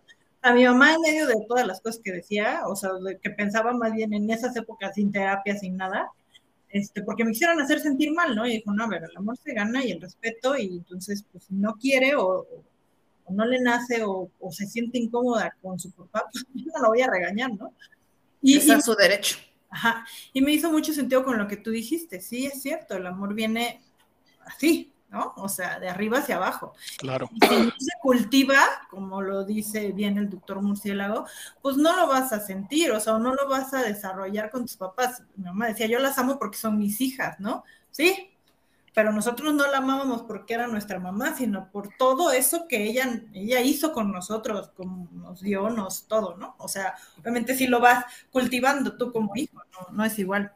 A 0.49 0.55
mi 0.55 0.64
mamá 0.64 0.94
en 0.94 1.01
medio 1.03 1.26
de 1.26 1.44
todas 1.46 1.66
las 1.66 1.80
cosas 1.80 2.01
que 2.03 2.12
decía, 2.12 2.62
o 2.66 2.74
sea, 2.74 2.90
que 3.22 3.30
pensaba 3.30 3.72
más 3.72 3.92
bien 3.92 4.14
en 4.14 4.30
esas 4.30 4.57
épocas 4.57 4.94
sin 4.94 5.12
terapia, 5.12 5.57
sin 5.57 5.76
nada, 5.76 6.11
este, 6.70 7.03
porque 7.03 7.24
me 7.24 7.32
quisieron 7.32 7.61
hacer 7.61 7.80
sentir 7.80 8.12
mal, 8.12 8.34
¿no? 8.34 8.46
Y 8.46 8.57
dijo, 8.57 8.72
no, 8.72 8.84
a 8.84 8.88
ver, 8.88 9.03
el 9.05 9.16
amor 9.16 9.36
se 9.36 9.53
gana 9.53 9.84
y 9.84 9.90
el 9.90 10.01
respeto, 10.01 10.57
y 10.57 10.78
entonces, 10.78 11.24
pues, 11.30 11.44
si 11.44 11.55
no 11.55 11.74
quiere 11.74 12.14
o, 12.16 12.46
o 13.24 13.32
no 13.32 13.44
le 13.44 13.61
nace 13.61 14.03
o, 14.05 14.30
o, 14.40 14.53
se 14.53 14.66
siente 14.66 14.99
incómoda 14.99 15.55
con 15.61 15.78
su 15.78 15.90
papá, 15.90 16.24
pues 16.32 16.44
no 16.55 16.82
la 16.82 16.88
voy 16.88 17.03
a 17.03 17.11
regañar, 17.11 17.53
¿no? 17.53 17.74
Y, 18.40 18.57
es 18.57 18.84
su 18.84 18.94
derecho. 18.94 19.36
Ajá, 19.68 20.07
y 20.32 20.40
me 20.40 20.53
hizo 20.53 20.72
mucho 20.72 20.94
sentido 20.94 21.24
con 21.24 21.36
lo 21.36 21.46
que 21.46 21.59
tú 21.59 21.70
dijiste, 21.70 22.22
sí, 22.22 22.46
es 22.46 22.62
cierto, 22.62 22.96
el 22.96 23.07
amor 23.07 23.34
viene 23.34 23.82
así, 24.46 24.92
¿no? 25.11 25.33
O 25.37 25.49
sea, 25.49 25.79
de 25.81 25.89
arriba 25.89 26.19
hacia 26.19 26.37
abajo. 26.37 26.75
Claro. 26.99 27.29
Y 27.33 27.47
si 27.47 27.63
no 27.63 27.73
se 27.79 27.93
cultiva, 28.03 28.63
como 28.91 29.23
lo 29.23 29.45
dice 29.45 29.93
bien 29.93 30.19
el 30.19 30.29
doctor 30.29 30.61
Murciélago, 30.61 31.27
pues 31.63 31.77
no 31.77 31.97
lo 31.97 32.07
vas 32.07 32.33
a 32.33 32.41
sentir, 32.41 32.93
o 32.93 33.01
sea, 33.01 33.19
no 33.19 33.35
lo 33.35 33.49
vas 33.49 33.73
a 33.75 33.83
desarrollar 33.83 34.51
con 34.51 34.63
tus 34.63 34.77
papás. 34.77 35.23
Mi 35.37 35.45
mamá 35.45 35.69
decía, 35.69 35.87
yo 35.87 35.99
las 35.99 36.19
amo 36.19 36.39
porque 36.39 36.59
son 36.59 36.79
mis 36.79 37.01
hijas, 37.01 37.41
¿no? 37.41 37.65
Sí, 37.91 38.31
pero 38.95 39.13
nosotros 39.13 39.55
no 39.55 39.71
la 39.71 39.79
amábamos 39.79 40.23
porque 40.23 40.55
era 40.55 40.67
nuestra 40.67 40.99
mamá, 40.99 41.35
sino 41.37 41.71
por 41.71 41.89
todo 41.97 42.33
eso 42.33 42.67
que 42.69 42.85
ella, 42.85 43.23
ella 43.33 43.61
hizo 43.61 43.93
con 43.93 44.11
nosotros, 44.11 44.73
como 44.77 45.09
nos 45.13 45.41
dio, 45.41 45.71
nos 45.71 46.09
todo, 46.09 46.37
¿no? 46.37 46.57
O 46.59 46.69
sea, 46.69 46.97
obviamente 47.21 47.55
si 47.55 47.67
lo 47.69 47.81
vas 47.81 48.05
cultivando 48.33 48.97
tú 48.97 49.13
como 49.13 49.37
hijo, 49.37 49.63
no, 49.73 49.97
no 49.97 50.05
es 50.05 50.19
igual. 50.19 50.53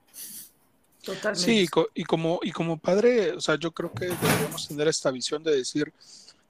Totalmente. 1.02 1.40
Sí, 1.40 1.68
y 1.94 2.04
como, 2.04 2.40
y 2.42 2.52
como 2.52 2.78
padre, 2.78 3.32
o 3.32 3.40
sea, 3.40 3.56
yo 3.56 3.72
creo 3.72 3.92
que 3.92 4.06
deberíamos 4.06 4.68
tener 4.68 4.88
esta 4.88 5.10
visión 5.10 5.42
de 5.42 5.56
decir, 5.56 5.92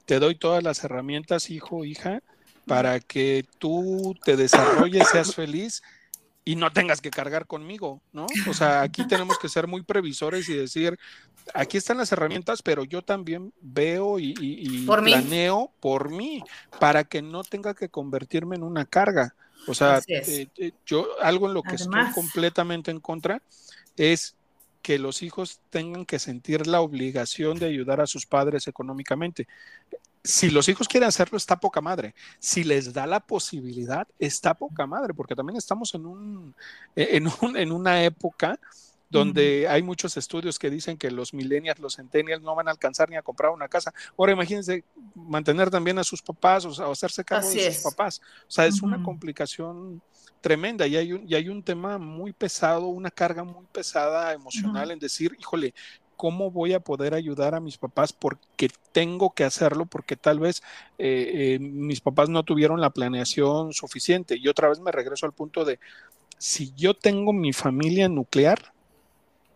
te 0.05 0.19
doy 0.19 0.35
todas 0.35 0.63
las 0.63 0.83
herramientas, 0.83 1.49
hijo, 1.49 1.85
hija, 1.85 2.21
para 2.67 2.99
que 2.99 3.45
tú 3.57 4.15
te 4.23 4.37
desarrolles, 4.37 5.07
seas 5.09 5.35
feliz 5.35 5.81
y 6.45 6.55
no 6.55 6.71
tengas 6.71 7.01
que 7.01 7.09
cargar 7.09 7.47
conmigo, 7.47 8.01
¿no? 8.11 8.27
O 8.47 8.53
sea, 8.53 8.81
aquí 8.81 9.07
tenemos 9.07 9.37
que 9.39 9.49
ser 9.49 9.67
muy 9.67 9.81
previsores 9.81 10.47
y 10.49 10.53
decir, 10.53 10.99
aquí 11.53 11.77
están 11.77 11.97
las 11.97 12.11
herramientas, 12.11 12.61
pero 12.61 12.83
yo 12.83 13.01
también 13.01 13.53
veo 13.61 14.19
y, 14.19 14.85
planeo 14.85 15.71
por 15.79 16.09
mí, 16.09 16.43
para 16.79 17.03
que 17.03 17.21
no 17.21 17.43
tenga 17.43 17.73
que 17.73 17.89
convertirme 17.89 18.55
en 18.55 18.63
una 18.63 18.85
carga. 18.85 19.35
O 19.67 19.73
sea, 19.73 20.01
eh, 20.07 20.47
eh, 20.57 20.71
yo 20.85 21.07
algo 21.21 21.47
en 21.47 21.53
lo 21.53 21.63
que 21.63 21.75
estoy 21.75 22.11
completamente 22.13 22.91
en 22.91 22.99
contra 22.99 23.41
es 23.95 24.35
que 24.83 24.99
los 24.99 25.23
hijos 25.23 25.61
tengan 25.69 26.05
que 26.05 26.19
sentir 26.19 26.67
la 26.67 26.81
obligación 26.81 27.57
de 27.57 27.65
ayudar 27.65 28.01
a 28.01 28.05
sus 28.05 28.25
padres 28.27 28.67
económicamente. 28.67 29.47
Si 30.23 30.49
los 30.49 30.67
hijos 30.69 30.87
quieren 30.87 31.07
hacerlo, 31.07 31.37
está 31.37 31.59
poca 31.59 31.81
madre. 31.81 32.13
Si 32.37 32.63
les 32.63 32.93
da 32.93 33.07
la 33.07 33.21
posibilidad, 33.21 34.07
está 34.19 34.53
poca 34.53 34.85
madre, 34.85 35.13
porque 35.13 35.35
también 35.35 35.57
estamos 35.57 35.95
en, 35.95 36.05
un, 36.05 36.55
en, 36.95 37.27
en 37.55 37.71
una 37.71 38.03
época 38.03 38.59
donde 39.09 39.67
hay 39.69 39.83
muchos 39.83 40.17
estudios 40.17 40.57
que 40.59 40.69
dicen 40.69 40.97
que 40.97 41.11
los 41.11 41.33
millennials, 41.33 41.79
los 41.79 41.95
centennials 41.95 42.41
no 42.41 42.55
van 42.55 42.67
a 42.67 42.71
alcanzar 42.71 43.09
ni 43.09 43.15
a 43.15 43.21
comprar 43.21 43.51
una 43.51 43.69
casa. 43.69 43.93
Ahora 44.17 44.33
imagínense 44.33 44.83
mantener 45.15 45.69
también 45.69 45.99
a 45.99 46.03
sus 46.03 46.21
papás 46.21 46.65
o, 46.65 46.91
hacerse 46.91 47.23
cargo 47.23 47.47
de 47.47 47.71
sus 47.71 47.83
papás. 47.83 48.21
O 48.47 48.51
sea, 48.51 48.65
es 48.65 48.81
una 48.81 49.01
complicación 49.03 50.01
tremenda 50.43 50.85
y 50.85 50.97
hay, 50.97 51.13
un, 51.13 51.23
y 51.25 51.35
hay 51.35 51.47
un 51.47 51.63
tema 51.63 51.97
muy 51.97 52.33
pesado, 52.33 52.87
una 52.87 53.09
carga 53.09 53.45
muy 53.45 53.65
pesada 53.71 54.33
emocional 54.33 54.91
en 54.91 54.99
decir, 54.99 55.35
híjole, 55.39 55.73
¿cómo 56.17 56.51
voy 56.51 56.73
a 56.73 56.81
poder 56.81 57.13
ayudar 57.13 57.55
a 57.55 57.61
mis 57.61 57.77
papás? 57.77 58.11
Porque 58.11 58.67
tengo 58.91 59.33
que 59.33 59.45
hacerlo, 59.45 59.85
porque 59.85 60.17
tal 60.17 60.39
vez 60.39 60.61
eh, 60.97 61.55
eh, 61.55 61.59
mis 61.59 62.01
papás 62.01 62.27
no 62.27 62.43
tuvieron 62.43 62.81
la 62.81 62.89
planeación 62.89 63.71
suficiente. 63.71 64.35
Y 64.37 64.49
otra 64.49 64.67
vez 64.67 64.81
me 64.81 64.91
regreso 64.91 65.25
al 65.25 65.31
punto 65.31 65.63
de, 65.63 65.79
si 66.37 66.73
yo 66.75 66.93
tengo 66.93 67.31
mi 67.31 67.53
familia 67.53 68.09
nuclear, 68.09 68.73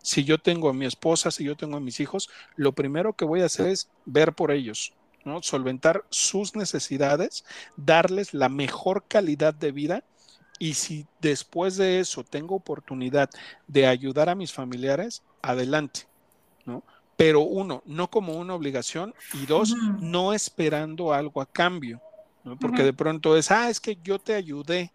si 0.00 0.24
yo 0.24 0.38
tengo 0.38 0.70
a 0.70 0.72
mi 0.72 0.86
esposa, 0.86 1.30
si 1.30 1.44
yo 1.44 1.54
tengo 1.54 1.76
a 1.76 1.80
mis 1.80 2.00
hijos, 2.00 2.30
lo 2.56 2.72
primero 2.72 3.12
que 3.12 3.26
voy 3.26 3.42
a 3.42 3.46
hacer 3.46 3.66
es 3.66 3.90
ver 4.06 4.32
por 4.32 4.52
ellos, 4.52 4.94
¿no? 5.26 5.42
Solventar 5.42 6.06
sus 6.08 6.56
necesidades, 6.56 7.44
darles 7.76 8.32
la 8.32 8.48
mejor 8.48 9.04
calidad 9.06 9.52
de 9.52 9.70
vida 9.70 10.04
y 10.58 10.74
si 10.74 11.06
después 11.20 11.76
de 11.76 12.00
eso 12.00 12.24
tengo 12.24 12.54
oportunidad 12.54 13.30
de 13.66 13.86
ayudar 13.86 14.28
a 14.28 14.34
mis 14.34 14.52
familiares, 14.52 15.22
adelante, 15.42 16.06
¿no? 16.66 16.82
Pero 17.16 17.40
uno, 17.40 17.82
no 17.84 18.08
como 18.08 18.34
una 18.34 18.54
obligación 18.54 19.14
y 19.34 19.46
dos, 19.46 19.74
no 20.00 20.32
esperando 20.32 21.12
algo 21.12 21.40
a 21.40 21.46
cambio, 21.46 22.00
¿no? 22.44 22.56
Porque 22.56 22.82
de 22.82 22.92
pronto 22.92 23.36
es, 23.36 23.50
ah, 23.50 23.70
es 23.70 23.80
que 23.80 23.98
yo 24.02 24.18
te 24.18 24.34
ayudé, 24.34 24.92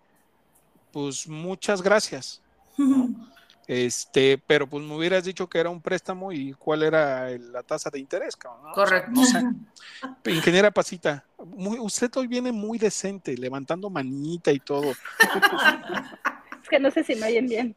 pues 0.91 1.28
muchas 1.28 1.82
gracias. 1.82 2.41
¿no? 2.78 3.09
Este, 3.68 4.38
pero 4.45 4.68
pues 4.68 4.84
me 4.84 4.95
hubieras 4.95 5.24
dicho 5.24 5.47
que 5.47 5.59
era 5.59 5.70
un 5.70 5.82
préstamo 5.82 6.32
y 6.34 6.53
cuál 6.53 6.84
era 6.84 7.30
la 7.30 7.64
tasa 7.64 7.89
de 7.89 7.99
interés, 7.99 8.36
Correcto. 8.74 9.22
Ingeniera 10.26 10.72
Pasita, 10.72 11.24
usted 11.38 12.11
hoy 12.16 12.28
viene 12.28 12.51
muy 12.51 12.78
decente, 12.78 13.38
levantando 13.38 13.89
manita 13.89 14.51
y 14.51 14.59
todo. 14.59 14.91
es 14.91 16.70
que 16.70 16.80
no 16.80 16.91
sé 16.91 17.03
si 17.03 17.16
me 17.16 17.28
oyen 17.28 17.47
bien. 17.47 17.76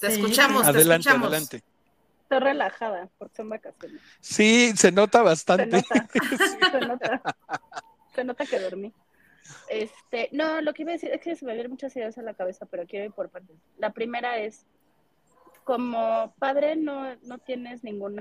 Te 0.00 0.06
escuchamos, 0.08 0.64
adelante, 0.66 1.04
te 1.04 1.10
escuchamos. 1.10 1.28
Adelante. 1.28 1.62
Estoy 2.22 2.38
relajada 2.38 3.08
porque 3.18 3.36
son 3.36 3.48
vacaciones. 3.48 4.00
Sí, 4.20 4.72
se 4.76 4.92
nota 4.92 5.22
bastante. 5.22 5.82
Se 5.82 5.98
nota, 5.98 6.70
se 6.70 6.80
nota. 6.86 7.22
Se 8.14 8.24
nota 8.24 8.46
que 8.46 8.60
dormí. 8.60 8.92
Este, 9.68 10.28
no, 10.32 10.60
lo 10.60 10.72
que 10.72 10.82
iba 10.82 10.92
a 10.92 10.94
decir 10.94 11.10
es 11.10 11.20
que 11.20 11.36
se 11.36 11.44
me 11.44 11.52
vienen 11.52 11.70
muchas 11.70 11.94
ideas 11.96 12.16
a 12.18 12.22
la 12.22 12.34
cabeza, 12.34 12.66
pero 12.66 12.86
quiero 12.86 13.06
ir 13.06 13.12
por 13.12 13.28
partes. 13.28 13.56
La 13.78 13.90
primera 13.90 14.38
es, 14.38 14.66
como 15.64 16.34
padre 16.38 16.76
no, 16.76 17.14
no 17.22 17.38
tienes 17.38 17.84
ningún 17.84 18.20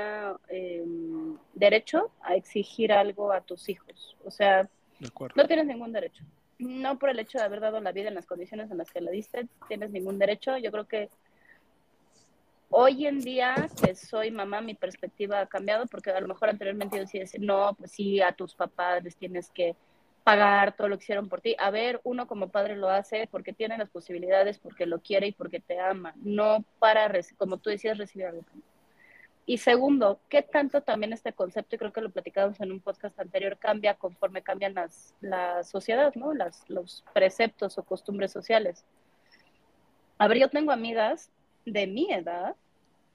em, 0.50 1.38
derecho 1.54 2.12
a 2.22 2.36
exigir 2.36 2.92
algo 2.92 3.32
a 3.32 3.42
tus 3.42 3.68
hijos. 3.70 4.16
O 4.24 4.32
sea, 4.32 4.70
no 5.36 5.48
tienes 5.48 5.66
ningún 5.66 5.92
derecho. 5.92 6.24
No 6.60 7.00
por 7.00 7.10
el 7.10 7.20
hecho 7.20 7.40
de 7.40 7.44
haber 7.44 7.60
dado 7.60 7.80
la 7.80 7.92
vida 7.92 8.10
en 8.10 8.16
las 8.16 8.28
condiciones 8.28 8.70
en 8.70 8.78
las 8.78 8.92
que 8.92 9.02
la 9.02 9.10
diste, 9.10 9.48
tienes 9.68 9.90
ningún 9.90 10.20
derecho. 10.20 10.58
Yo 10.58 10.72
creo 10.72 10.88
que 10.88 11.10
hoy 12.70 13.08
en 13.08 13.20
día 13.20 13.68
que 13.84 13.96
soy 13.96 14.30
mamá, 14.30 14.62
mi 14.62 14.76
perspectiva 14.76 15.42
ha 15.42 15.48
cambiado 15.48 15.88
porque 15.88 16.12
a 16.12 16.22
lo 16.22 16.28
mejor 16.28 16.50
anteriormente 16.50 16.98
yo 16.98 17.02
decía, 17.02 17.26
no, 17.40 17.74
pues 17.74 17.92
sí, 17.92 18.22
a 18.22 18.32
tus 18.34 18.54
papás 18.54 19.04
les 19.04 19.16
tienes 19.16 19.50
que 19.50 19.76
pagar 20.24 20.76
todo 20.76 20.88
lo 20.88 20.98
que 20.98 21.04
hicieron 21.04 21.30
por 21.30 21.42
ti. 21.42 21.56
A 21.58 21.72
ver, 21.72 22.00
uno 22.04 22.28
como 22.28 22.50
padre 22.50 22.76
lo 22.76 22.90
hace 22.90 23.28
porque 23.32 23.54
tiene 23.54 23.78
las 23.78 23.90
posibilidades, 23.90 24.60
porque 24.60 24.86
lo 24.86 25.00
quiere 25.00 25.28
y 25.28 25.32
porque 25.32 25.60
te 25.60 25.80
ama, 25.80 26.14
no 26.18 26.64
para, 26.80 27.12
como 27.38 27.58
tú 27.58 27.70
decías, 27.70 27.98
recibir 27.98 28.28
algo. 28.28 28.44
Y 29.46 29.58
segundo, 29.58 30.20
¿qué 30.30 30.44
tanto 30.44 30.82
también 30.82 31.14
este 31.14 31.34
concepto, 31.34 31.76
y 31.76 31.80
creo 31.80 31.92
que 31.92 32.02
lo 32.02 32.12
platicamos 32.12 32.60
en 32.62 32.72
un 32.72 32.80
podcast 32.80 33.20
anterior, 33.20 33.58
cambia 33.58 33.96
conforme 33.96 34.44
cambian 34.44 34.76
las, 34.76 35.16
la 35.20 35.64
sociedad, 35.64 36.14
¿no? 36.16 36.34
Las, 36.34 36.70
los 36.70 37.04
preceptos 37.14 37.78
o 37.78 37.84
costumbres 37.84 38.32
sociales. 38.32 38.86
A 40.20 40.28
ver, 40.28 40.38
yo 40.38 40.50
tengo 40.50 40.72
amigas 40.72 41.32
de 41.66 41.88
mi 41.88 42.12
edad 42.12 42.56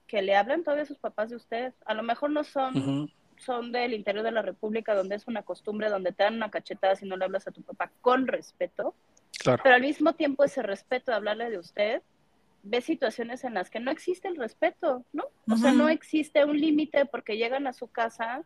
que 0.08 0.22
le 0.22 0.36
hablan 0.36 0.64
todavía 0.64 0.82
a 0.82 0.86
sus 0.86 0.98
papás 0.98 1.30
de 1.30 1.36
usted. 1.36 1.72
A 1.84 1.94
lo 1.94 2.02
mejor 2.02 2.30
no 2.30 2.42
son 2.44 3.10
son 3.38 3.72
del 3.72 3.94
interior 3.94 4.24
de 4.24 4.32
la 4.32 4.42
República, 4.42 4.94
donde 4.94 5.16
es 5.16 5.26
una 5.26 5.42
costumbre, 5.42 5.88
donde 5.88 6.12
te 6.12 6.24
dan 6.24 6.34
una 6.34 6.50
cachetada 6.50 6.96
si 6.96 7.06
no 7.06 7.16
le 7.16 7.24
hablas 7.24 7.46
a 7.46 7.52
tu 7.52 7.62
papá 7.62 7.90
con 8.00 8.26
respeto. 8.26 8.94
Pero 9.44 9.74
al 9.74 9.82
mismo 9.82 10.14
tiempo 10.14 10.44
ese 10.44 10.62
respeto 10.62 11.10
de 11.10 11.16
hablarle 11.16 11.50
de 11.50 11.58
usted, 11.58 12.02
ve 12.62 12.80
situaciones 12.80 13.44
en 13.44 13.54
las 13.54 13.70
que 13.70 13.80
no 13.80 13.90
existe 13.90 14.28
el 14.28 14.36
respeto, 14.36 15.04
¿no? 15.12 15.24
O 15.50 15.56
sea, 15.56 15.72
no 15.72 15.88
existe 15.88 16.44
un 16.44 16.58
límite 16.58 17.06
porque 17.06 17.36
llegan 17.36 17.66
a 17.66 17.72
su 17.72 17.86
casa 17.88 18.42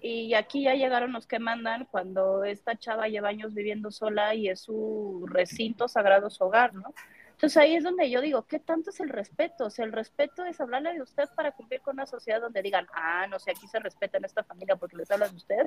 y 0.00 0.32
aquí 0.34 0.62
ya 0.62 0.74
llegaron 0.74 1.12
los 1.12 1.26
que 1.26 1.38
mandan 1.38 1.84
cuando 1.84 2.44
esta 2.44 2.78
chava 2.78 3.08
lleva 3.08 3.28
años 3.28 3.52
viviendo 3.52 3.90
sola 3.90 4.34
y 4.34 4.48
es 4.48 4.60
su 4.60 5.26
recinto 5.28 5.88
sagrado, 5.88 6.30
su 6.30 6.44
hogar, 6.44 6.72
¿no? 6.74 6.94
Entonces 7.38 7.56
ahí 7.56 7.76
es 7.76 7.84
donde 7.84 8.10
yo 8.10 8.20
digo, 8.20 8.42
¿qué 8.48 8.58
tanto 8.58 8.90
es 8.90 8.98
el 8.98 9.10
respeto? 9.10 9.66
O 9.66 9.70
sea, 9.70 9.84
el 9.84 9.92
respeto 9.92 10.44
es 10.44 10.60
hablarle 10.60 10.94
de 10.94 11.02
usted 11.02 11.28
para 11.36 11.52
cumplir 11.52 11.80
con 11.82 11.94
una 11.94 12.04
sociedad 12.04 12.40
donde 12.40 12.62
digan, 12.62 12.88
ah, 12.92 13.28
no 13.28 13.38
sé, 13.38 13.52
aquí 13.52 13.68
se 13.68 13.78
respeta 13.78 14.18
en 14.18 14.24
esta 14.24 14.42
familia 14.42 14.74
porque 14.74 14.96
les 14.96 15.08
hablan 15.08 15.30
de 15.30 15.36
usted, 15.36 15.66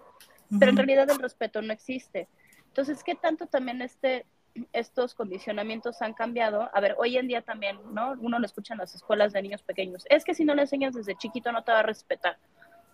pero 0.59 0.71
en 0.71 0.75
realidad 0.75 1.09
el 1.09 1.19
respeto 1.19 1.61
no 1.61 1.71
existe. 1.71 2.27
Entonces, 2.65 3.01
¿qué 3.05 3.15
tanto 3.15 3.47
también 3.47 3.81
este, 3.81 4.25
estos 4.73 5.15
condicionamientos 5.15 6.01
han 6.01 6.13
cambiado? 6.13 6.69
A 6.73 6.81
ver, 6.81 6.95
hoy 6.99 7.15
en 7.15 7.29
día 7.29 7.41
también, 7.41 7.79
¿no? 7.93 8.17
Uno 8.19 8.37
lo 8.37 8.45
escucha 8.45 8.73
en 8.73 8.79
las 8.79 8.93
escuelas 8.93 9.31
de 9.31 9.41
niños 9.41 9.63
pequeños, 9.63 10.03
es 10.09 10.25
que 10.25 10.33
si 10.33 10.43
no 10.43 10.53
le 10.53 10.63
enseñas 10.63 10.93
desde 10.93 11.15
chiquito 11.15 11.53
no 11.53 11.63
te 11.63 11.71
va 11.71 11.79
a 11.79 11.83
respetar. 11.83 12.37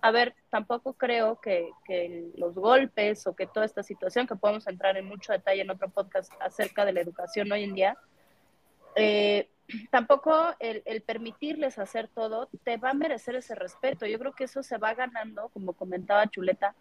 A 0.02 0.12
ver, 0.12 0.36
tampoco 0.52 0.94
creo 0.94 1.42
que, 1.42 1.72
que 1.84 2.30
los 2.36 2.54
golpes 2.54 3.26
o 3.26 3.36
que 3.36 3.48
toda 3.48 3.66
esta 3.66 3.82
situación, 3.82 4.28
que 4.28 4.36
podemos 4.36 4.68
entrar 4.68 4.98
en 4.98 5.06
mucho 5.08 5.32
detalle 5.32 5.62
en 5.62 5.72
otro 5.72 5.90
podcast 5.90 6.32
acerca 6.40 6.86
de 6.86 6.94
la 6.94 7.02
educación 7.02 7.52
hoy 7.52 7.64
en 7.64 7.74
día, 7.74 7.98
eh, 8.98 9.50
tampoco 9.90 10.56
el, 10.60 11.02
permitirles 11.02 11.78
hacer 11.78 12.08
todo 12.08 12.50
te 12.64 12.78
va 12.78 12.92
a 12.92 12.94
merecer 12.94 13.36
ese 13.36 13.56
respeto. 13.56 14.06
Yo 14.06 14.20
creo 14.20 14.34
que 14.34 14.46
eso 14.46 14.64
se 14.64 14.78
va 14.78 14.94
ganando, 14.94 15.50
como 15.50 15.74
comentaba 15.74 16.28
Chuleta, 16.28 16.76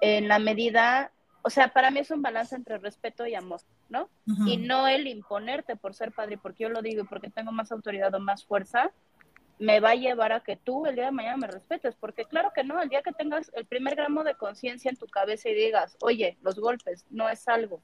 en 0.00 0.28
la 0.28 0.38
medida, 0.38 1.10
o 1.42 1.50
sea, 1.50 1.68
para 1.68 1.90
mí 1.90 2.00
es 2.00 2.10
un 2.10 2.22
balance 2.22 2.54
entre 2.54 2.78
respeto 2.78 3.26
y 3.26 3.34
amor, 3.34 3.60
¿no? 3.88 4.08
Y 4.46 4.58
no 4.58 4.86
el 4.86 5.06
imponerte 5.06 5.76
por 5.76 5.94
ser 5.94 6.12
padre, 6.12 6.38
porque 6.38 6.64
yo 6.64 6.68
lo 6.68 6.82
digo 6.82 7.02
y 7.02 7.06
porque 7.06 7.30
tengo 7.30 7.50
más 7.50 7.72
autoridad 7.72 8.14
o 8.14 8.20
más 8.20 8.44
fuerza, 8.44 8.92
me 9.58 9.80
va 9.80 9.90
a 9.90 9.96
llevar 9.96 10.32
a 10.32 10.40
que 10.40 10.56
tú 10.56 10.86
el 10.86 10.94
día 10.94 11.06
de 11.06 11.10
mañana 11.10 11.36
me 11.36 11.46
respetes, 11.48 11.96
porque 11.96 12.26
claro 12.26 12.52
que 12.54 12.62
no, 12.62 12.80
el 12.80 12.88
día 12.88 13.02
que 13.02 13.12
tengas 13.12 13.50
el 13.54 13.66
primer 13.66 13.96
gramo 13.96 14.22
de 14.22 14.36
conciencia 14.36 14.88
en 14.88 14.96
tu 14.96 15.06
cabeza 15.06 15.48
y 15.48 15.54
digas, 15.54 15.96
oye, 16.00 16.38
los 16.42 16.60
golpes 16.60 17.04
no 17.10 17.28
es 17.28 17.48
algo 17.48 17.82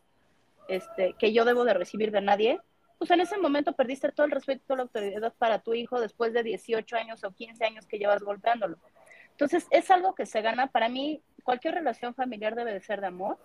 este, 0.68 1.14
que 1.18 1.32
yo 1.32 1.44
debo 1.44 1.64
de 1.64 1.74
recibir 1.74 2.12
de 2.12 2.20
nadie, 2.20 2.60
pues 2.98 3.10
en 3.10 3.20
ese 3.20 3.36
momento 3.38 3.72
perdiste 3.72 4.12
todo 4.12 4.26
el 4.26 4.32
respeto 4.32 4.62
y 4.62 4.66
toda 4.66 4.76
la 4.78 4.82
autoridad 4.84 5.34
para 5.38 5.58
tu 5.58 5.74
hijo 5.74 6.00
después 6.00 6.32
de 6.32 6.42
18 6.42 6.96
años 6.96 7.24
o 7.24 7.32
15 7.32 7.64
años 7.64 7.86
que 7.86 7.98
llevas 7.98 8.22
golpeándolo. 8.22 8.78
Entonces, 9.30 9.66
es 9.70 9.90
algo 9.90 10.14
que 10.14 10.26
se 10.26 10.42
gana. 10.42 10.68
Para 10.68 10.88
mí, 10.88 11.22
cualquier 11.42 11.74
relación 11.74 12.14
familiar 12.14 12.54
debe 12.54 12.72
de 12.72 12.80
ser 12.80 13.00
de 13.00 13.08
amor. 13.08 13.38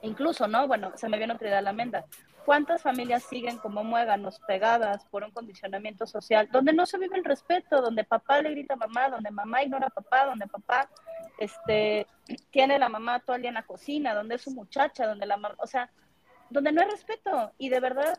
Incluso, 0.00 0.46
¿no? 0.46 0.66
Bueno, 0.68 0.92
se 0.96 1.08
me 1.08 1.18
viene 1.18 1.34
otra 1.34 1.48
idea 1.48 1.62
la 1.62 1.72
menda. 1.72 2.04
¿Cuántas 2.44 2.82
familias 2.82 3.22
siguen 3.24 3.58
como 3.58 3.84
muéganos 3.84 4.40
pegadas 4.40 5.04
por 5.06 5.22
un 5.22 5.30
condicionamiento 5.30 6.06
social 6.06 6.48
donde 6.50 6.72
no 6.72 6.86
se 6.86 6.98
vive 6.98 7.16
el 7.16 7.24
respeto, 7.24 7.80
donde 7.80 8.02
papá 8.02 8.42
le 8.42 8.50
grita 8.50 8.74
a 8.74 8.78
mamá, 8.78 9.08
donde 9.08 9.30
mamá 9.30 9.62
ignora 9.62 9.86
a 9.86 9.90
papá, 9.90 10.26
donde 10.26 10.48
papá 10.48 10.88
este, 11.38 12.06
tiene 12.50 12.80
la 12.80 12.88
mamá 12.88 13.20
todo 13.20 13.36
el 13.36 13.42
día 13.42 13.50
en 13.50 13.54
la 13.54 13.62
cocina, 13.62 14.14
donde 14.14 14.34
es 14.36 14.42
su 14.42 14.50
muchacha, 14.50 15.06
donde 15.06 15.26
la 15.26 15.36
mamá, 15.36 15.54
o 15.58 15.68
sea, 15.68 15.90
donde 16.50 16.72
no 16.72 16.82
hay 16.82 16.88
respeto 16.88 17.52
y 17.58 17.68
de 17.68 17.80
verdad 17.80 18.18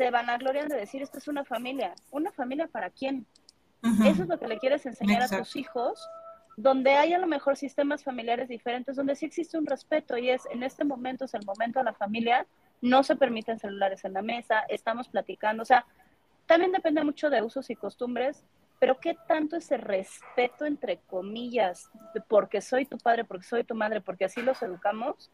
se 0.00 0.10
van 0.10 0.30
a 0.30 0.38
gloriar 0.38 0.66
de 0.70 0.78
decir 0.78 1.02
esto 1.02 1.18
es 1.18 1.28
una 1.28 1.44
familia. 1.44 1.94
¿Una 2.10 2.32
familia 2.32 2.66
para 2.66 2.88
quién? 2.88 3.26
Eso 3.82 4.22
es 4.22 4.28
lo 4.30 4.38
que 4.38 4.48
le 4.48 4.58
quieres 4.58 4.86
enseñar 4.86 5.22
a 5.22 5.28
tus 5.28 5.56
hijos, 5.56 6.08
donde 6.56 6.92
hay 6.92 7.12
a 7.12 7.18
lo 7.18 7.26
mejor 7.26 7.58
sistemas 7.58 8.02
familiares 8.02 8.48
diferentes, 8.48 8.96
donde 8.96 9.14
sí 9.14 9.26
existe 9.26 9.58
un 9.58 9.66
respeto 9.66 10.16
y 10.16 10.30
es 10.30 10.46
en 10.50 10.62
este 10.62 10.84
momento 10.84 11.26
es 11.26 11.34
el 11.34 11.44
momento 11.44 11.80
de 11.80 11.84
la 11.84 11.92
familia 11.92 12.46
no 12.80 13.02
se 13.02 13.14
permiten 13.14 13.58
celulares 13.58 14.02
en 14.06 14.14
la 14.14 14.22
mesa, 14.22 14.60
estamos 14.70 15.06
platicando, 15.08 15.64
o 15.64 15.66
sea, 15.66 15.84
también 16.46 16.72
depende 16.72 17.04
mucho 17.04 17.28
de 17.28 17.42
usos 17.42 17.68
y 17.68 17.76
costumbres, 17.76 18.42
pero 18.78 18.98
qué 18.98 19.18
tanto 19.28 19.56
ese 19.56 19.76
respeto, 19.76 20.64
entre 20.64 20.96
comillas, 21.00 21.90
porque 22.26 22.62
soy 22.62 22.86
tu 22.86 22.96
padre, 22.96 23.26
porque 23.26 23.44
soy 23.44 23.64
tu 23.64 23.74
madre, 23.74 24.00
porque 24.00 24.24
así 24.24 24.40
los 24.40 24.62
educamos, 24.62 25.30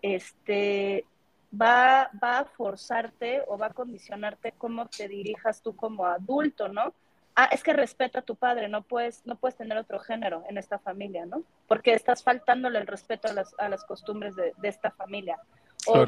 este, 0.00 1.04
va, 1.52 2.10
va 2.22 2.38
a 2.40 2.44
forzarte 2.44 3.42
o 3.46 3.58
va 3.58 3.66
a 3.66 3.72
condicionarte 3.72 4.52
cómo 4.52 4.86
te 4.88 5.08
dirijas 5.08 5.62
tú 5.62 5.74
como 5.74 6.06
adulto, 6.06 6.68
¿no? 6.68 6.94
Ah, 7.38 7.50
es 7.52 7.62
que 7.62 7.74
respeta 7.74 8.20
a 8.20 8.22
tu 8.22 8.34
padre, 8.34 8.68
no 8.68 8.82
puedes, 8.82 9.26
no 9.26 9.36
puedes 9.36 9.56
tener 9.56 9.76
otro 9.76 9.98
género 9.98 10.42
en 10.48 10.56
esta 10.56 10.78
familia, 10.78 11.26
¿no? 11.26 11.42
Porque 11.68 11.92
estás 11.92 12.22
faltándole 12.22 12.78
el 12.78 12.86
respeto 12.86 13.28
a 13.28 13.34
las, 13.34 13.54
a 13.58 13.68
las 13.68 13.84
costumbres 13.84 14.34
de, 14.36 14.54
de 14.56 14.68
esta 14.68 14.90
familia. 14.90 15.38
O 15.86 16.06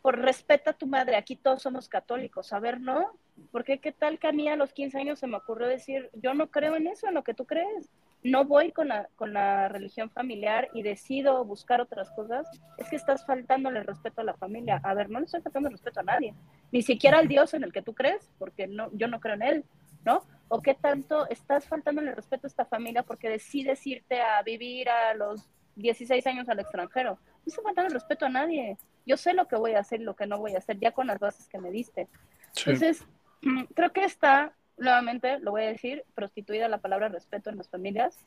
por, 0.00 0.18
respeto 0.18 0.70
a 0.70 0.72
tu 0.72 0.86
madre, 0.86 1.16
aquí 1.16 1.36
todos 1.36 1.60
somos 1.60 1.88
católicos. 1.88 2.52
A 2.52 2.60
ver, 2.60 2.80
¿no? 2.80 3.12
Porque 3.50 3.80
qué 3.80 3.92
tal 3.92 4.18
que 4.18 4.28
a 4.28 4.32
mí 4.32 4.48
a 4.48 4.56
los 4.56 4.72
15 4.72 4.98
años 4.98 5.18
se 5.18 5.26
me 5.26 5.36
ocurrió 5.36 5.66
decir, 5.66 6.08
yo 6.14 6.34
no 6.34 6.50
creo 6.50 6.76
en 6.76 6.86
eso, 6.86 7.08
en 7.08 7.14
lo 7.14 7.24
que 7.24 7.34
tú 7.34 7.44
crees. 7.46 7.90
No 8.22 8.44
voy 8.44 8.72
con 8.72 8.88
la, 8.88 9.08
con 9.16 9.32
la 9.32 9.68
religión 9.68 10.10
familiar 10.10 10.68
y 10.74 10.82
decido 10.82 11.44
buscar 11.44 11.80
otras 11.80 12.10
cosas. 12.10 12.46
Es 12.76 12.88
que 12.88 12.96
estás 12.96 13.24
faltándole 13.24 13.80
el 13.80 13.86
respeto 13.86 14.20
a 14.20 14.24
la 14.24 14.34
familia. 14.34 14.80
A 14.82 14.94
ver, 14.94 15.08
no 15.08 15.18
le 15.18 15.26
estoy 15.26 15.40
faltando 15.40 15.68
el 15.68 15.74
respeto 15.74 16.00
a 16.00 16.04
nadie. 16.04 16.34
Ni 16.70 16.82
siquiera 16.82 17.18
al 17.18 17.28
Dios 17.28 17.54
en 17.54 17.64
el 17.64 17.72
que 17.72 17.82
tú 17.82 17.94
crees, 17.94 18.30
porque 18.38 18.66
no, 18.66 18.90
yo 18.92 19.08
no 19.08 19.20
creo 19.20 19.34
en 19.34 19.42
él, 19.42 19.64
¿no? 20.04 20.22
O 20.48 20.60
qué 20.60 20.74
tanto 20.74 21.28
estás 21.28 21.66
faltándole 21.66 22.10
el 22.10 22.16
respeto 22.16 22.46
a 22.46 22.48
esta 22.48 22.66
familia 22.66 23.02
porque 23.02 23.28
decides 23.28 23.86
irte 23.86 24.20
a 24.20 24.42
vivir 24.42 24.88
a 24.90 25.14
los 25.14 25.48
16 25.76 26.26
años 26.26 26.48
al 26.48 26.60
extranjero. 26.60 27.12
No 27.14 27.44
está 27.46 27.62
faltando 27.62 27.88
el 27.88 27.94
respeto 27.94 28.26
a 28.26 28.28
nadie 28.28 28.76
yo 29.06 29.16
sé 29.16 29.34
lo 29.34 29.48
que 29.48 29.56
voy 29.56 29.74
a 29.74 29.80
hacer 29.80 30.00
y 30.00 30.04
lo 30.04 30.14
que 30.14 30.26
no 30.26 30.38
voy 30.38 30.54
a 30.54 30.58
hacer, 30.58 30.78
ya 30.78 30.92
con 30.92 31.06
las 31.06 31.18
bases 31.18 31.48
que 31.48 31.58
me 31.58 31.70
diste. 31.70 32.08
Entonces, 32.56 33.04
mm, 33.42 33.64
creo 33.74 33.92
que 33.92 34.04
está, 34.04 34.52
nuevamente, 34.80 35.38
lo 35.38 35.52
voy 35.52 35.62
a 35.62 35.68
decir, 35.68 36.04
prostituida 36.14 36.68
la 36.68 36.78
palabra 36.78 37.08
respeto 37.08 37.50
en 37.50 37.58
las 37.58 37.68
familias, 37.68 38.18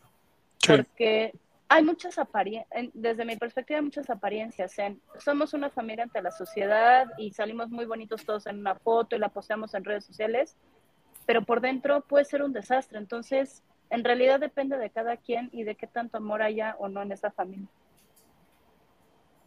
porque 0.66 1.34
hay 1.68 1.84
muchas 1.84 2.18
apariencias, 2.20 2.68
desde 2.94 3.26
mi 3.26 3.36
perspectiva, 3.36 3.80
hay 3.80 3.86
muchas 3.86 4.10
apariencias. 4.10 4.78
En, 4.80 5.02
somos 5.20 5.54
una 5.54 5.70
familia 5.70 6.04
ante 6.04 6.22
la 6.22 6.32
sociedad 6.32 7.08
y 7.18 7.32
salimos 7.34 7.70
muy 7.70 7.86
bonitos 7.86 8.24
todos 8.26 8.46
en 8.48 8.60
una 8.60 8.76
foto 8.76 9.16
y 9.16 9.20
la 9.20 9.30
posteamos 9.30 9.74
en 9.74 9.84
redes 9.84 10.06
sociales, 10.06 10.56
pero 11.26 11.44
por 11.44 11.62
dentro 11.62 12.02
puede 12.02 12.26
ser 12.26 12.44
un 12.44 12.54
desastre. 12.54 13.00
Entonces, 13.00 13.64
en 13.90 14.04
realidad 14.04 14.40
depende 14.40 14.78
de 14.78 14.90
cada 14.90 15.18
quien 15.18 15.50
y 15.52 15.64
de 15.64 15.76
qué 15.76 15.88
tanto 15.88 16.18
amor 16.18 16.42
haya 16.42 16.76
o 16.80 16.90
no 16.90 17.02
en 17.02 17.12
esa 17.12 17.32
familia. 17.32 17.68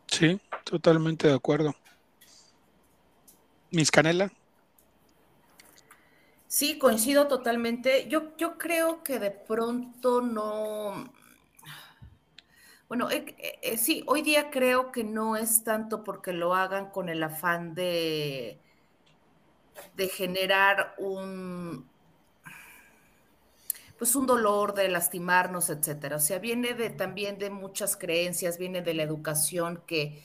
Sí, 0.07 0.41
totalmente 0.65 1.29
de 1.29 1.35
acuerdo. 1.35 1.75
Mis 3.71 3.91
Canela. 3.91 4.31
Sí, 6.49 6.79
coincido 6.79 7.29
totalmente. 7.29 8.09
Yo, 8.09 8.37
yo 8.37 8.59
creo 8.59 9.03
que 9.05 9.19
de 9.19 9.31
pronto 9.31 10.21
no. 10.23 11.13
Bueno, 12.89 13.11
eh, 13.11 13.35
eh, 13.63 13.77
sí, 13.79 14.05
hoy 14.07 14.23
día 14.23 14.51
creo 14.51 14.93
que 14.93 15.03
no 15.05 15.37
es 15.37 15.65
tanto 15.65 16.05
porque 16.05 16.33
lo 16.33 16.55
hagan 16.55 16.91
con 16.91 17.09
el 17.09 17.23
afán 17.23 17.75
de, 17.75 18.61
de 19.97 20.09
generar 20.09 20.95
un, 20.99 21.89
pues 23.99 24.15
un 24.17 24.27
dolor 24.27 24.75
de 24.75 24.89
lastimarnos, 24.89 25.71
etcétera. 25.71 26.17
O 26.17 26.21
sea, 26.21 26.39
viene 26.39 26.75
de, 26.75 26.91
también 26.91 27.39
de 27.39 27.51
muchas 27.51 27.97
creencias, 27.97 28.59
viene 28.59 28.83
de 28.83 28.95
la 28.95 29.03
educación 29.03 29.83
que, 29.87 30.23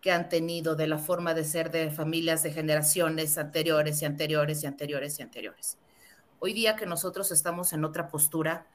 que 0.00 0.10
han 0.10 0.28
tenido, 0.28 0.76
de 0.76 0.86
la 0.86 0.98
forma 0.98 1.34
de 1.34 1.44
ser 1.44 1.70
de 1.70 1.90
familias 1.90 2.42
de 2.42 2.52
generaciones 2.52 3.36
anteriores 3.36 4.00
y 4.02 4.06
anteriores 4.06 4.62
y 4.62 4.66
anteriores 4.66 5.18
y 5.18 5.22
anteriores. 5.22 5.78
Hoy 6.38 6.54
día 6.54 6.76
que 6.76 6.86
nosotros 6.86 7.30
estamos 7.32 7.72
en 7.72 7.84
otra 7.84 8.08
postura, 8.08 8.66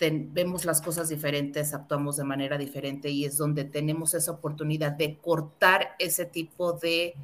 vemos 0.00 0.64
las 0.64 0.82
cosas 0.82 1.08
diferentes, 1.08 1.72
actuamos 1.72 2.16
de 2.16 2.24
manera 2.24 2.58
diferente 2.58 3.08
y 3.08 3.24
es 3.24 3.36
donde 3.36 3.64
tenemos 3.64 4.14
esa 4.14 4.32
oportunidad 4.32 4.92
de 4.92 5.16
cortar 5.18 5.94
ese 6.00 6.26
tipo 6.26 6.72
de, 6.72 7.14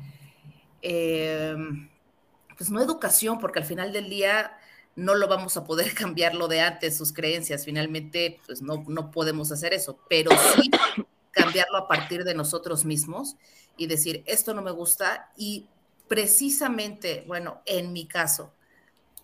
eh, 0.81 1.57
pues 2.57 2.71
no 2.71 2.81
educación, 2.81 3.41
porque 3.41 3.59
al 3.59 3.65
final 3.65 3.93
del 3.93 4.09
día 4.09 4.53
no 4.95 5.17
lo 5.17 5.27
vamos 5.27 5.57
a 5.57 5.65
poder 5.65 5.93
cambiar 5.95 6.37
lo 6.37 6.47
de 6.47 6.61
antes, 6.61 6.97
sus 6.97 7.13
creencias, 7.13 7.65
finalmente, 7.65 8.39
pues 8.47 8.63
no, 8.63 8.85
no 8.87 9.11
podemos 9.11 9.51
hacer 9.51 9.75
eso, 9.75 9.99
pero 10.09 10.31
sí 10.55 10.71
cambiarlo 11.31 11.78
a 11.78 11.89
partir 11.89 12.24
de 12.24 12.35
nosotros 12.35 12.85
mismos 12.85 13.37
y 13.76 13.87
decir, 13.87 14.22
esto 14.26 14.55
no 14.55 14.62
me 14.62 14.70
gusta 14.70 15.31
y 15.37 15.68
precisamente, 16.09 17.24
bueno, 17.26 17.62
en 17.66 17.93
mi 17.93 18.07
caso, 18.07 18.53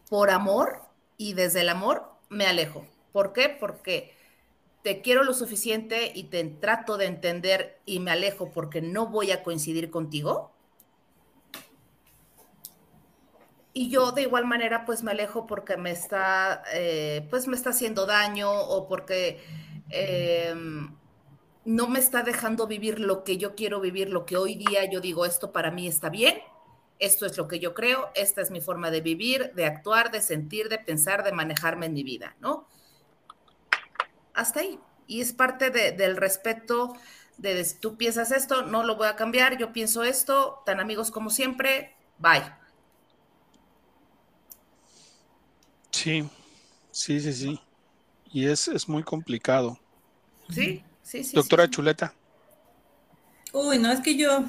por 0.09 0.31
amor 0.31 0.83
y 1.17 1.35
desde 1.35 1.63
el 1.63 1.69
amor 1.69 2.11
me 2.29 2.47
alejo. 2.47 2.87
¿Por 3.13 3.33
qué? 3.33 3.49
Porque 3.49 4.15
te 4.83 5.03
quiero 5.03 5.25
lo 5.25 5.35
suficiente 5.35 6.13
y 6.15 6.25
te 6.25 6.45
trato 6.45 6.97
de 6.97 7.07
entender 7.07 7.81
y 7.87 7.99
me 7.99 8.13
alejo 8.13 8.53
porque 8.53 8.81
no 8.81 9.07
voy 9.07 9.33
a 9.33 9.43
coincidir 9.43 9.91
contigo 9.91 10.57
y 13.77 13.91
yo 13.91 14.11
de 14.11 14.23
igual 14.23 14.47
manera 14.47 14.87
pues 14.87 15.03
me 15.03 15.11
alejo 15.11 15.47
porque 15.47 15.77
me 15.77 15.91
está, 15.91 16.63
eh, 16.73 17.27
pues 17.29 17.47
me 17.47 17.55
está 17.55 17.71
haciendo 17.71 18.07
daño 18.07 18.51
o 18.51 18.89
porque 18.89 19.45
em, 19.91 20.97
no 21.67 21.89
me 21.89 21.99
está 21.99 22.23
dejando 22.23 22.67
vivir 22.67 23.01
lo 23.01 23.25
que 23.25 23.37
yo 23.37 23.57
quiero 23.57 23.81
vivir, 23.81 24.09
lo 24.09 24.25
que 24.25 24.37
hoy 24.37 24.55
día 24.55 24.89
yo 24.91 25.01
digo, 25.01 25.27
esto 25.27 25.53
para 25.53 25.73
mí 25.73 25.89
está 25.89 26.09
bien, 26.09 26.39
esto 27.01 27.27
es 27.27 27.37
lo 27.37 27.49
que 27.49 27.59
yo 27.59 27.75
creo, 27.75 28.09
esta 28.15 28.41
es 28.41 28.51
mi 28.51 28.61
forma 28.61 28.91
de 28.91 29.01
vivir, 29.01 29.53
de 29.55 29.67
actuar, 29.67 30.13
de 30.13 30.23
sentir, 30.23 30.69
de 30.69 30.79
pensar, 30.79 31.25
de 31.25 31.33
manejarme 31.33 31.87
en 31.87 31.93
mi 31.93 32.05
vida, 32.05 32.37
¿no? 32.41 32.69
Hasta 34.33 34.61
ahí. 34.61 34.79
Y 35.09 35.21
es 35.21 35.33
parte 35.33 35.71
del 35.71 36.17
respeto 36.17 36.95
de, 37.37 37.55
de 37.55 37.65
tú 37.81 37.97
piensas 37.97 38.31
esto, 38.31 38.63
no 38.63 38.85
lo 38.85 38.97
voy 38.97 39.09
a 39.09 39.17
cambiar, 39.17 39.59
yo 39.59 39.73
pienso 39.73 40.05
esto, 40.05 40.63
tan 40.65 40.79
amigos 40.79 41.11
como 41.11 41.31
siempre, 41.31 41.97
bye 42.19 42.43
Sí, 45.91 46.29
sí, 46.93 47.21
sí, 47.21 47.33
sí. 47.33 47.61
Y 48.27 48.47
es, 48.47 48.69
es 48.69 48.89
muy 48.89 49.03
complicado. 49.03 49.79
Sí, 50.51 50.85
sí, 51.07 51.25
sí. 51.25 51.37
Doctora 51.37 51.69
Chuleta. 51.71 52.13
Uy, 53.53 53.79
no, 53.79 53.91
es 53.91 54.01
que 54.01 54.17
yo, 54.17 54.45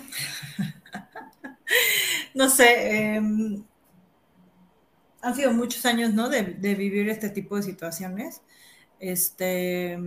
no 2.34 2.50
sé, 2.50 3.16
em, 3.16 3.64
han 5.22 5.36
sido 5.36 5.54
muchos 5.54 5.86
años, 5.86 6.14
¿no? 6.14 6.30
De, 6.30 6.44
de, 6.44 6.76
vivir 6.76 7.08
este 7.10 7.30
tipo 7.30 7.56
de 7.56 7.64
situaciones. 7.64 8.42
Este, 9.00 9.98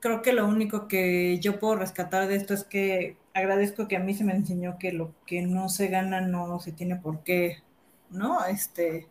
creo 0.00 0.22
que 0.22 0.32
lo 0.32 0.46
único 0.46 0.88
que 0.88 1.38
yo 1.40 1.58
puedo 1.58 1.76
rescatar 1.76 2.28
de 2.28 2.36
esto 2.36 2.54
es 2.54 2.64
que 2.64 3.16
agradezco 3.34 3.88
que 3.88 3.96
a 3.96 4.00
mí 4.00 4.14
se 4.14 4.24
me 4.24 4.34
enseñó 4.34 4.78
que 4.78 4.92
lo 4.92 5.14
que 5.26 5.42
no 5.42 5.68
se 5.68 5.88
gana 5.88 6.20
no 6.20 6.60
se 6.60 6.72
tiene 6.72 6.96
por 6.96 7.22
qué 7.24 7.62
¿no? 8.10 8.44
Este, 8.44 9.08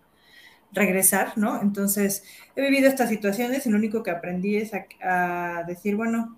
regresar, 0.75 1.37
¿no? 1.37 1.61
Entonces, 1.61 2.23
he 2.55 2.61
vivido 2.61 2.87
estas 2.87 3.09
situaciones 3.09 3.65
y 3.65 3.69
lo 3.69 3.77
único 3.77 4.03
que 4.03 4.11
aprendí 4.11 4.57
es 4.57 4.71
a, 5.01 5.63
decir, 5.67 5.95
bueno, 5.95 6.37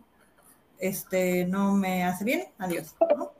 este, 0.79 1.45
no 1.45 1.73
me 1.73 2.03
hace 2.05 2.23
bien, 2.23 2.43
adiós, 2.59 2.95
¿no? 3.17 3.33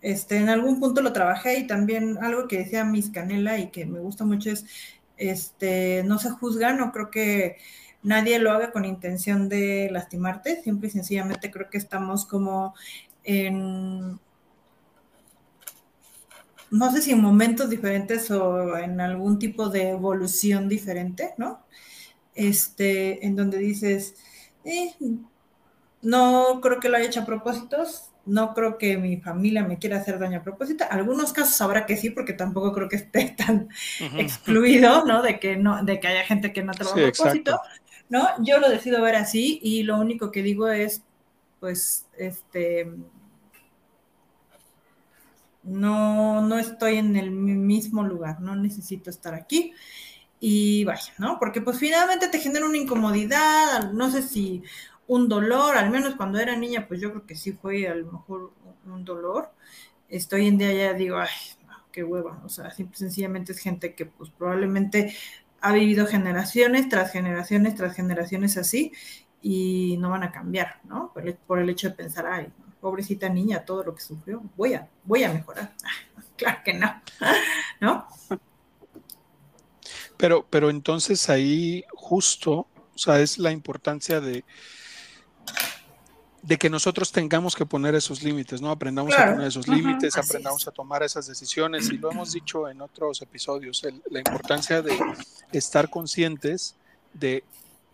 Este, 0.00 0.38
en 0.38 0.48
algún 0.48 0.80
punto 0.80 1.02
lo 1.02 1.12
trabajé 1.12 1.58
y 1.58 1.66
también 1.66 2.18
algo 2.22 2.48
que 2.48 2.58
decía 2.58 2.84
Miss 2.84 3.10
Canela 3.10 3.58
y 3.58 3.70
que 3.70 3.84
me 3.84 3.98
gusta 4.00 4.24
mucho 4.24 4.50
es, 4.50 4.64
este, 5.18 6.02
no 6.04 6.18
se 6.18 6.30
juzga, 6.30 6.72
no 6.72 6.92
creo 6.92 7.10
que 7.10 7.58
nadie 8.02 8.38
lo 8.38 8.50
haga 8.52 8.72
con 8.72 8.86
intención 8.86 9.48
de 9.50 9.88
lastimarte, 9.92 10.62
siempre 10.62 10.88
y 10.88 10.92
sencillamente 10.92 11.50
creo 11.50 11.68
que 11.68 11.76
estamos 11.76 12.24
como 12.24 12.74
en 13.24 14.18
no 16.70 16.92
sé 16.92 17.02
si 17.02 17.12
en 17.12 17.20
momentos 17.20 17.68
diferentes 17.70 18.30
o 18.30 18.76
en 18.78 19.00
algún 19.00 19.38
tipo 19.38 19.68
de 19.68 19.90
evolución 19.90 20.68
diferente, 20.68 21.34
¿no? 21.36 21.64
este, 22.34 23.26
en 23.26 23.36
donde 23.36 23.58
dices, 23.58 24.14
eh, 24.64 24.94
no 26.02 26.60
creo 26.62 26.80
que 26.80 26.88
lo 26.88 26.96
haya 26.96 27.06
hecho 27.06 27.20
a 27.20 27.26
propósitos, 27.26 28.10
no 28.26 28.54
creo 28.54 28.78
que 28.78 28.96
mi 28.96 29.18
familia 29.18 29.64
me 29.64 29.78
quiera 29.78 29.98
hacer 29.98 30.18
daño 30.18 30.38
a 30.38 30.42
propósito. 30.42 30.84
Algunos 30.90 31.32
casos 31.32 31.60
habrá 31.60 31.86
que 31.86 31.96
sí, 31.96 32.10
porque 32.10 32.32
tampoco 32.32 32.72
creo 32.72 32.88
que 32.88 32.96
esté 32.96 33.34
tan 33.46 33.68
excluido, 34.16 35.04
¿no? 35.04 35.22
De 35.22 35.38
que 35.38 35.56
no, 35.56 35.84
de 35.84 36.00
que 36.00 36.08
haya 36.08 36.24
gente 36.24 36.52
que 36.52 36.62
no 36.62 36.72
te 36.72 36.84
lo 36.84 36.90
a 36.90 36.94
propósito. 36.94 37.60
¿No? 38.08 38.26
Yo 38.42 38.58
lo 38.58 38.68
decido 38.68 39.00
ver 39.02 39.14
así 39.14 39.60
y 39.62 39.84
lo 39.84 39.96
único 39.98 40.32
que 40.32 40.42
digo 40.42 40.68
es, 40.68 41.02
pues, 41.60 42.06
este, 42.18 42.90
no, 45.62 46.42
no 46.42 46.58
estoy 46.58 46.96
en 46.96 47.16
el 47.16 47.30
mismo 47.30 48.02
lugar, 48.02 48.40
no 48.40 48.56
necesito 48.56 49.10
estar 49.10 49.34
aquí. 49.34 49.72
Y 50.40 50.84
vaya, 50.84 51.12
¿no? 51.18 51.38
Porque 51.38 51.60
pues 51.60 51.78
finalmente 51.78 52.28
te 52.28 52.38
genera 52.38 52.66
una 52.66 52.78
incomodidad, 52.78 53.92
no 53.92 54.10
sé 54.10 54.22
si 54.22 54.62
un 55.06 55.28
dolor, 55.28 55.76
al 55.76 55.90
menos 55.90 56.14
cuando 56.14 56.38
era 56.38 56.56
niña, 56.56 56.86
pues 56.88 57.00
yo 57.00 57.10
creo 57.10 57.26
que 57.26 57.36
sí 57.36 57.52
fue 57.52 57.88
a 57.88 57.94
lo 57.94 58.12
mejor 58.12 58.52
un 58.86 59.04
dolor. 59.04 59.50
Estoy 60.08 60.46
en 60.46 60.56
día 60.58 60.72
ya 60.72 60.94
digo, 60.94 61.18
ay, 61.18 61.28
qué 61.92 62.04
hueva, 62.04 62.40
o 62.44 62.48
sea, 62.48 62.70
sencillamente 62.70 63.52
es 63.52 63.58
gente 63.58 63.94
que 63.94 64.06
pues 64.06 64.30
probablemente 64.30 65.14
ha 65.60 65.72
vivido 65.72 66.06
generaciones 66.06 66.88
tras 66.88 67.12
generaciones 67.12 67.74
tras 67.74 67.94
generaciones 67.94 68.56
así 68.56 68.92
y 69.42 69.96
no 69.98 70.10
van 70.10 70.22
a 70.22 70.32
cambiar, 70.32 70.80
¿no? 70.84 71.12
Por 71.12 71.58
el, 71.58 71.70
hecho 71.70 71.90
de 71.90 71.94
pensar, 71.94 72.26
ay, 72.26 72.52
pobrecita 72.80 73.28
niña, 73.28 73.64
todo 73.64 73.84
lo 73.84 73.94
que 73.94 74.02
sufrió, 74.02 74.42
voy 74.56 74.74
a, 74.74 74.88
voy 75.04 75.24
a 75.24 75.32
mejorar. 75.32 75.74
claro 76.36 76.58
que 76.64 76.74
no, 76.74 77.02
¿no? 77.80 78.06
Pero, 80.16 80.46
pero 80.48 80.70
entonces 80.70 81.28
ahí 81.30 81.84
justo, 81.94 82.66
o 82.94 82.98
sea, 82.98 83.20
es 83.20 83.38
la 83.38 83.52
importancia 83.52 84.20
de, 84.20 84.44
de 86.42 86.58
que 86.58 86.70
nosotros 86.70 87.12
tengamos 87.12 87.54
que 87.54 87.66
poner 87.66 87.94
esos 87.94 88.22
límites, 88.22 88.60
¿no? 88.60 88.70
Aprendamos 88.70 89.14
a 89.14 89.32
poner 89.32 89.48
esos 89.48 89.68
límites, 89.68 90.16
aprendamos 90.16 90.66
a 90.68 90.70
tomar 90.70 91.02
esas 91.02 91.26
decisiones 91.26 91.90
y 91.90 91.98
lo 91.98 92.10
hemos 92.10 92.32
dicho 92.32 92.68
en 92.68 92.80
otros 92.80 93.22
episodios, 93.22 93.82
la 94.10 94.18
importancia 94.18 94.82
de 94.82 94.98
estar 95.52 95.90
conscientes 95.90 96.76
de 97.12 97.44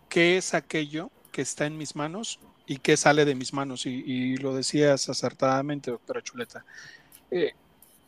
qué 0.09 0.37
es 0.37 0.53
aquello 0.53 1.11
que 1.31 1.41
está 1.41 1.65
en 1.65 1.77
mis 1.77 1.95
manos 1.95 2.39
y 2.67 2.77
qué 2.77 2.97
sale 2.97 3.25
de 3.25 3.33
mis 3.33 3.53
manos. 3.53 3.85
Y, 3.85 4.35
lo 4.37 4.53
decías 4.53 5.09
acertadamente, 5.09 5.89
doctora 5.89 6.21
Chuleta. 6.21 6.65
Eh, 7.31 7.53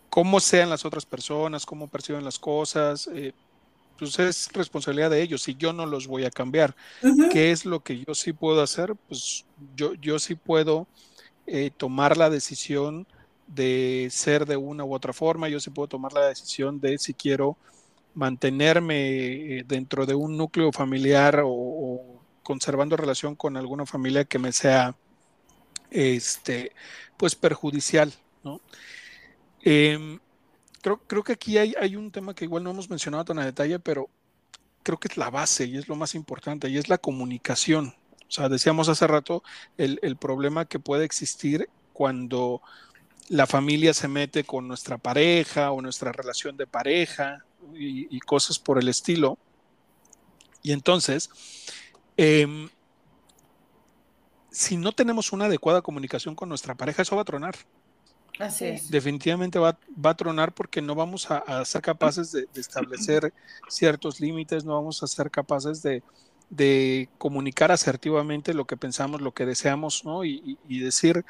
cómo 0.09 0.39
sean 0.39 0.69
las 0.69 0.85
otras 0.85 1.05
personas, 1.05 1.65
cómo 1.65 1.87
perciben 1.87 2.25
las 2.25 2.37
cosas, 2.37 3.09
eh, 3.13 3.31
pues 3.97 4.19
es 4.19 4.49
responsabilidad 4.53 5.09
de 5.09 5.21
ellos 5.21 5.47
y 5.47 5.55
yo 5.55 5.73
no 5.73 5.85
los 5.85 6.07
voy 6.07 6.25
a 6.25 6.31
cambiar. 6.31 6.75
¿Qué 7.31 7.51
es 7.51 7.65
lo 7.65 7.81
que 7.81 8.03
yo 8.05 8.13
sí 8.13 8.33
puedo 8.33 8.61
hacer? 8.61 8.95
Pues 9.07 9.45
yo, 9.75 9.93
yo 9.95 10.19
sí 10.19 10.35
puedo 10.35 10.87
eh, 11.47 11.71
tomar 11.75 12.17
la 12.17 12.29
decisión 12.29 13.07
de 13.47 14.07
ser 14.11 14.45
de 14.45 14.57
una 14.57 14.83
u 14.83 14.93
otra 14.93 15.11
forma, 15.11 15.49
yo 15.49 15.59
sí 15.59 15.69
puedo 15.69 15.87
tomar 15.87 16.13
la 16.13 16.27
decisión 16.27 16.79
de 16.79 16.97
si 16.97 17.13
quiero 17.13 17.57
mantenerme 18.13 19.63
dentro 19.65 20.05
de 20.05 20.15
un 20.15 20.37
núcleo 20.37 20.71
familiar 20.71 21.41
o, 21.45 22.18
conservando 22.49 22.97
relación 22.97 23.35
con 23.35 23.57
alguna 23.57 23.85
familia 23.85 24.25
que 24.25 24.39
me 24.39 24.51
sea 24.51 24.95
este 25.91 26.71
pues 27.15 27.35
perjudicial, 27.35 28.11
¿no? 28.43 28.59
Em, 29.61 30.19
creo, 30.81 30.97
creo 31.05 31.23
que 31.23 31.33
aquí 31.33 31.59
hay, 31.59 31.75
hay 31.79 31.95
un 31.95 32.09
tema 32.09 32.33
que 32.33 32.45
igual 32.45 32.63
no 32.63 32.71
hemos 32.71 32.89
mencionado 32.89 33.23
tan 33.23 33.37
a 33.37 33.45
detalle, 33.45 33.77
pero 33.77 34.09
creo 34.81 34.97
que 34.97 35.09
es 35.09 35.17
la 35.17 35.29
base 35.29 35.65
y 35.65 35.77
es 35.77 35.87
lo 35.87 35.95
más 35.95 36.15
importante, 36.15 36.69
y 36.69 36.79
es 36.79 36.89
la 36.89 36.97
comunicación. 36.97 37.93
O 38.27 38.31
sea, 38.31 38.49
decíamos 38.49 38.89
hace 38.89 39.05
rato 39.05 39.43
el, 39.77 39.99
el 40.01 40.17
problema 40.17 40.65
que 40.65 40.79
puede 40.79 41.05
existir 41.05 41.69
cuando 41.93 42.63
la 43.27 43.45
familia 43.45 43.93
se 43.93 44.07
mete 44.07 44.43
con 44.43 44.67
nuestra 44.67 44.97
pareja 44.97 45.71
o 45.71 45.83
nuestra 45.83 46.11
relación 46.11 46.57
de 46.57 46.65
pareja 46.65 47.45
y, 47.75 48.19
cosas 48.21 48.57
por 48.57 48.79
el 48.79 48.87
estilo. 48.87 49.37
Y 50.63 50.71
entonces, 50.71 51.29
em, 52.19 52.69
si 54.51 54.75
no 54.75 54.91
tenemos 54.91 55.31
una 55.31 55.45
adecuada 55.45 55.81
comunicación 55.81 56.35
con 56.35 56.49
nuestra 56.49 56.75
pareja, 56.75 57.03
eso 57.03 57.15
va 57.15 57.21
a 57.21 57.25
tronar. 57.25 57.55
Así 58.39 58.65
es. 58.65 58.91
Definitivamente 58.91 59.57
va, 59.59 59.77
a 60.03 60.13
tronar 60.15 60.53
porque 60.53 60.81
no 60.81 60.95
vamos 60.95 61.29
a, 61.29 61.63
ser 61.63 61.81
capaces 61.81 62.31
de, 62.31 62.47
establecer 62.55 63.33
ciertos 63.69 64.19
límites, 64.19 64.65
no 64.65 64.75
vamos 64.75 65.01
a 65.01 65.07
ser 65.07 65.31
capaces 65.31 65.81
de, 65.81 66.03
comunicar 67.17 67.71
asertivamente 67.71 68.53
lo 68.53 68.65
que 68.65 68.77
pensamos, 68.77 69.21
lo 69.21 69.33
que 69.33 69.45
deseamos, 69.45 70.03
¿no? 70.03 70.25
Y, 70.25 70.57
decir, 70.67 71.23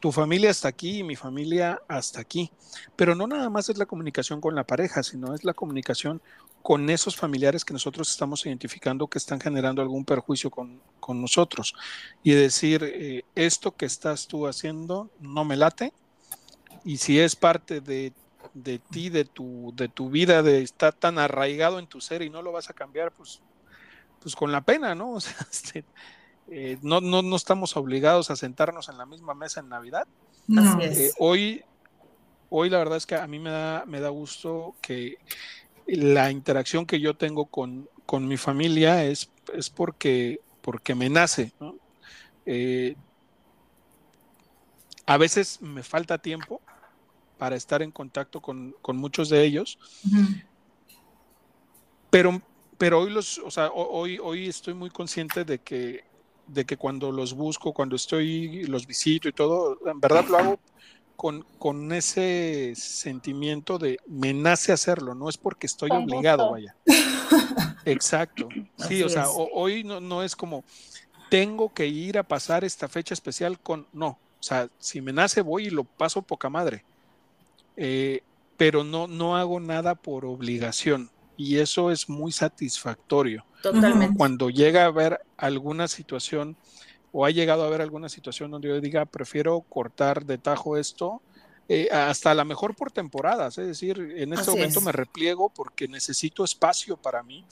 tu 0.00 0.12
familia 0.12 0.50
hasta 0.50 0.68
aquí 0.68 0.98
y 0.98 1.04
mi 1.04 1.16
familia 1.16 1.80
hasta 1.88 2.20
aquí. 2.20 2.50
Pero 2.96 3.14
no 3.14 3.26
nada 3.26 3.48
más 3.50 3.68
es 3.68 3.78
la 3.78 3.86
comunicación 3.86 4.40
con 4.40 4.54
la 4.54 4.64
pareja, 4.64 5.02
sino 5.02 5.34
es 5.34 5.44
la 5.44 5.54
comunicación 5.54 6.20
con 6.62 6.88
esos 6.88 7.16
familiares 7.16 7.64
que 7.64 7.74
nosotros 7.74 8.10
estamos 8.10 8.46
identificando 8.46 9.06
que 9.06 9.18
están 9.18 9.38
generando 9.38 9.82
algún 9.82 10.04
perjuicio 10.04 10.50
con, 10.50 10.80
nosotros. 11.06 11.74
Y 12.22 12.32
decir, 12.32 12.82
eh, 12.82 13.24
esto 13.34 13.76
que 13.76 13.84
estás 13.84 14.26
tú 14.26 14.46
haciendo 14.46 15.10
no 15.20 15.44
me 15.44 15.56
late, 15.56 15.92
y 16.84 16.96
si 16.96 17.20
es 17.20 17.36
parte 17.36 17.80
de, 17.80 18.12
ti, 18.90 19.10
de 19.10 19.24
tu, 19.24 19.72
de 19.76 19.88
tu 19.88 20.10
vida, 20.10 20.42
de 20.42 20.62
estar 20.62 20.94
tan 20.94 21.18
arraigado 21.18 21.78
en 21.78 21.86
tu 21.86 22.00
ser 22.00 22.22
y 22.22 22.30
no 22.30 22.42
lo 22.42 22.52
vas 22.52 22.70
a 22.70 22.74
cambiar, 22.74 23.12
pues, 23.12 23.40
pues 24.24 24.34
con 24.34 24.50
la 24.50 24.62
pena, 24.62 24.96
¿no? 24.96 25.12
O 25.12 25.20
sea, 25.20 25.36
este, 25.50 25.84
eh, 26.48 26.78
no, 26.82 27.00
no, 27.00 27.22
no, 27.22 27.36
estamos 27.36 27.76
obligados 27.76 28.30
a 28.30 28.36
sentarnos 28.36 28.88
en 28.88 28.98
la 28.98 29.06
misma 29.06 29.34
mesa 29.34 29.60
en 29.60 29.68
Navidad. 29.68 30.08
Eh, 30.80 31.10
hoy, 31.18 31.62
hoy 32.50 32.68
la 32.68 32.78
verdad 32.78 32.96
es 32.96 33.06
que 33.06 33.14
a 33.14 33.26
mí 33.28 33.38
me 33.38 33.50
da, 33.50 33.84
me 33.86 34.00
da 34.00 34.08
gusto 34.08 34.74
que 34.82 35.18
la 35.86 36.30
interacción 36.30 36.86
que 36.86 37.00
yo 37.00 37.14
tengo 37.14 37.46
con, 37.46 37.88
con 38.06 38.26
mi 38.26 38.36
familia 38.36 39.04
es, 39.04 39.30
es 39.52 39.70
porque, 39.70 40.40
porque 40.60 40.94
me 40.94 41.08
nace. 41.08 41.52
¿no? 41.60 41.76
Eh, 42.46 42.96
a 45.06 45.16
veces 45.18 45.60
me 45.60 45.82
falta 45.82 46.18
tiempo 46.18 46.60
para 47.38 47.56
estar 47.56 47.82
en 47.82 47.90
contacto 47.90 48.40
con, 48.40 48.74
muchos 48.94 49.28
de 49.28 49.44
ellos. 49.44 49.78
Pero, 52.10 52.40
pero 52.84 53.00
hoy 53.00 53.08
los, 53.08 53.38
o 53.38 53.50
sea, 53.50 53.70
hoy, 53.70 54.18
hoy 54.22 54.46
estoy 54.46 54.74
muy 54.74 54.90
consciente 54.90 55.46
de 55.46 55.58
que, 55.58 56.04
de 56.46 56.66
que 56.66 56.76
cuando 56.76 57.10
los 57.10 57.32
busco, 57.32 57.72
cuando 57.72 57.96
estoy, 57.96 58.64
los 58.64 58.86
visito 58.86 59.26
y 59.26 59.32
todo, 59.32 59.78
en 59.86 59.98
verdad 60.00 60.26
lo 60.28 60.36
hago 60.36 60.58
con, 61.16 61.46
con 61.58 61.90
ese 61.92 62.74
sentimiento 62.76 63.78
de 63.78 63.96
me 64.06 64.34
nace 64.34 64.70
hacerlo, 64.70 65.14
no 65.14 65.30
es 65.30 65.38
porque 65.38 65.66
estoy 65.66 65.92
obligado, 65.92 66.50
vaya. 66.50 66.76
Exacto. 67.86 68.50
Sí, 68.86 69.02
o 69.02 69.08
sea, 69.08 69.30
hoy 69.30 69.82
no, 69.82 69.98
no 70.00 70.22
es 70.22 70.36
como 70.36 70.62
tengo 71.30 71.72
que 71.72 71.86
ir 71.86 72.18
a 72.18 72.22
pasar 72.22 72.64
esta 72.64 72.86
fecha 72.86 73.14
especial 73.14 73.58
con, 73.58 73.86
no, 73.94 74.08
o 74.08 74.42
sea, 74.42 74.68
si 74.78 75.00
me 75.00 75.14
nace 75.14 75.40
voy 75.40 75.68
y 75.68 75.70
lo 75.70 75.84
paso 75.84 76.20
poca 76.20 76.50
madre. 76.50 76.84
Eh, 77.78 78.20
pero 78.58 78.84
no, 78.84 79.06
no 79.06 79.38
hago 79.38 79.58
nada 79.58 79.94
por 79.94 80.26
obligación 80.26 81.08
y 81.36 81.58
eso 81.58 81.90
es 81.90 82.08
muy 82.08 82.32
satisfactorio. 82.32 83.44
Totalmente. 83.62 84.16
Cuando 84.16 84.50
llega 84.50 84.82
a 84.82 84.86
haber 84.86 85.20
alguna 85.36 85.88
situación 85.88 86.56
o 87.12 87.24
ha 87.24 87.30
llegado 87.30 87.62
a 87.62 87.66
haber 87.66 87.80
alguna 87.80 88.08
situación 88.08 88.50
donde 88.50 88.68
yo 88.68 88.80
diga, 88.80 89.04
prefiero 89.04 89.60
cortar 89.60 90.24
de 90.24 90.38
tajo 90.38 90.76
esto, 90.76 91.22
eh, 91.68 91.88
hasta 91.90 92.32
a 92.32 92.34
lo 92.34 92.44
mejor 92.44 92.74
por 92.74 92.90
temporadas, 92.90 93.56
es 93.58 93.66
decir, 93.66 94.14
en 94.16 94.32
este 94.34 94.50
momento 94.50 94.80
me 94.80 94.92
repliego 94.92 95.48
porque 95.48 95.88
necesito 95.88 96.44
espacio 96.44 96.96
para 96.96 97.22
mí, 97.22 97.44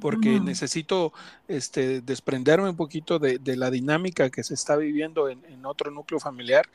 porque 0.00 0.38
necesito 0.38 1.12
este, 1.48 2.02
desprenderme 2.02 2.68
un 2.68 2.76
poquito 2.76 3.18
de, 3.18 3.40
la 3.56 3.70
dinámica 3.70 4.30
que 4.30 4.42
se 4.44 4.54
está 4.54 4.76
viviendo 4.76 5.28
en 5.28 5.66
otro 5.66 5.90
núcleo 5.90 6.20
familiar 6.20 6.68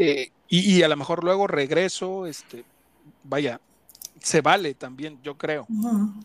eh, 0.00 0.30
y, 0.48 0.82
a 0.82 0.88
lo 0.88 0.96
mejor 0.96 1.24
luego 1.24 1.48
regreso, 1.48 2.26
este, 2.26 2.64
vaya, 3.24 3.60
se 4.20 4.40
vale 4.40 4.74
también, 4.74 5.20
yo 5.22 5.36
creo. 5.36 5.66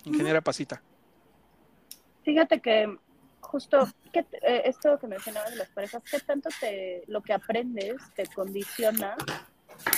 Ingeniera 0.05 0.41
Pasita. 0.41 0.81
Fíjate 2.23 2.61
que 2.61 2.97
justo 3.41 3.87
eh, 4.13 4.61
esto 4.65 4.97
que 4.97 5.07
mencionabas 5.07 5.51
de 5.51 5.57
las 5.57 5.69
parejas, 5.69 6.01
¿qué 6.09 6.19
tanto 6.19 6.49
te, 6.59 7.03
lo 7.07 7.21
que 7.21 7.33
aprendes 7.33 8.01
te 8.15 8.25
condiciona 8.27 9.15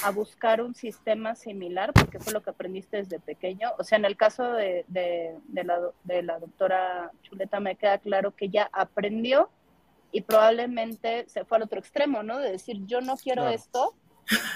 a 0.03 0.09
buscar 0.11 0.61
un 0.61 0.73
sistema 0.73 1.35
similar? 1.35 1.93
Porque 1.93 2.19
fue 2.19 2.33
lo 2.33 2.41
que 2.41 2.49
aprendiste 2.49 2.97
desde 2.97 3.19
pequeño. 3.19 3.71
O 3.77 3.83
sea, 3.83 3.97
en 3.97 4.05
el 4.05 4.17
caso 4.17 4.53
de, 4.53 4.85
de, 4.87 5.63
la, 5.63 5.79
de 6.03 6.23
la 6.23 6.39
doctora 6.39 7.11
Chuleta 7.23 7.59
me 7.59 7.75
queda 7.75 7.99
claro 7.99 8.35
que 8.35 8.49
ya 8.49 8.69
aprendió 8.71 9.49
y 10.11 10.21
probablemente 10.21 11.25
se 11.27 11.45
fue 11.45 11.57
al 11.57 11.63
otro 11.63 11.79
extremo, 11.79 12.23
¿no? 12.23 12.39
De 12.39 12.51
decir, 12.51 12.85
yo 12.85 13.01
no 13.01 13.17
quiero 13.17 13.49
esto. 13.49 13.93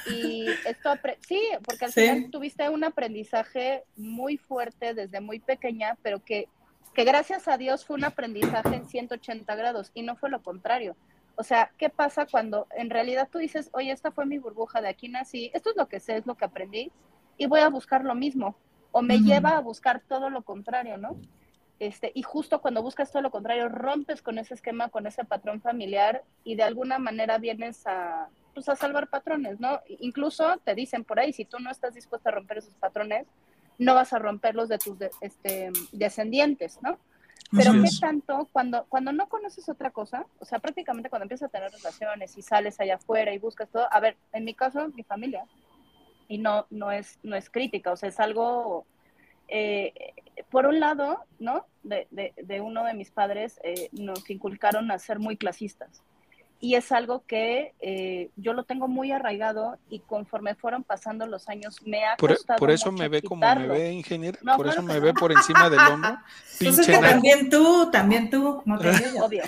Y 0.08 0.48
esto, 0.66 0.92
sí, 1.28 1.42
porque 1.64 1.86
al 1.86 1.92
final 1.92 2.32
tuviste 2.32 2.70
un 2.70 2.84
aprendizaje 2.84 3.84
muy 3.96 4.38
fuerte 4.38 4.94
desde 4.94 5.22
muy 5.22 5.40
pequeña, 5.40 5.98
pero 6.02 6.24
que 6.24 6.48
que 6.94 7.04
gracias 7.04 7.48
a 7.48 7.58
Dios 7.58 7.86
fue 7.86 7.96
un 7.96 8.04
aprendizaje 8.04 8.76
en 8.76 8.86
180 8.86 9.56
grados 9.56 9.92
y 9.94 10.02
no 10.02 10.16
fue 10.16 10.30
lo 10.30 10.42
contrario. 10.42 10.96
O 11.36 11.44
sea, 11.44 11.72
¿qué 11.78 11.90
pasa 11.90 12.26
cuando 12.26 12.68
en 12.72 12.90
realidad 12.90 13.30
tú 13.32 13.38
dices, 13.38 13.70
oye, 13.72 13.92
esta 13.92 14.12
fue 14.12 14.26
mi 14.26 14.38
burbuja, 14.38 14.82
de 14.82 14.90
aquí 14.90 15.08
nací, 15.08 15.52
esto 15.54 15.70
es 15.70 15.78
lo 15.78 15.88
que 15.88 16.00
sé, 16.00 16.18
es 16.18 16.26
lo 16.26 16.36
que 16.36 16.46
aprendí, 16.46 16.92
y 17.38 17.46
voy 17.46 17.62
a 17.62 17.70
buscar 17.70 18.04
lo 18.04 18.16
mismo? 18.16 18.58
O 18.92 19.02
me 19.02 19.20
lleva 19.20 19.52
a 19.52 19.62
buscar 19.62 20.02
todo 20.02 20.30
lo 20.30 20.42
contrario, 20.42 20.98
¿no? 20.98 21.16
Este, 21.80 22.12
y 22.14 22.24
justo 22.24 22.60
cuando 22.60 22.84
buscas 22.84 23.12
todo 23.12 23.22
lo 23.22 23.32
contrario, 23.32 23.70
rompes 23.70 24.22
con 24.22 24.38
ese 24.38 24.56
esquema, 24.56 24.90
con 24.90 25.08
ese 25.08 25.24
patrón 25.24 25.62
familiar, 25.62 26.24
y 26.44 26.56
de 26.56 26.64
alguna 26.64 27.00
manera 27.00 27.38
vienes 27.38 27.88
a, 27.88 28.28
pues, 28.54 28.70
a 28.70 28.76
salvar 28.76 29.08
patrones, 29.10 29.60
¿no? 29.60 29.82
Incluso 30.00 30.58
te 30.64 30.76
dicen 30.76 31.04
por 31.04 31.20
ahí, 31.20 31.34
si 31.34 31.46
tú 31.46 31.60
no 31.60 31.72
estás 31.72 31.94
dispuesto 31.94 32.30
a 32.30 32.34
romper 32.34 32.60
esos 32.60 32.76
patrones, 32.76 33.28
no 33.78 33.96
vas 33.96 34.14
a 34.14 34.20
romperlos 34.20 34.70
de 34.70 34.78
tus 34.78 34.98
este, 35.22 35.72
descendientes, 35.92 36.80
¿no? 36.82 37.00
Pero 37.52 37.72
qué 37.72 37.90
tanto, 38.00 38.48
cuando, 38.52 38.86
cuando 38.90 39.12
no 39.12 39.28
conoces 39.28 39.68
otra 39.70 39.90
cosa, 39.90 40.26
o 40.40 40.46
sea, 40.46 40.60
prácticamente 40.60 41.10
cuando 41.10 41.24
empiezas 41.24 41.48
a 41.48 41.52
tener 41.52 41.72
relaciones 41.72 42.38
y 42.38 42.44
sales 42.44 42.80
allá 42.80 42.96
afuera 42.96 43.34
y 43.34 43.40
buscas 43.40 43.70
todo, 43.70 43.88
a 43.92 44.00
ver, 44.00 44.18
en 44.34 44.44
mi 44.44 44.54
caso, 44.54 44.90
mi 44.90 45.04
familia, 45.04 45.46
y 46.28 46.38
no, 46.38 46.68
no, 46.70 46.92
es, 46.92 47.18
no 47.24 47.36
es 47.36 47.50
crítica, 47.50 47.92
o 47.92 47.96
sea, 47.96 48.10
es 48.10 48.20
algo, 48.20 48.86
eh, 49.48 49.94
por 50.52 50.68
un 50.68 50.80
lado, 50.80 51.24
¿no? 51.40 51.66
De, 51.82 52.08
de, 52.12 52.34
de, 52.38 52.62
uno 52.62 52.84
de 52.84 52.94
mis 52.94 53.10
padres 53.10 53.60
eh, 53.64 53.90
nos 53.94 54.30
inculcaron 54.30 54.92
a 54.92 55.00
ser 55.00 55.18
muy 55.18 55.38
clasistas 55.38 56.04
y 56.62 56.76
es 56.76 56.92
algo 56.92 57.24
que 57.26 57.74
eh, 57.80 58.32
yo 58.36 58.54
lo 58.54 58.64
tengo 58.64 58.88
muy 58.88 59.12
arraigado 59.12 59.78
y 59.90 60.00
conforme 60.00 60.56
fueron 60.56 60.84
pasando 60.84 61.26
los 61.26 61.48
años 61.50 61.78
me 61.86 62.06
ha 62.06 62.18
por, 62.18 62.32
costado 62.32 62.58
por 62.60 62.70
eso 62.72 62.92
mucho 62.92 63.04
me 63.04 63.08
ve 63.10 63.22
como 63.22 63.42
quitarlo. 63.42 63.74
me 63.74 63.80
ve 63.80 63.92
ingeniero 63.94 64.40
No, 64.42 64.58
por 64.58 64.68
eso 64.68 64.82
me 64.82 64.94
que 64.96 65.00
ve 65.00 65.14
no. 65.14 65.20
por 65.20 65.32
encima 65.32 65.70
del 65.70 65.80
hombro 65.80 66.18
Pues 66.62 66.78
es 66.80 66.86
pinche 66.86 66.92
que 66.92 67.00
nada. 67.00 67.14
también 67.14 67.50
tú, 67.50 67.90
también 67.92 68.30
tú, 68.30 68.62
no 68.66 68.78
te. 68.78 68.90
Obvio. 69.22 69.44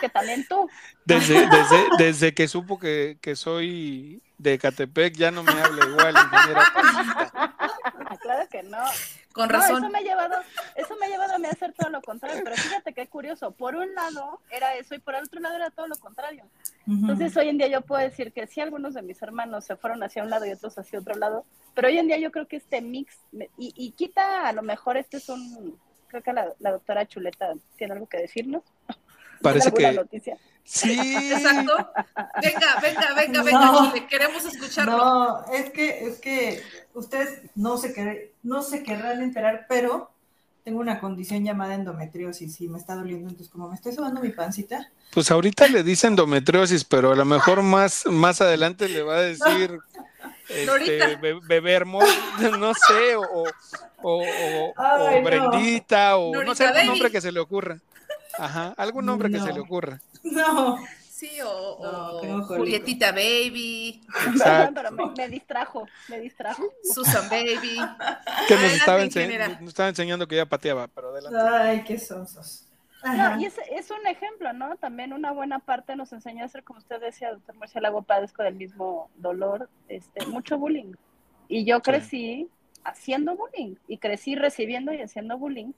Que 0.00 0.08
también 0.08 0.46
tú. 0.48 0.68
desde, 1.04 1.46
desde, 1.48 1.84
desde 1.98 2.34
que 2.34 2.48
supo 2.48 2.78
que, 2.78 3.18
que 3.20 3.36
soy 3.36 4.22
de 4.38 4.58
Catepec 4.58 5.14
ya 5.16 5.30
no 5.30 5.42
me 5.42 5.52
habla 5.52 5.84
igual 5.86 6.14
ingeniera 6.16 6.62
Paquita. 6.74 7.49
Ah, 8.12 8.16
claro 8.18 8.48
que 8.48 8.64
no. 8.64 8.78
Con 9.32 9.46
No, 9.46 9.52
razón. 9.60 9.84
eso 9.84 9.88
me 9.90 9.98
ha 9.98 10.02
llevado, 10.02 10.34
eso 10.74 10.96
me 10.96 11.06
ha 11.06 11.08
llevado 11.08 11.34
a 11.34 11.38
mí 11.38 11.46
a 11.46 11.50
hacer 11.50 11.72
todo 11.74 11.90
lo 11.90 12.02
contrario, 12.02 12.40
pero 12.42 12.56
fíjate 12.56 12.92
qué 12.92 13.06
curioso, 13.06 13.52
por 13.52 13.76
un 13.76 13.94
lado 13.94 14.40
era 14.50 14.74
eso 14.74 14.96
y 14.96 14.98
por 14.98 15.14
el 15.14 15.22
otro 15.22 15.38
lado 15.38 15.54
era 15.54 15.70
todo 15.70 15.86
lo 15.86 15.94
contrario. 15.96 16.44
Entonces 16.88 17.36
hoy 17.36 17.48
en 17.48 17.58
día 17.58 17.68
yo 17.68 17.82
puedo 17.82 18.02
decir 18.02 18.32
que 18.32 18.48
sí 18.48 18.60
algunos 18.60 18.94
de 18.94 19.02
mis 19.02 19.22
hermanos 19.22 19.64
se 19.64 19.76
fueron 19.76 20.02
hacia 20.02 20.24
un 20.24 20.30
lado 20.30 20.44
y 20.44 20.50
otros 20.50 20.76
hacia 20.76 20.98
otro 20.98 21.14
lado, 21.14 21.44
pero 21.72 21.86
hoy 21.86 21.98
en 21.98 22.08
día 22.08 22.18
yo 22.18 22.32
creo 22.32 22.48
que 22.48 22.56
este 22.56 22.80
mix, 22.80 23.16
me- 23.30 23.48
y, 23.56 23.72
y 23.76 23.92
quita 23.92 24.48
a 24.48 24.52
lo 24.52 24.62
mejor 24.62 24.96
este 24.96 25.18
es 25.18 25.28
un, 25.28 25.78
creo 26.08 26.24
que 26.24 26.32
la, 26.32 26.52
la 26.58 26.72
doctora 26.72 27.06
Chuleta 27.06 27.52
tiene 27.76 27.92
algo 27.92 28.08
que 28.08 28.18
decirnos. 28.18 28.64
Parece 29.42 29.70
¿Tiene 29.70 29.88
alguna 29.98 30.08
que 30.08 30.16
noticia? 30.18 30.36
sí 30.64 31.32
Exacto. 31.32 31.76
Venga, 32.42 32.80
venga, 32.82 33.14
venga, 33.16 33.42
venga, 33.42 33.66
No. 33.66 33.88
Chule, 33.90 34.06
queremos 34.06 34.44
escucharlo. 34.44 34.96
No, 34.96 35.52
es 35.52 35.70
que, 35.70 36.06
es 36.06 36.18
que 36.20 36.62
ustedes 36.94 37.42
no 37.54 37.76
se, 37.78 37.94
quer- 37.94 38.30
no 38.42 38.62
se 38.62 38.82
querrán 38.82 39.22
enterar, 39.22 39.66
pero 39.68 40.10
tengo 40.64 40.80
una 40.80 41.00
condición 41.00 41.42
llamada 41.44 41.74
endometriosis 41.74 42.60
y 42.60 42.68
me 42.68 42.78
está 42.78 42.94
doliendo, 42.94 43.28
entonces 43.30 43.50
como 43.50 43.68
me 43.68 43.74
estoy 43.74 43.92
sobando 43.94 44.20
mi 44.20 44.28
pancita, 44.28 44.90
pues 45.12 45.30
ahorita 45.30 45.66
le 45.68 45.82
dicen 45.82 46.10
endometriosis 46.10 46.84
pero 46.84 47.12
a 47.12 47.16
lo 47.16 47.24
mejor 47.24 47.62
más 47.62 48.04
más 48.06 48.40
adelante 48.42 48.86
le 48.88 49.02
va 49.02 49.16
a 49.16 49.20
decir 49.22 49.78
este, 50.50 50.66
Norita. 50.66 51.06
be- 51.48 51.72
hermoso 51.72 52.06
no 52.58 52.74
sé 52.74 53.16
o 53.16 53.22
o, 53.22 53.44
o, 54.02 54.22
o- 54.22 54.74
Ay, 54.76 55.16
o 55.16 55.20
no. 55.20 55.24
Brendita 55.24 56.16
o 56.18 56.30
no 56.44 56.54
sé 56.54 56.64
Norita 56.64 56.72
Baby. 56.74 56.86
nombre 56.88 57.10
que 57.10 57.20
se 57.22 57.32
le 57.32 57.40
ocurra 57.40 57.78
ajá 58.44 58.74
algún 58.76 59.06
nombre 59.06 59.30
que 59.30 59.38
No. 59.38 59.44
se 59.46 59.52
le 59.52 59.60
ocurra 59.60 60.00
no, 60.22 60.78
Sí, 61.08 61.38
o, 61.44 61.78
No, 61.82 62.38
o. 62.38 62.42
Julietita 62.44 63.12
Baby, 63.12 64.00
Perdón, 64.10 64.32
Exacto. 64.36 64.72
pero 64.74 64.90
me, 64.92 65.04
me 65.18 65.28
distrajo, 65.28 65.86
me 66.08 66.18
distrajo. 66.18 66.62
Susan 66.82 67.28
Baby. 67.28 67.76
que 68.48 68.54
nos 68.54 68.72
estaba, 68.72 69.02
ense- 69.04 69.58
nos 69.60 69.68
estaba 69.68 69.90
enseñando 69.90 70.26
que 70.26 70.36
ya 70.36 70.46
pateaba 70.46 70.88
pero 70.88 71.10
adelante 71.10 71.38
ay, 71.38 71.84
qué 71.84 71.98
sonsos. 71.98 72.66
No, 73.04 73.38
y 73.40 73.44
es, 73.46 73.54
es 73.70 73.90
un 73.90 74.06
ejemplo, 74.06 74.52
¿no? 74.54 74.76
También 74.76 75.12
una 75.12 75.32
buena 75.32 75.58
parte 75.58 75.94
nos 75.94 76.10
enseñó 76.14 76.42
a 76.42 76.46
hacer, 76.46 76.64
como 76.64 76.78
usted 76.80 77.00
decía, 77.00 77.32
doctor 77.32 77.54
Murciélago, 77.54 78.00
padezco 78.02 78.42
del 78.42 78.54
mismo 78.54 79.10
dolor, 79.16 79.68
este, 79.88 80.24
mucho 80.26 80.56
bullying. 80.58 80.92
Y 81.48 81.64
yo 81.66 81.80
crecí 81.82 82.48
haciendo 82.84 83.36
bullying, 83.36 83.74
y 83.88 83.98
crecí 83.98 84.36
recibiendo 84.36 84.92
y 84.94 85.00
haciendo 85.02 85.36
bullying. 85.38 85.72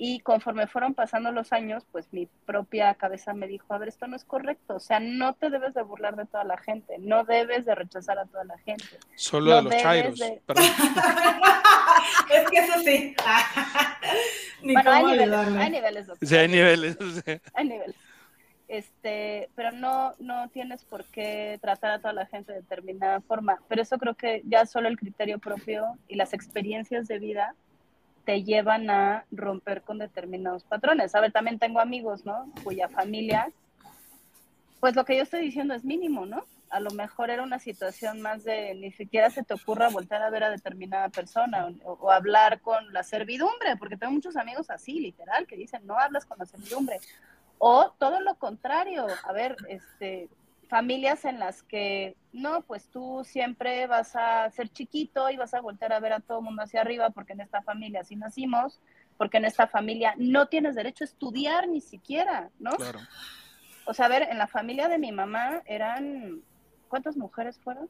Y 0.00 0.20
conforme 0.20 0.68
fueron 0.68 0.94
pasando 0.94 1.32
los 1.32 1.52
años, 1.52 1.84
pues 1.90 2.12
mi 2.12 2.26
propia 2.46 2.94
cabeza 2.94 3.34
me 3.34 3.48
dijo, 3.48 3.74
a 3.74 3.78
ver, 3.78 3.88
esto 3.88 4.06
no 4.06 4.14
es 4.14 4.24
correcto, 4.24 4.76
o 4.76 4.80
sea, 4.80 5.00
no 5.00 5.34
te 5.34 5.50
debes 5.50 5.74
de 5.74 5.82
burlar 5.82 6.14
de 6.14 6.24
toda 6.24 6.44
la 6.44 6.56
gente, 6.56 6.98
no 7.00 7.24
debes 7.24 7.64
de 7.66 7.74
rechazar 7.74 8.16
a 8.16 8.24
toda 8.26 8.44
la 8.44 8.56
gente. 8.58 8.84
solo 9.16 9.50
No 9.50 9.56
de 9.56 9.62
los 9.64 9.76
chairos 9.82 10.18
de- 10.20 10.40
es 12.30 12.50
que 12.50 12.58
eso 12.58 12.78
sí. 12.84 13.16
Ni 14.62 14.72
bueno, 14.74 14.90
hay 14.92 15.04
niveles, 15.04 15.38
hay 15.56 15.70
niveles, 15.70 16.06
doctor. 16.06 16.28
Sí, 16.28 16.36
hay 16.36 16.48
niveles 16.48 16.96
o 17.00 17.10
sea. 17.10 17.40
a 17.54 17.64
nivel. 17.64 17.94
Este, 18.68 19.48
pero 19.54 19.72
no, 19.72 20.14
no 20.18 20.48
tienes 20.50 20.84
por 20.84 21.04
qué 21.06 21.58
tratar 21.60 21.90
a 21.92 21.98
toda 22.00 22.12
la 22.12 22.26
gente 22.26 22.52
de 22.52 22.60
determinada 22.60 23.20
forma. 23.22 23.58
Pero 23.68 23.80
eso 23.82 23.96
creo 23.98 24.14
que 24.14 24.42
ya 24.44 24.66
solo 24.66 24.88
el 24.88 24.98
criterio 24.98 25.38
propio 25.38 25.96
y 26.06 26.16
las 26.16 26.34
experiencias 26.34 27.08
de 27.08 27.18
vida 27.18 27.54
te 28.28 28.44
llevan 28.44 28.90
a 28.90 29.24
romper 29.30 29.80
con 29.80 29.96
determinados 29.96 30.62
patrones. 30.62 31.14
A 31.14 31.20
ver, 31.22 31.32
también 31.32 31.58
tengo 31.58 31.80
amigos, 31.80 32.26
¿no? 32.26 32.52
Cuya 32.62 32.90
familia, 32.90 33.50
pues 34.80 34.94
lo 34.94 35.06
que 35.06 35.16
yo 35.16 35.22
estoy 35.22 35.40
diciendo 35.40 35.72
es 35.72 35.82
mínimo, 35.82 36.26
¿no? 36.26 36.44
A 36.68 36.78
lo 36.78 36.90
mejor 36.90 37.30
era 37.30 37.42
una 37.42 37.58
situación 37.58 38.20
más 38.20 38.44
de 38.44 38.74
ni 38.74 38.92
siquiera 38.92 39.30
se 39.30 39.44
te 39.44 39.54
ocurra 39.54 39.88
voltear 39.88 40.20
a 40.20 40.28
ver 40.28 40.44
a 40.44 40.50
determinada 40.50 41.08
persona 41.08 41.72
o 41.84 42.10
hablar 42.10 42.60
con 42.60 42.92
la 42.92 43.02
servidumbre, 43.02 43.78
porque 43.78 43.96
tengo 43.96 44.12
muchos 44.12 44.36
amigos 44.36 44.68
así, 44.68 45.00
literal, 45.00 45.46
que 45.46 45.56
dicen 45.56 45.86
no 45.86 45.98
hablas 45.98 46.26
con 46.26 46.36
la 46.36 46.44
servidumbre. 46.44 47.00
O 47.56 47.94
todo 47.98 48.20
lo 48.20 48.34
contrario, 48.34 49.06
a 49.24 49.32
ver, 49.32 49.56
este, 49.70 50.28
familias 50.68 51.24
en 51.24 51.38
las 51.38 51.62
que, 51.62 52.16
no, 52.32 52.62
pues 52.62 52.88
tú 52.88 53.22
siempre 53.24 53.86
vas 53.86 54.14
a 54.14 54.48
ser 54.50 54.68
chiquito 54.68 55.28
y 55.30 55.36
vas 55.36 55.54
a 55.54 55.60
voltear 55.60 55.92
a 55.92 56.00
ver 56.00 56.12
a 56.12 56.20
todo 56.20 56.38
el 56.38 56.44
mundo 56.44 56.62
hacia 56.62 56.82
arriba 56.82 57.10
porque 57.10 57.32
en 57.32 57.40
esta 57.40 57.62
familia 57.62 58.02
así 58.02 58.16
nacimos, 58.16 58.80
porque 59.16 59.38
en 59.38 59.46
esta 59.46 59.66
familia 59.66 60.14
no 60.18 60.46
tienes 60.46 60.74
derecho 60.74 61.04
a 61.04 61.06
estudiar 61.06 61.68
ni 61.68 61.80
siquiera, 61.80 62.50
¿no? 62.58 62.72
claro 62.72 63.00
O 63.86 63.94
sea, 63.94 64.06
a 64.06 64.08
ver, 64.08 64.22
en 64.30 64.38
la 64.38 64.46
familia 64.46 64.88
de 64.88 64.98
mi 64.98 65.10
mamá 65.10 65.62
eran, 65.64 66.42
¿cuántas 66.88 67.16
mujeres 67.16 67.58
fueron? 67.58 67.88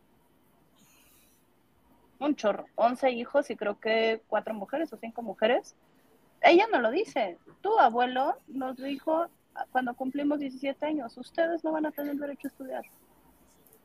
Un 2.20 2.34
chorro, 2.36 2.66
11 2.76 3.10
hijos 3.10 3.50
y 3.50 3.56
creo 3.56 3.78
que 3.78 4.22
cuatro 4.28 4.54
mujeres 4.54 4.92
o 4.92 4.96
cinco 4.96 5.22
mujeres. 5.22 5.76
Ella 6.40 6.66
no 6.72 6.80
lo 6.80 6.90
dice. 6.90 7.38
Tu 7.60 7.78
abuelo 7.78 8.36
nos 8.46 8.76
dijo 8.76 9.28
cuando 9.70 9.94
cumplimos 9.94 10.38
17 10.38 10.86
años, 10.86 11.16
ustedes 11.16 11.64
no 11.64 11.72
van 11.72 11.86
a 11.86 11.90
tener 11.90 12.16
derecho 12.16 12.48
a 12.48 12.50
estudiar. 12.50 12.84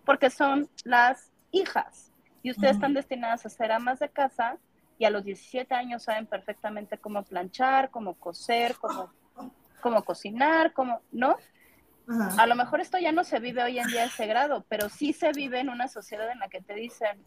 Porque 0.06 0.30
son 0.30 0.70
las 0.84 1.32
hijas 1.52 2.12
y 2.42 2.52
ustedes 2.52 2.76
están 2.76 2.94
destinadas 2.94 3.46
a 3.46 3.50
ser 3.50 3.72
amas 3.72 4.00
de 4.00 4.10
casa 4.10 4.58
y 4.98 5.06
a 5.06 5.10
los 5.10 5.24
17 5.24 5.74
años 5.74 6.04
saben 6.04 6.28
perfectamente 6.28 6.98
cómo 6.98 7.24
planchar, 7.24 7.90
cómo 7.90 8.16
coser, 8.16 8.76
cómo, 8.76 9.12
cómo 9.82 10.04
cocinar, 10.04 10.74
cómo, 10.74 11.02
¿no? 11.12 11.38
A 12.38 12.48
lo 12.48 12.56
mejor 12.56 12.82
esto 12.82 12.98
ya 12.98 13.14
no 13.14 13.24
se 13.24 13.40
vive 13.40 13.64
hoy 13.64 13.80
en 13.80 13.88
día 13.88 14.02
a 14.02 14.06
ese 14.06 14.28
grado, 14.28 14.66
pero 14.68 14.90
sí 14.90 15.14
se 15.14 15.32
vive 15.32 15.60
en 15.60 15.70
una 15.70 15.88
sociedad 15.88 16.30
en 16.32 16.40
la 16.40 16.50
que 16.50 16.62
te 16.62 16.74
dicen, 16.74 17.24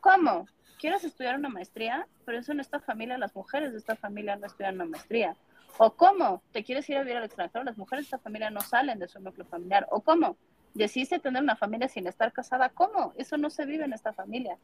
¿cómo? 0.00 0.46
¿Quieres 0.78 1.04
estudiar 1.04 1.38
una 1.38 1.48
maestría? 1.48 2.06
Pero 2.26 2.38
eso 2.38 2.52
en 2.52 2.60
esta 2.60 2.80
familia, 2.80 3.16
las 3.16 3.34
mujeres 3.34 3.72
de 3.72 3.78
esta 3.78 3.96
familia 3.96 4.36
no 4.36 4.46
estudian 4.46 4.74
una 4.74 4.84
maestría. 4.84 5.34
¿O 5.78 5.94
cómo? 5.94 6.42
¿Te 6.52 6.62
quieres 6.62 6.88
ir 6.88 6.96
a 6.96 7.00
vivir 7.00 7.16
al 7.16 7.24
extranjero? 7.24 7.64
Las 7.64 7.78
mujeres 7.78 8.04
de 8.04 8.06
esta 8.06 8.18
familia 8.18 8.50
no 8.50 8.60
salen 8.60 8.98
de 8.98 9.08
su 9.08 9.20
núcleo 9.20 9.46
familiar. 9.46 9.86
¿O 9.90 10.00
cómo? 10.00 10.36
¿Decidiste 10.72 11.18
tener 11.18 11.42
una 11.42 11.56
familia 11.56 11.88
sin 11.88 12.06
estar 12.06 12.32
casada? 12.32 12.68
¿Cómo? 12.68 13.12
Eso 13.16 13.36
no 13.36 13.50
se 13.50 13.66
vive 13.66 13.84
en 13.84 13.92
esta 13.92 14.12
familia. 14.12 14.58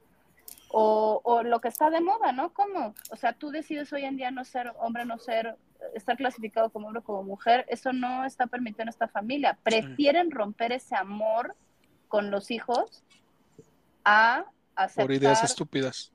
O, 0.69 1.21
o 1.25 1.43
lo 1.43 1.61
que 1.61 1.69
está 1.69 1.91
de 1.91 2.01
moda, 2.01 2.33
¿no? 2.33 2.53
¿Cómo? 2.53 2.95
O 3.11 3.17
sea, 3.17 3.33
tú 3.33 3.51
decides 3.51 3.93
hoy 3.93 4.05
en 4.05 4.17
día 4.17 4.31
no 4.31 4.45
ser 4.45 4.73
hombre, 4.79 5.05
no 5.05 5.19
ser, 5.19 5.57
estar 5.95 6.17
clasificado 6.17 6.71
como 6.71 6.87
hombre 6.87 7.01
o 7.01 7.05
como 7.05 7.25
mujer. 7.25 7.65
Eso 7.69 7.93
no 7.93 8.25
está 8.25 8.47
permitido 8.47 8.83
en 8.83 8.89
esta 8.89 9.09
familia. 9.09 9.59
Prefieren 9.63 10.31
romper 10.31 10.73
ese 10.73 10.95
amor 10.95 11.57
con 12.09 12.31
los 12.31 12.51
hijos 12.51 13.03
a 14.05 14.45
por 14.97 15.13
ideas 15.13 15.39
aceptar, 15.39 15.51
estúpidas 15.51 16.13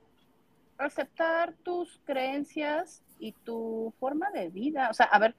aceptar 0.78 1.54
tus 1.64 2.02
creencias 2.06 3.04
y 3.20 3.32
tu 3.32 3.94
forma 4.00 4.32
de 4.32 4.50
vida. 4.50 4.90
O 4.90 4.94
sea, 4.94 5.06
a 5.08 5.20
ver, 5.20 5.36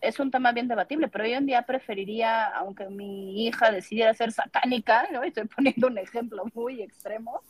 es 0.00 0.20
un 0.20 0.30
tema 0.30 0.52
bien 0.52 0.68
debatible, 0.68 1.08
pero 1.08 1.24
hoy 1.24 1.32
en 1.32 1.46
día 1.46 1.62
preferiría, 1.62 2.46
aunque 2.46 2.88
mi 2.88 3.46
hija 3.46 3.70
decidiera 3.70 4.14
ser 4.14 4.32
satánica, 4.32 5.08
¿no? 5.12 5.22
estoy 5.22 5.46
poniendo 5.46 5.86
un 5.86 5.98
ejemplo 5.98 6.44
muy 6.54 6.82
extremo, 6.82 7.42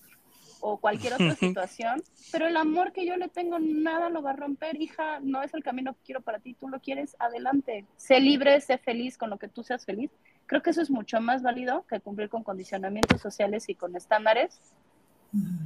o 0.61 0.79
cualquier 0.79 1.15
otra 1.15 1.35
situación, 1.37 2.03
pero 2.33 2.47
el 2.47 2.57
amor 2.57 2.93
que 2.93 3.07
yo 3.07 3.17
le 3.17 3.29
tengo 3.29 3.59
nada 3.59 4.09
lo 4.09 4.23
va 4.23 4.31
a 4.31 4.37
romper, 4.37 4.81
hija, 4.81 5.21
no 5.21 5.43
es 5.43 5.55
el 5.55 5.63
camino 5.63 5.93
que 5.95 6.01
quiero 6.05 6.21
para 6.21 6.39
ti, 6.39 6.55
tú 6.55 6.69
lo 6.69 6.81
quieres, 6.81 7.17
adelante, 7.19 7.85
sé 7.97 8.21
libre, 8.21 8.61
sé 8.61 8.79
feliz 8.79 9.17
con 9.19 9.31
lo 9.31 9.39
que 9.39 9.49
tú 9.49 9.63
seas 9.63 9.85
feliz. 9.85 10.11
Creo 10.47 10.63
que 10.63 10.71
eso 10.71 10.81
es 10.81 10.91
mucho 10.91 11.21
más 11.21 11.43
válido 11.43 11.85
que 11.87 12.01
cumplir 12.01 12.29
con 12.29 12.45
condicionamientos 12.45 13.21
sociales 13.21 13.69
y 13.69 13.75
con 13.75 13.97
estándares 13.97 14.61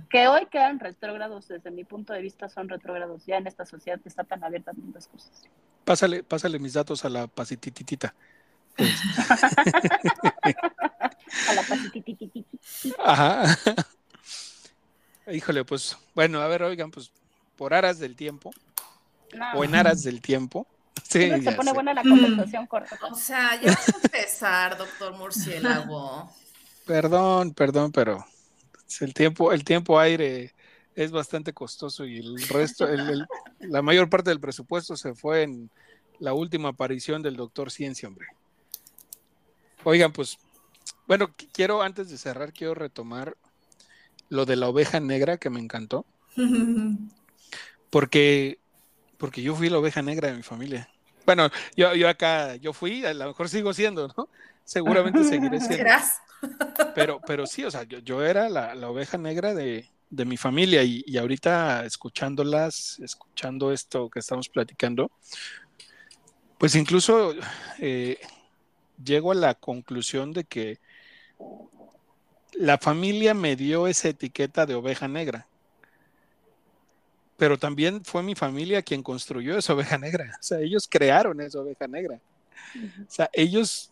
que 0.09 0.29
hoy 0.29 0.47
quedan 0.47 0.81
retrógrados, 0.81 1.49
desde 1.49 1.71
mi 1.71 1.85
punto 1.85 2.13
de 2.13 2.21
vista 2.21 2.49
son 2.49 2.69
retrógrados 2.69 3.25
ya 3.27 3.37
en 3.37 3.47
esta 3.47 3.65
sociedad 3.65 4.01
que 4.01 4.09
está 4.09 4.25
tan 4.25 4.43
abierta 4.43 4.73
a 4.73 4.75
muchas 4.75 5.07
cosas. 5.07 5.31
Pásale, 5.85 6.23
pásale 6.23 6.59
mis 6.59 6.73
datos 6.73 7.05
a 7.05 7.09
la 7.09 7.27
pasitititita. 7.27 8.15
a 11.49 11.55
la 11.55 11.63
pasitititita. 11.63 12.49
Ajá. 13.05 13.57
Híjole, 15.33 15.65
pues, 15.65 15.97
bueno, 16.15 16.41
a 16.41 16.49
ver, 16.49 16.63
oigan, 16.63 16.91
pues, 16.91 17.13
por 17.57 17.75
aras 17.75 17.99
del 17.99 18.17
tiempo, 18.17 18.51
No, 19.35 19.53
o 19.55 19.65
en 19.65 19.75
aras 19.75 20.03
del 20.03 20.21
tiempo. 20.21 20.67
Sí, 21.03 21.21
siempre 21.23 21.43
se 21.51 21.57
pone 21.57 21.71
sé. 21.71 21.75
buena 21.75 21.95
la 21.95 22.03
conversación 22.03 22.67
corta. 22.67 22.97
O 23.11 23.15
sea, 23.15 23.61
ya 23.61 23.73
vamos 23.73 23.89
a 23.89 24.07
empezar, 24.07 24.77
doctor 24.77 25.17
Murciélago. 25.17 26.31
Perdón, 26.87 27.53
perdón, 27.55 27.91
pero 27.91 28.25
el 29.01 29.15
tiempo, 29.15 29.53
el 29.53 29.65
tiempo 29.65 29.99
aire 29.99 30.53
es 30.95 31.11
bastante 31.11 31.53
costoso 31.53 32.05
y 32.05 32.19
el 32.19 32.43
resto, 32.49 32.89
el- 32.89 33.25
la 33.61 33.83
mayor 33.83 34.09
parte 34.11 34.31
del 34.31 34.41
presupuesto 34.41 34.97
se 34.97 35.15
fue 35.15 35.43
en 35.43 35.71
la 36.19 36.35
última 36.35 36.71
aparición 36.71 37.23
del 37.23 37.37
doctor 37.37 37.71
Ciencia, 37.71 38.09
hombre. 38.09 38.27
Oigan, 39.85 40.13
pues, 40.13 40.39
bueno, 41.07 41.29
qu- 41.29 41.49
quiero, 41.53 41.83
antes 41.83 42.11
de 42.11 42.19
cerrar, 42.19 42.53
quiero 42.53 42.75
retomar 42.75 43.37
lo 44.29 44.45
de 44.47 44.57
la 44.57 44.69
oveja 44.69 45.01
negra 45.01 45.39
que 45.39 45.51
me 45.51 45.61
encantó, 45.61 46.05
porque, 47.91 48.59
porque 49.19 49.43
yo 49.43 49.55
fui 49.55 49.69
la 49.69 49.79
oveja 49.79 50.03
negra 50.03 50.29
de 50.31 50.37
mi 50.37 50.43
familia. 50.43 50.89
Bueno, 51.27 51.51
yo, 51.77 51.95
yo 51.95 52.09
acá, 52.09 52.57
yo 52.57 52.73
fui, 52.73 53.05
a 53.05 53.15
lo 53.15 53.27
mejor 53.29 53.49
sigo 53.49 53.73
siendo, 53.73 54.09
¿no? 54.17 54.29
Seguramente 54.65 55.25
seguiré 55.25 55.61
siendo. 55.61 55.85
¿Serás? 55.85 56.13
Pero, 56.95 57.21
pero 57.27 57.47
sí, 57.47 57.65
o 57.65 57.71
sea, 57.71 57.85
yo, 57.85 57.99
yo 57.99 58.25
era 58.25 58.49
la, 58.49 58.75
la 58.75 58.89
oveja 58.89 59.19
negra 59.19 59.55
de, 59.55 59.89
de 60.11 60.25
mi 60.25 60.37
familia 60.37 60.83
y, 60.83 61.05
y 61.07 61.19
ahorita 61.19 61.85
escuchándolas, 61.85 62.99
escuchando 63.01 63.73
esto 63.73 64.11
que 64.11 64.19
estamos 64.19 64.49
platicando, 64.49 65.11
pues 66.59 66.75
incluso 66.75 67.35
eh, 67.79 68.19
llego 69.03 69.33
a 69.33 69.37
la 69.37 69.55
conclusión 69.55 70.33
de 70.33 70.45
que 70.45 70.79
la 72.53 72.77
familia 72.77 73.33
me 73.33 73.57
dio 73.57 73.87
esa 73.87 74.09
etiqueta 74.09 74.67
de 74.67 74.75
oveja 74.75 75.09
negra. 75.09 75.47
Pero 77.39 77.59
también 77.59 78.05
fue 78.05 78.23
mi 78.23 78.35
familia 78.35 78.83
quien 78.83 79.03
construyó 79.03 79.57
esa 79.57 79.73
oveja 79.73 79.97
negra. 79.97 80.37
O 80.39 80.43
sea, 80.43 80.59
ellos 80.59 80.87
crearon 80.87 81.41
esa 81.41 81.61
oveja 81.61 81.89
negra. 81.89 82.21
O 82.77 83.11
sea, 83.11 83.31
ellos, 83.33 83.91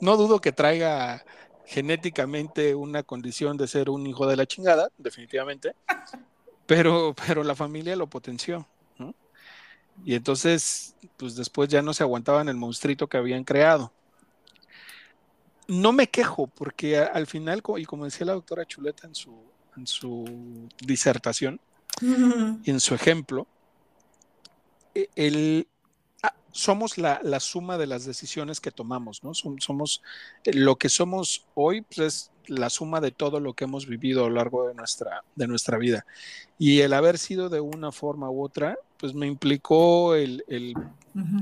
no 0.00 0.16
dudo 0.16 0.40
que 0.40 0.52
traiga 0.52 1.24
genéticamente 1.66 2.74
una 2.74 3.02
condición 3.02 3.56
de 3.56 3.66
ser 3.66 3.90
un 3.90 4.06
hijo 4.06 4.26
de 4.26 4.36
la 4.36 4.46
chingada, 4.46 4.88
definitivamente, 4.98 5.74
pero, 6.66 7.14
pero 7.26 7.42
la 7.42 7.54
familia 7.54 7.96
lo 7.96 8.06
potenció. 8.06 8.66
¿no? 8.98 9.14
Y 10.04 10.14
entonces, 10.14 10.94
pues 11.16 11.34
después 11.34 11.68
ya 11.68 11.82
no 11.82 11.92
se 11.92 12.02
aguantaban 12.02 12.48
el 12.48 12.56
monstruito 12.56 13.08
que 13.08 13.16
habían 13.16 13.44
creado. 13.44 13.92
No 15.68 15.92
me 15.92 16.08
quejo, 16.08 16.46
porque 16.46 16.98
al 16.98 17.26
final, 17.26 17.62
y 17.78 17.84
como 17.84 18.04
decía 18.04 18.26
la 18.26 18.34
doctora 18.34 18.64
Chuleta 18.64 19.08
en 19.08 19.14
su, 19.16 19.36
en 19.76 19.86
su 19.86 20.68
disertación, 20.80 21.60
y 22.00 22.70
en 22.70 22.78
su 22.80 22.94
ejemplo, 22.94 23.46
e- 24.94 25.08
el, 25.16 25.66
somos 26.52 26.96
la, 26.96 27.20
la 27.22 27.38
suma 27.40 27.76
de 27.76 27.86
las 27.86 28.06
decisiones 28.06 28.60
que 28.60 28.70
tomamos, 28.70 29.22
¿no? 29.22 29.34
Som- 29.34 29.60
Somos, 29.60 30.02
eh, 30.44 30.54
lo 30.54 30.76
que 30.76 30.88
somos 30.88 31.46
hoy, 31.54 31.82
pues 31.82 31.98
es 31.98 32.30
la 32.46 32.70
suma 32.70 33.00
de 33.00 33.10
todo 33.10 33.40
lo 33.40 33.52
que 33.52 33.64
hemos 33.64 33.86
vivido 33.86 34.24
a 34.24 34.28
lo 34.28 34.36
largo 34.36 34.66
de 34.66 34.74
nuestra, 34.74 35.22
de 35.34 35.46
nuestra 35.48 35.76
vida. 35.78 36.06
Y 36.58 36.80
el 36.80 36.94
haber 36.94 37.18
sido 37.18 37.48
de 37.50 37.60
una 37.60 37.92
forma 37.92 38.30
u 38.30 38.42
otra, 38.42 38.78
pues 38.96 39.12
me 39.14 39.26
implicó 39.26 40.14
el, 40.14 40.44
el 40.48 40.74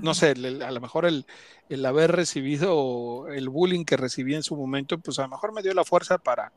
no 0.03 0.15
sé, 0.15 0.33
el- 0.33 0.45
el- 0.45 0.63
a 0.63 0.71
lo 0.73 0.81
mejor 0.81 1.05
el, 1.07 1.27
el 1.69 1.87
haber 1.87 2.11
recibido 2.13 3.29
el 3.29 3.49
bullying 3.49 3.85
que 3.85 3.97
recibí 3.97 4.35
en 4.35 4.43
su 4.43 4.57
momento, 4.57 4.99
pues 4.99 5.19
a 5.19 5.23
lo 5.23 5.29
mejor 5.29 5.53
me 5.53 5.63
dio 5.63 5.75
la 5.75 5.85
fuerza 5.85 6.19
para, 6.19 6.53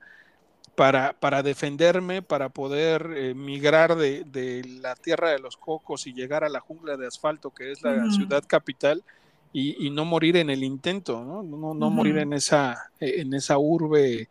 para, 0.78 1.20
para 1.20 1.42
defenderme, 1.42 2.22
para 2.22 2.50
poder 2.50 3.12
eh, 3.16 3.34
migrar 3.34 3.96
de, 3.96 4.24
de 4.26 4.64
la 4.82 4.96
tierra 4.96 5.32
de 5.32 5.40
los 5.40 5.58
cocos 5.58 6.06
y 6.06 6.14
llegar 6.14 6.44
a 6.44 6.50
la 6.50 6.60
jungla 6.60 6.98
de 6.98 7.08
asfalto 7.08 7.50
que 7.52 7.72
es 7.72 7.82
la 7.82 7.94
Ujú. 7.94 8.12
ciudad 8.12 8.44
capital 8.48 9.04
y, 9.52 9.88
y 9.88 9.90
no 9.90 10.06
morir 10.06 10.38
en 10.38 10.52
el 10.52 10.64
intento, 10.64 11.26
no, 11.26 11.42
no, 11.74 11.90
morir 11.90 12.18
en 12.18 12.32
esa, 12.34 12.74
eh, 13.00 13.22
en 13.22 13.34
esa 13.34 13.58
urbe 13.58 14.30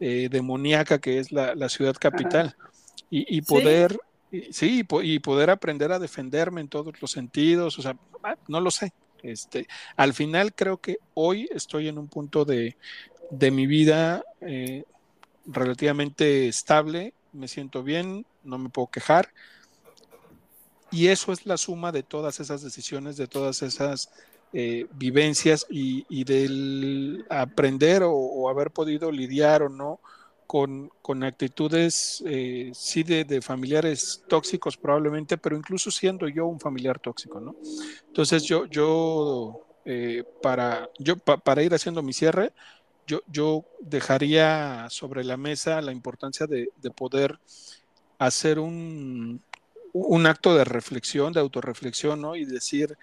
eh, 0.00 0.28
demoníaca 0.30 0.98
que 1.00 1.18
es 1.18 1.32
la, 1.32 1.54
la 1.54 1.68
ciudad 1.68 1.96
capital. 2.00 2.54
Y, 3.10 3.36
y 3.36 3.42
poder, 3.42 3.98
sí, 4.52 4.82
y 5.02 5.14
y 5.14 5.18
poder 5.20 5.50
aprender 5.50 5.92
a 5.92 5.98
defenderme 5.98 6.62
en 6.62 6.68
todos 6.70 6.94
los 7.02 7.10
sentidos, 7.10 7.78
o 7.78 7.82
sea, 7.82 7.94
ah, 8.22 8.36
no 8.48 8.60
lo 8.60 8.70
sé. 8.70 8.92
Este, 9.22 9.66
al 9.96 10.14
final 10.14 10.54
creo 10.54 10.78
que 10.78 10.96
hoy 11.14 11.48
estoy 11.52 11.88
en 11.88 11.98
un 11.98 12.08
punto 12.08 12.44
de, 12.46 12.76
de 13.30 13.50
mi 13.50 13.66
vida 13.66 14.22
eh, 14.40 14.84
relativamente 15.46 16.48
estable, 16.48 17.14
me 17.32 17.48
siento 17.48 17.82
bien, 17.82 18.26
no 18.42 18.58
me 18.58 18.68
puedo 18.68 18.88
quejar. 18.88 19.28
Y 20.90 21.08
eso 21.08 21.32
es 21.32 21.46
la 21.46 21.56
suma 21.56 21.90
de 21.90 22.02
todas 22.02 22.38
esas 22.40 22.62
decisiones, 22.62 23.16
de 23.16 23.26
todas 23.26 23.62
esas 23.62 24.10
eh, 24.52 24.86
vivencias 24.92 25.66
y, 25.70 26.24
del 26.24 27.24
aprender 27.30 28.02
o, 28.04 28.50
haber 28.50 28.70
podido 28.70 29.10
lidiar 29.10 29.62
o 29.62 29.70
no 29.70 30.00
con, 30.46 30.90
con 31.00 31.24
actitudes, 31.24 32.22
eh, 32.26 32.70
sí, 32.74 33.02
de, 33.04 33.40
familiares 33.40 34.22
tóxicos 34.28 34.76
probablemente, 34.76 35.38
pero 35.38 35.56
incluso 35.56 35.90
siendo 35.90 36.28
yo 36.28 36.44
un 36.46 36.60
familiar 36.60 36.98
tóxico, 36.98 37.40
¿no? 37.40 37.56
Entonces 38.08 38.42
yo, 38.42 38.66
yo, 38.66 39.62
eh, 39.86 40.24
para, 40.42 40.90
yo 40.98 41.16
pa- 41.16 41.38
para 41.38 41.62
ir 41.62 41.72
haciendo 41.72 42.02
mi 42.02 42.12
cierre, 42.12 42.52
yo, 43.26 43.64
dejaría 43.80 44.86
sobre 44.90 45.24
la 45.24 45.36
mesa 45.36 45.80
la 45.80 45.92
importancia 45.92 46.46
de, 46.46 46.70
de 46.80 46.90
poder 46.90 47.38
hacer 48.18 48.58
un, 48.58 49.42
un 49.92 50.26
acto 50.26 50.54
de 50.54 50.64
reflexión, 50.64 51.32
de 51.32 51.40
autorreflexión, 51.40 52.20
¿no? 52.20 52.36
Y 52.36 52.44
decir 52.44 52.96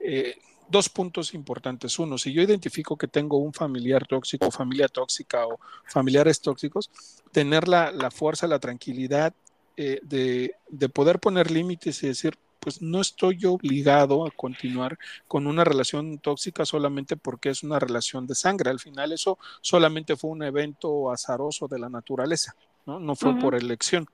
eh, 0.00 0.36
dos 0.68 0.88
puntos 0.88 1.34
importantes. 1.34 1.98
Uno, 1.98 2.18
si 2.18 2.32
yo 2.32 2.42
identifico 2.42 2.96
que 2.96 3.08
tengo 3.08 3.38
un 3.38 3.52
familiar 3.52 4.06
tóxico, 4.06 4.50
familia 4.50 4.88
tóxica 4.88 5.46
o 5.46 5.58
familiares 5.86 6.40
tóxicos, 6.40 6.90
tener 7.32 7.68
la, 7.68 7.92
la 7.92 8.10
fuerza, 8.10 8.46
la 8.46 8.58
tranquilidad 8.58 9.32
eh, 9.76 10.00
de, 10.02 10.54
de 10.68 10.88
poder 10.88 11.18
poner 11.20 11.50
límites 11.50 12.02
y 12.02 12.08
decir, 12.08 12.36
pues 12.66 12.82
no 12.82 13.00
estoy 13.00 13.36
yo 13.36 13.52
obligado 13.52 14.26
a 14.26 14.30
continuar 14.32 14.98
con 15.28 15.46
una 15.46 15.62
relación 15.62 16.18
tóxica 16.18 16.66
solamente 16.66 17.16
porque 17.16 17.50
es 17.50 17.62
una 17.62 17.78
relación 17.78 18.26
de 18.26 18.34
sangre. 18.34 18.70
Al 18.70 18.80
final 18.80 19.12
eso 19.12 19.38
solamente 19.60 20.16
fue 20.16 20.32
un 20.32 20.42
evento 20.42 21.12
azaroso 21.12 21.68
de 21.68 21.78
la 21.78 21.88
naturaleza, 21.88 22.56
¿no? 22.84 22.98
No 22.98 23.14
fue 23.14 23.38
por 23.38 23.54
elección. 23.54 24.08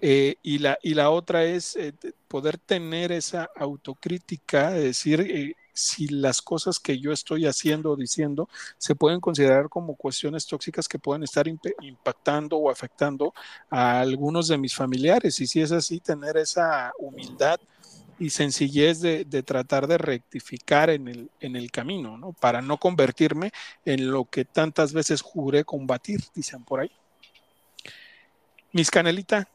Eh, 0.00 0.36
y, 0.44 0.58
la, 0.58 0.78
y 0.80 0.94
la 0.94 1.10
otra 1.10 1.42
es 1.42 1.74
eh, 1.74 1.92
de 2.00 2.14
poder 2.28 2.56
tener 2.56 3.10
esa 3.10 3.50
autocrítica, 3.56 4.70
de 4.70 4.84
decir 4.84 5.20
eh, 5.22 5.56
si 5.76 6.08
las 6.08 6.40
cosas 6.40 6.80
que 6.80 6.98
yo 6.98 7.12
estoy 7.12 7.44
haciendo 7.44 7.90
o 7.90 7.96
diciendo 7.96 8.48
se 8.78 8.94
pueden 8.94 9.20
considerar 9.20 9.68
como 9.68 9.94
cuestiones 9.94 10.46
tóxicas 10.46 10.88
que 10.88 10.98
pueden 10.98 11.22
estar 11.22 11.46
imp- 11.46 11.74
impactando 11.82 12.56
o 12.56 12.70
afectando 12.70 13.34
a 13.68 14.00
algunos 14.00 14.48
de 14.48 14.56
mis 14.56 14.74
familiares. 14.74 15.38
Y 15.40 15.46
si 15.46 15.60
es 15.60 15.72
así, 15.72 16.00
tener 16.00 16.38
esa 16.38 16.92
humildad 16.98 17.60
y 18.18 18.30
sencillez 18.30 19.00
de, 19.00 19.24
tratar 19.42 19.86
de 19.86 19.98
rectificar 19.98 20.88
en 20.88 21.08
el, 21.08 21.30
en 21.40 21.56
el 21.56 21.70
camino, 21.70 22.16
¿no? 22.16 22.32
Para 22.32 22.62
no 22.62 22.78
convertirme 22.78 23.52
en 23.84 24.10
lo 24.10 24.24
que 24.24 24.46
tantas 24.46 24.94
veces 24.94 25.20
juré 25.20 25.64
combatir, 25.64 26.20
dicen 26.34 26.64
por 26.64 26.80
ahí. 26.80 26.90
Mis 28.72 28.90
Canelita, 28.90 29.46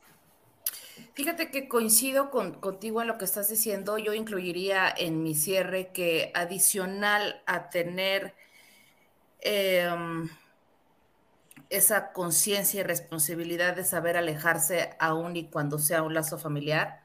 Fíjate 1.14 1.52
que 1.52 1.68
coincido 1.68 2.32
con, 2.32 2.54
contigo 2.54 3.02
en 3.02 3.08
lo 3.08 3.18
que 3.18 3.26
estás 3.26 3.50
diciendo. 3.50 3.98
Yo 3.98 4.14
incluiría 4.14 4.90
en 4.90 5.24
mi 5.24 5.36
cierre 5.36 5.92
que 5.92 6.32
adicional 6.34 7.42
a 7.46 7.70
tener 7.70 8.34
em, 9.42 10.30
esa 11.70 12.14
conciencia 12.14 12.82
y 12.82 12.84
responsabilidad 12.84 13.76
de 13.76 13.84
saber 13.84 14.18
alejarse 14.18 14.92
aún 15.00 15.36
y 15.36 15.50
cuando 15.50 15.80
sea 15.80 16.04
un 16.04 16.14
lazo 16.14 16.38
familiar, 16.38 17.02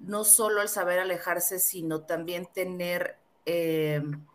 no 0.00 0.24
solo 0.24 0.62
el 0.62 0.68
saber 0.68 0.98
alejarse, 0.98 1.58
sino 1.58 2.02
también 2.02 2.46
tener 2.52 3.18
em, 3.46 4.26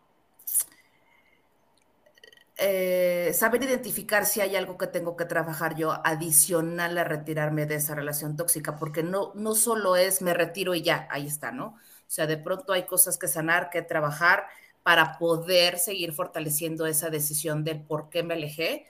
eh, 2.61 3.31
saber 3.33 3.63
identificar 3.63 4.25
si 4.25 4.41
hay 4.41 4.55
algo 4.55 4.77
que 4.77 4.87
tengo 4.87 5.15
que 5.15 5.25
trabajar 5.25 5.75
yo 5.75 6.05
adicional 6.05 6.97
a 6.97 7.03
retirarme 7.05 7.65
de 7.65 7.75
esa 7.75 7.95
relación 7.95 8.35
tóxica, 8.35 8.75
porque 8.75 9.01
no, 9.01 9.31
no 9.35 9.55
solo 9.55 9.95
es 9.95 10.21
me 10.21 10.33
retiro 10.33 10.75
y 10.75 10.81
ya, 10.81 11.07
ahí 11.09 11.25
está, 11.25 11.51
¿no? 11.51 11.67
O 11.67 12.11
sea, 12.11 12.27
de 12.27 12.37
pronto 12.37 12.73
hay 12.73 12.85
cosas 12.85 13.17
que 13.17 13.27
sanar, 13.27 13.69
que 13.69 13.81
trabajar 13.81 14.47
para 14.83 15.17
poder 15.17 15.77
seguir 15.77 16.11
fortaleciendo 16.11 16.85
esa 16.85 17.09
decisión 17.09 17.63
del 17.63 17.81
por 17.81 18.09
qué 18.09 18.23
me 18.23 18.33
alejé 18.33 18.87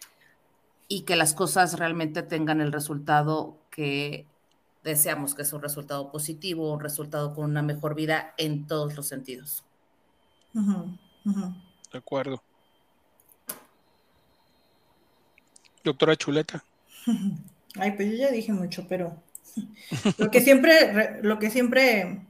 y 0.88 1.02
que 1.02 1.16
las 1.16 1.34
cosas 1.34 1.78
realmente 1.78 2.24
tengan 2.24 2.62
el 2.62 2.72
resultado 2.72 3.58
que 3.70 4.26
deseamos, 4.84 5.36
que 5.36 5.44
es 5.44 5.54
un 5.54 5.62
resultado 5.62 6.12
positivo, 6.12 6.74
un 6.74 6.80
resultado 6.80 7.36
con 7.36 7.46
una 7.46 7.62
mejor 7.62 7.94
vida 7.94 8.34
en 8.38 8.66
todos 8.66 8.96
los 8.96 9.08
sentidos. 9.08 9.64
De 10.54 11.98
acuerdo. 11.98 12.42
Doctora 15.84 16.16
Chuleta. 16.16 16.64
Ay, 17.76 17.92
pues 17.92 18.12
yo 18.12 18.18
ya 18.18 18.32
dije 18.32 18.52
mucho, 18.52 18.86
pero 18.88 19.22
lo 20.18 20.32
que 20.32 20.42
siempre, 20.42 21.20
lo 21.22 21.40
que 21.40 21.50
siempre 21.50 22.22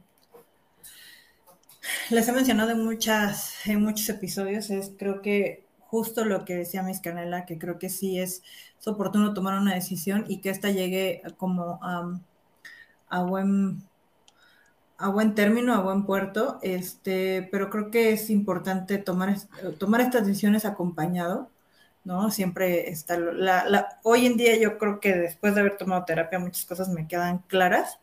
les 2.10 2.28
he 2.28 2.32
mencionado 2.32 2.72
en 2.72 2.84
muchas, 2.84 3.66
en 3.66 3.84
muchos 3.84 4.10
episodios 4.10 4.70
es 4.70 4.92
creo 4.98 5.22
que 5.22 5.64
justo 5.80 6.26
lo 6.26 6.46
que 6.46 6.56
decía 6.56 6.84
Miss 6.84 7.00
Canela, 7.00 7.46
que 7.46 7.58
creo 7.58 7.80
que 7.80 7.90
sí 7.90 8.20
es, 8.20 8.44
oportuno 8.86 9.34
tomar 9.34 9.60
una 9.60 9.76
decisión 9.76 10.26
y 10.28 10.38
que 10.38 10.50
ésta 10.50 10.72
llegue 10.72 11.22
como 11.38 11.80
a 11.82 13.24
buen 13.24 13.84
a 15.00 15.08
buen 15.08 15.34
término, 15.34 15.74
a 15.74 15.80
buen 15.80 16.06
puerto, 16.06 16.60
este, 16.62 17.48
pero 17.52 17.70
creo 17.70 17.90
que 17.90 18.12
es 18.12 18.30
importante 18.30 18.98
tomar, 18.98 19.34
tomar 19.78 20.02
estas 20.02 20.28
decisiones 20.28 20.66
acompañado 20.66 21.50
¿no? 22.04 22.32
Siempre 22.32 22.90
está, 22.90 23.18
la, 23.18 24.00
hoy 24.04 24.26
en 24.26 24.38
día 24.38 24.58
yo 24.58 24.78
creo 24.78 25.00
que 25.00 25.14
después 25.16 25.56
de 25.56 25.62
haber 25.62 25.78
tomado 25.78 26.06
terapia 26.06 26.40
muchas 26.40 26.66
cosas 26.66 26.90
me 26.90 27.08
quedan 27.08 27.40
claras. 27.40 28.00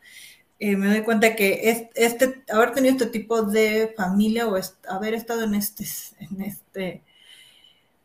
Eh, 0.59 0.76
me 0.76 0.88
doy 0.88 1.03
cuenta 1.03 1.36
que 1.36 1.90
este, 1.94 2.42
haber 2.51 2.72
tenido 2.72 2.92
este 2.92 3.07
tipo 3.07 3.42
de 3.42 3.92
familia 3.97 4.49
o 4.49 4.59
haber 4.88 5.14
estado 5.14 5.44
en 5.44 5.55
este, 5.55 5.84
en 6.18 6.40
este, 6.40 7.05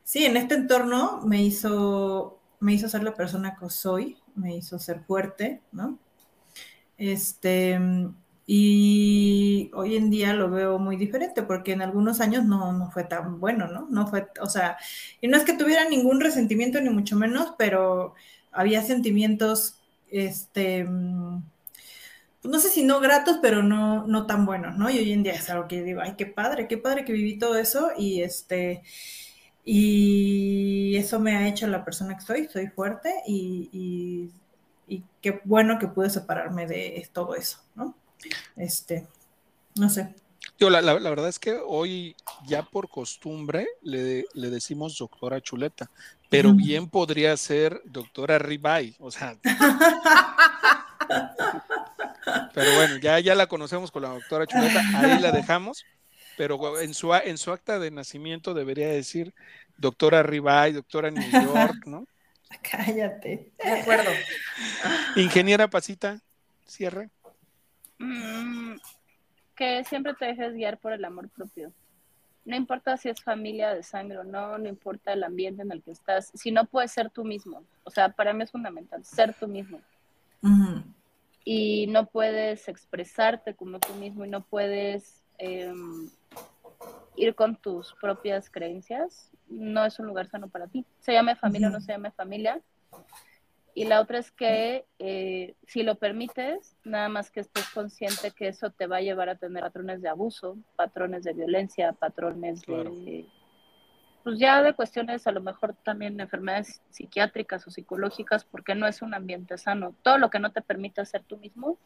sí, 0.04 0.26
en 0.26 0.36
este 0.36 0.56
entorno 0.56 1.22
me 1.26 1.42
hizo, 1.42 2.40
me 2.60 2.74
hizo 2.74 2.90
ser 2.90 3.04
la 3.04 3.14
persona 3.14 3.56
que 3.58 3.70
soy, 3.70 4.18
me 4.36 4.56
hizo 4.56 4.80
ser 4.80 5.00
fuerte, 5.02 5.62
¿no? 5.72 5.98
Este, 6.98 7.80
y 8.48 9.72
hoy 9.74 9.96
en 9.96 10.10
día 10.10 10.34
lo 10.34 10.50
veo 10.50 10.80
muy 10.80 10.98
diferente 10.98 11.44
porque 11.44 11.72
en 11.74 11.82
algunos 11.82 12.20
años 12.22 12.46
no, 12.46 12.74
no 12.74 12.92
fue 12.92 13.04
tan 13.06 13.40
bueno, 13.40 13.68
¿no? 13.68 13.88
No 13.90 14.08
fue, 14.08 14.28
o 14.42 14.48
sea, 14.48 14.78
y 15.22 15.28
no 15.28 15.38
es 15.38 15.44
que 15.44 15.54
tuviera 15.54 15.88
ningún 15.90 16.20
resentimiento 16.22 16.82
ni 16.82 16.90
mucho 16.90 17.16
menos, 17.16 17.54
pero 17.58 18.14
había 18.52 18.82
sentimientos, 18.84 19.76
este, 20.12 20.84
mm, 20.86 21.42
no 22.44 22.60
sé 22.60 22.70
si 22.70 22.84
no 22.84 23.00
gratos, 23.00 23.38
pero 23.42 23.62
no, 23.64 24.08
no 24.08 24.26
tan 24.26 24.46
buenos, 24.46 24.78
¿no? 24.78 24.90
Y 24.90 24.98
hoy 24.98 25.12
en 25.14 25.24
día 25.24 25.34
es 25.34 25.50
algo 25.50 25.68
que 25.68 25.84
digo, 25.84 26.02
ay, 26.02 26.16
qué 26.18 26.26
padre, 26.26 26.68
qué 26.68 26.78
padre 26.78 27.06
que 27.06 27.14
viví 27.14 27.38
todo 27.38 27.58
eso 27.58 27.92
y 27.98 28.22
este, 28.24 28.82
y 29.66 30.96
eso 30.98 31.20
me 31.20 31.36
ha 31.38 31.48
hecho 31.48 31.68
la 31.68 31.86
persona 31.86 32.16
que 32.18 32.24
soy, 32.26 32.48
soy 32.50 32.68
fuerte 32.68 33.14
y, 33.28 33.70
y, 33.74 34.96
y 34.98 35.04
qué 35.22 35.42
bueno 35.46 35.80
que 35.80 35.88
pude 35.88 36.10
separarme 36.10 36.68
de 36.68 37.10
todo 37.14 37.36
eso, 37.36 37.60
¿no? 37.76 37.96
Este, 38.56 39.08
no 39.76 39.90
sé. 39.90 40.14
Yo, 40.60 40.70
la, 40.70 40.82
la, 40.82 40.94
verdad 41.10 41.28
es 41.28 41.40
que 41.40 41.54
hoy 41.54 42.16
ya 42.46 42.62
por 42.64 42.88
costumbre 42.88 43.68
le, 43.82 44.26
le 44.34 44.50
decimos 44.50 44.98
doctora 44.98 45.42
Chuleta, 45.42 45.90
pero 46.30 46.54
bien 46.54 46.88
podría 46.88 47.36
ser 47.36 47.82
doctora 47.86 48.38
Ribay, 48.38 48.96
o 49.00 49.10
sea. 49.12 49.36
pero 52.54 52.76
bueno, 52.76 52.98
ya, 52.98 53.20
ya 53.20 53.36
la 53.36 53.48
conocemos 53.48 53.92
con 53.92 54.04
la 54.04 54.10
doctora 54.10 54.46
Chuleta, 54.46 54.82
ahí 54.96 55.20
la 55.20 55.32
dejamos, 55.32 55.84
pero 56.38 56.80
en 56.80 56.94
su, 56.94 57.14
en 57.14 57.38
su 57.38 57.52
acta 57.52 57.80
de 57.80 57.92
nacimiento 57.92 58.54
debería 58.54 58.88
decir 58.88 59.34
doctora 59.78 60.24
Ribay, 60.24 60.74
doctora 60.74 61.12
New 61.12 61.32
York, 61.32 61.86
¿no? 61.86 62.06
Cállate. 62.62 63.52
De 63.64 63.72
acuerdo. 63.72 64.12
Ingeniera 65.16 65.70
Pasita, 65.70 66.22
cierre. 66.68 67.10
Mm, 68.02 68.78
que 69.56 69.84
siempre 69.84 70.16
te 70.16 70.26
dejes 70.26 70.54
guiar 70.54 70.80
por 70.80 70.92
el 70.92 71.06
amor 71.06 71.30
propio. 71.30 71.72
No 72.44 72.56
importa 72.56 72.98
si 72.98 73.10
es 73.10 73.22
familia 73.22 73.76
de 73.76 73.84
sangre 73.84 74.18
o 74.18 74.24
no, 74.24 74.58
no 74.58 74.68
importa 74.68 75.14
el 75.14 75.24
ambiente 75.24 75.62
en 75.62 75.72
el 75.72 75.84
que 75.84 75.92
estás, 75.92 76.32
si 76.34 76.52
no 76.52 76.66
puedes 76.66 76.92
ser 76.92 77.12
tú 77.12 77.24
mismo. 77.24 77.64
O 77.84 77.92
sea, 77.92 78.10
para 78.10 78.34
mí 78.34 78.44
es 78.44 78.52
fundamental 78.52 79.06
ser 79.06 79.36
tú 79.36 79.48
mismo. 79.48 79.80
Y 81.44 81.86
no 81.88 82.08
puedes 82.08 82.68
expresarte 82.68 83.54
como 83.54 83.80
tú 83.80 83.94
mismo 83.94 84.26
y 84.26 84.30
no 84.30 84.42
puedes 84.42 85.22
em, 85.38 86.10
ir 87.16 87.36
con 87.36 87.56
tus 87.56 87.94
propias 88.02 88.50
creencias. 88.50 89.30
No 89.48 89.86
es 89.86 90.00
un 90.00 90.08
lugar 90.08 90.28
sano 90.28 90.48
para 90.48 90.66
ti. 90.66 90.84
Se 91.00 91.14
llame 91.14 91.36
familia 91.36 91.68
o 91.68 91.72
no 91.72 91.82
se 91.82 91.92
llame 91.92 92.10
familia 92.10 92.60
y 93.74 93.86
la 93.86 94.02
otra 94.02 94.20
es 94.20 94.32
que 94.32 94.86
eh, 95.00 95.56
si 95.66 95.84
lo 95.84 95.96
permites, 95.96 96.76
nada 96.84 97.08
más 97.10 97.32
que 97.32 97.40
estés 97.40 97.70
consciente 97.70 98.32
que 98.32 98.50
eso 98.50 98.70
te 98.70 98.88
va 98.88 98.98
a 98.98 99.02
llevar 99.02 99.30
a 99.30 99.36
tener 99.36 99.64
patrones 99.64 100.02
de 100.02 100.10
abuso, 100.10 100.58
patrones 100.76 101.24
de 101.24 101.34
violencia, 101.34 101.94
patrones 101.94 102.62
de, 102.62 103.26
pues 104.24 104.38
ya 104.38 104.62
de 104.62 104.74
cuestiones 104.74 105.26
a 105.26 105.32
lo 105.32 105.42
mejor 105.42 105.74
también 105.84 106.18
de 106.18 106.24
enfermedades 106.24 106.82
psiquiátricas 106.90 107.66
o 107.66 107.72
psicológicas, 107.72 108.44
porque 108.44 108.76
no 108.76 108.88
es 108.88 109.02
un 109.02 109.14
ambiente 109.14 109.58
sano. 109.58 109.96
Todo 110.04 110.18
lo 110.18 110.30
que 110.30 110.40
no 110.40 110.52
te 110.52 110.62
permite 110.62 111.06
ser 111.06 111.24
tú 111.24 111.38
mismo. 111.38 111.78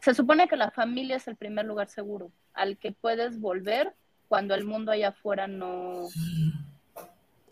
Se 0.00 0.14
supone 0.14 0.48
que 0.48 0.56
la 0.56 0.70
familia 0.70 1.16
es 1.16 1.28
el 1.28 1.36
primer 1.36 1.66
lugar 1.66 1.88
seguro 1.88 2.30
al 2.52 2.78
que 2.78 2.92
puedes 2.92 3.38
volver 3.40 3.94
cuando 4.28 4.54
el 4.54 4.64
mundo 4.64 4.92
allá 4.92 5.08
afuera 5.08 5.46
no, 5.46 6.08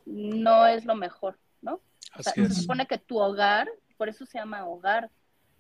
no 0.07 0.67
es 0.67 0.85
lo 0.85 0.95
mejor, 0.95 1.39
se 2.21 2.51
supone 2.51 2.87
que 2.87 2.99
tu 2.99 3.19
hogar, 3.19 3.69
por 3.97 4.09
eso 4.09 4.27
se 4.27 4.39
llama 4.39 4.67
hogar, 4.67 5.11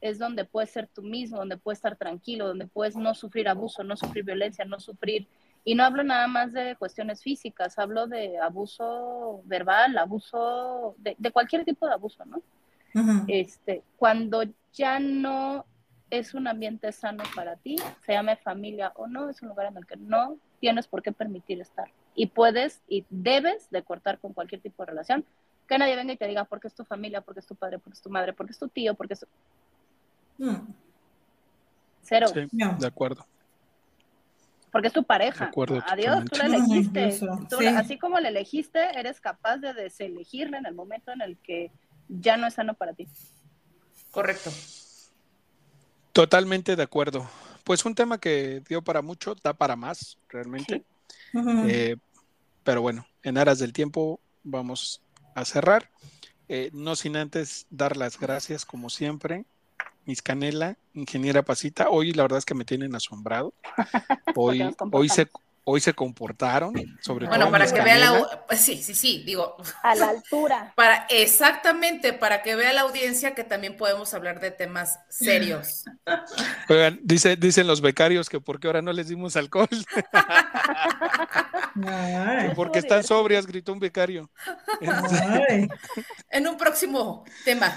es 0.01 0.19
donde 0.19 0.45
puedes 0.45 0.71
ser 0.71 0.89
tú 0.89 1.03
mismo, 1.03 1.39
donde 1.39 1.57
puedes 1.57 1.79
estar 1.79 1.97
tranquilo, 1.97 2.49
donde 2.49 2.67
puedes 2.67 2.97
no 2.97 3.15
sufrir 3.15 3.49
abuso, 3.49 3.85
no 3.85 3.97
sufrir 3.97 4.25
violencia, 4.25 4.65
no 4.65 4.81
sufrir... 4.81 5.29
Y 5.65 5.77
no 5.77 5.85
hablo 5.85 6.03
nada 6.03 6.27
más 6.27 6.53
de 6.53 6.75
cuestiones 6.75 7.23
físicas, 7.23 7.79
hablo 7.79 8.09
de 8.09 8.37
abuso 8.37 9.43
verbal, 9.45 9.97
abuso, 9.97 10.97
de, 10.99 11.31
cualquier 11.31 11.65
tipo 11.65 11.87
de 11.87 11.93
abuso, 11.93 12.25
¿no? 12.25 12.43
este, 13.29 13.85
cuando 13.97 14.43
ya 14.73 14.99
no 14.99 15.65
es 16.11 16.35
un 16.35 16.49
ambiente 16.49 16.91
sano 16.91 17.23
para 17.35 17.57
ti, 17.57 17.77
se 18.05 18.13
llame 18.13 18.37
familia 18.37 18.93
o 18.97 19.07
no, 19.07 19.31
es 19.31 19.41
un 19.41 19.51
lugar 19.51 19.69
en 19.69 19.77
el 19.77 19.87
que 19.87 19.97
no 19.97 20.37
tienes 20.61 20.89
por 20.89 21.01
qué 21.01 21.13
permitir 21.13 21.61
estar. 21.61 21.91
Y 22.15 22.27
puedes 22.27 22.83
y 22.89 23.07
debes 23.09 23.71
de 23.71 23.83
cortar 23.83 24.19
con 24.19 24.33
cualquier 24.33 24.61
tipo 24.61 24.83
de 24.83 24.91
relación, 24.91 25.25
que 25.67 25.79
nadie 25.79 25.97
venga 25.97 26.13
y 26.13 26.17
te 26.17 26.27
diga 26.27 26.45
porque 26.45 26.69
es 26.69 26.75
tu 26.75 26.85
familia, 26.85 27.21
porque 27.21 27.41
es 27.41 27.47
tu 27.47 27.55
padre, 27.55 27.79
porque 27.79 27.97
es 27.97 28.03
tu 28.03 28.11
madre, 28.11 28.33
porque 28.33 28.53
es 28.53 28.59
tu 28.59 28.69
tío, 28.69 28.95
porque 28.95 29.15
es... 29.15 29.27
Mm. 30.39 30.57
Cero. 32.03 32.27
de 32.33 32.87
acuerdo. 32.87 33.27
Porque 34.73 34.89
es 34.89 34.95
tu 34.95 35.05
pareja. 35.05 35.51
Adiós, 35.87 36.25
tú 36.25 36.39
la 36.39 36.47
elegiste. 36.47 37.19
Así 37.77 37.99
como 37.99 38.19
la 38.19 38.29
elegiste, 38.29 38.81
eres 38.99 39.21
capaz 39.21 39.59
de 39.59 39.75
deselegirla 39.75 40.59
en 40.59 40.67
el 40.67 40.75
momento 40.75 41.13
en 41.13 41.21
el 41.21 41.37
que 41.37 41.71
ya 42.09 42.37
no 42.37 42.47
es 42.47 42.55
sano 42.55 42.75
para 42.75 42.95
ti. 42.95 43.07
Correcto. 44.11 44.51
Totalmente 46.13 46.75
de 46.75 46.83
acuerdo. 46.83 47.29
Pues 47.65 47.85
un 47.85 47.95
tema 47.95 48.19
que 48.19 48.63
dio 48.69 48.83
para 48.83 49.03
mucho, 49.03 49.37
da 49.43 49.53
para 49.53 49.77
más, 49.77 50.19
realmente. 50.29 50.85
Eh, 51.69 51.97
pero 52.65 52.83
bueno, 52.83 53.07
en 53.23 53.39
aras 53.39 53.59
del 53.59 53.73
tiempo 53.73 54.21
vamos 54.43 55.03
a 55.35 55.45
cerrar. 55.45 55.91
Eh, 56.49 56.71
no 56.73 56.97
sin 56.97 57.17
antes 57.17 57.67
dar 57.71 57.97
las 57.97 58.19
gracias, 58.19 58.65
como 58.67 58.91
siempre, 58.91 59.45
Miss 60.05 60.23
Canela, 60.23 60.77
ingeniera 60.95 61.43
Pasita. 61.43 61.89
Hoy 61.89 62.13
la 62.13 62.25
verdad 62.25 62.39
es 62.39 62.45
que 62.45 62.55
me 62.55 62.65
tienen 62.65 62.95
asombrado. 62.95 63.55
Hoy, 64.37 64.63
hoy 64.91 65.09
se, 65.09 65.29
hoy 65.65 65.81
se 65.81 65.95
comportaron, 65.95 66.75
sobre 67.01 67.27
bueno, 67.27 67.51
para 67.51 67.71
que 67.71 67.81
vea 67.81 67.99
la 67.99 68.45
pues 68.47 68.61
sí, 68.61 68.83
sí, 68.83 68.95
sí, 68.95 69.23
digo 69.25 69.57
a 69.83 69.95
la 69.95 70.11
altura. 70.11 70.73
Para 70.77 71.07
exactamente 71.09 72.13
para 72.13 72.43
que 72.43 72.57
vea 72.57 72.73
la 72.73 72.83
audiencia 72.83 73.35
que 73.35 73.45
también 73.45 73.77
podemos 73.77 74.13
hablar 74.15 74.41
de 74.41 74.51
temas 74.51 74.99
serios. 75.09 75.85
Oigan, 76.69 76.99
dice, 77.03 77.37
dicen 77.37 77.67
los 77.67 77.81
becarios 77.81 78.29
que 78.29 78.41
porque 78.41 78.67
ahora 78.67 78.83
no 78.83 78.93
les 78.93 79.09
dimos 79.09 79.37
alcohol. 79.37 79.69
porque 82.57 82.81
están 82.81 83.05
sobrias, 83.05 83.47
gritó 83.47 83.73
un 83.73 83.79
becario. 83.79 84.31
en 86.31 86.47
un 86.47 86.57
próximo 86.57 87.25
tema. 87.45 87.73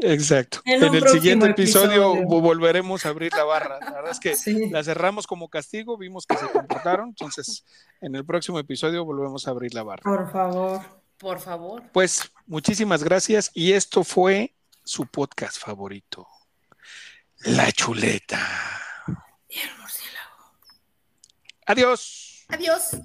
Exacto. 0.00 0.60
En 0.64 0.82
el 0.82 1.08
siguiente 1.08 1.46
episodio, 1.46 2.12
episodio. 2.12 2.28
vo- 2.28 2.40
volveremos 2.40 3.04
a 3.06 3.10
abrir 3.10 3.32
la 3.34 3.44
barra. 3.44 3.78
La 3.80 3.90
verdad 3.92 4.10
es 4.12 4.20
que 4.20 4.34
Sí. 4.34 4.70
la 4.70 4.82
cerramos 4.84 5.26
como 5.26 5.48
castigo, 5.48 5.96
vimos 5.96 6.26
que 6.26 6.36
se 6.36 6.46
comportaron, 6.50 7.08
entonces 7.10 7.64
en 8.00 8.14
el 8.14 8.24
próximo 8.24 8.58
episodio 8.58 9.04
volvemos 9.04 9.46
a 9.46 9.50
abrir 9.50 9.74
la 9.74 9.82
barra. 9.82 10.02
Por 10.02 10.30
favor. 10.32 10.80
Por 11.18 11.38
favor. 11.40 11.82
Pues 11.92 12.30
muchísimas 12.46 13.04
gracias 13.04 13.50
y 13.54 13.72
esto 13.74 14.02
fue 14.02 14.54
su 14.82 15.06
podcast 15.06 15.56
favorito, 15.58 16.26
La 17.44 17.70
Chuleta. 17.70 18.40
Y 19.48 19.58
el 19.60 19.70
murciélago. 19.78 20.56
Adiós. 21.66 22.44
Adiós. 22.48 22.96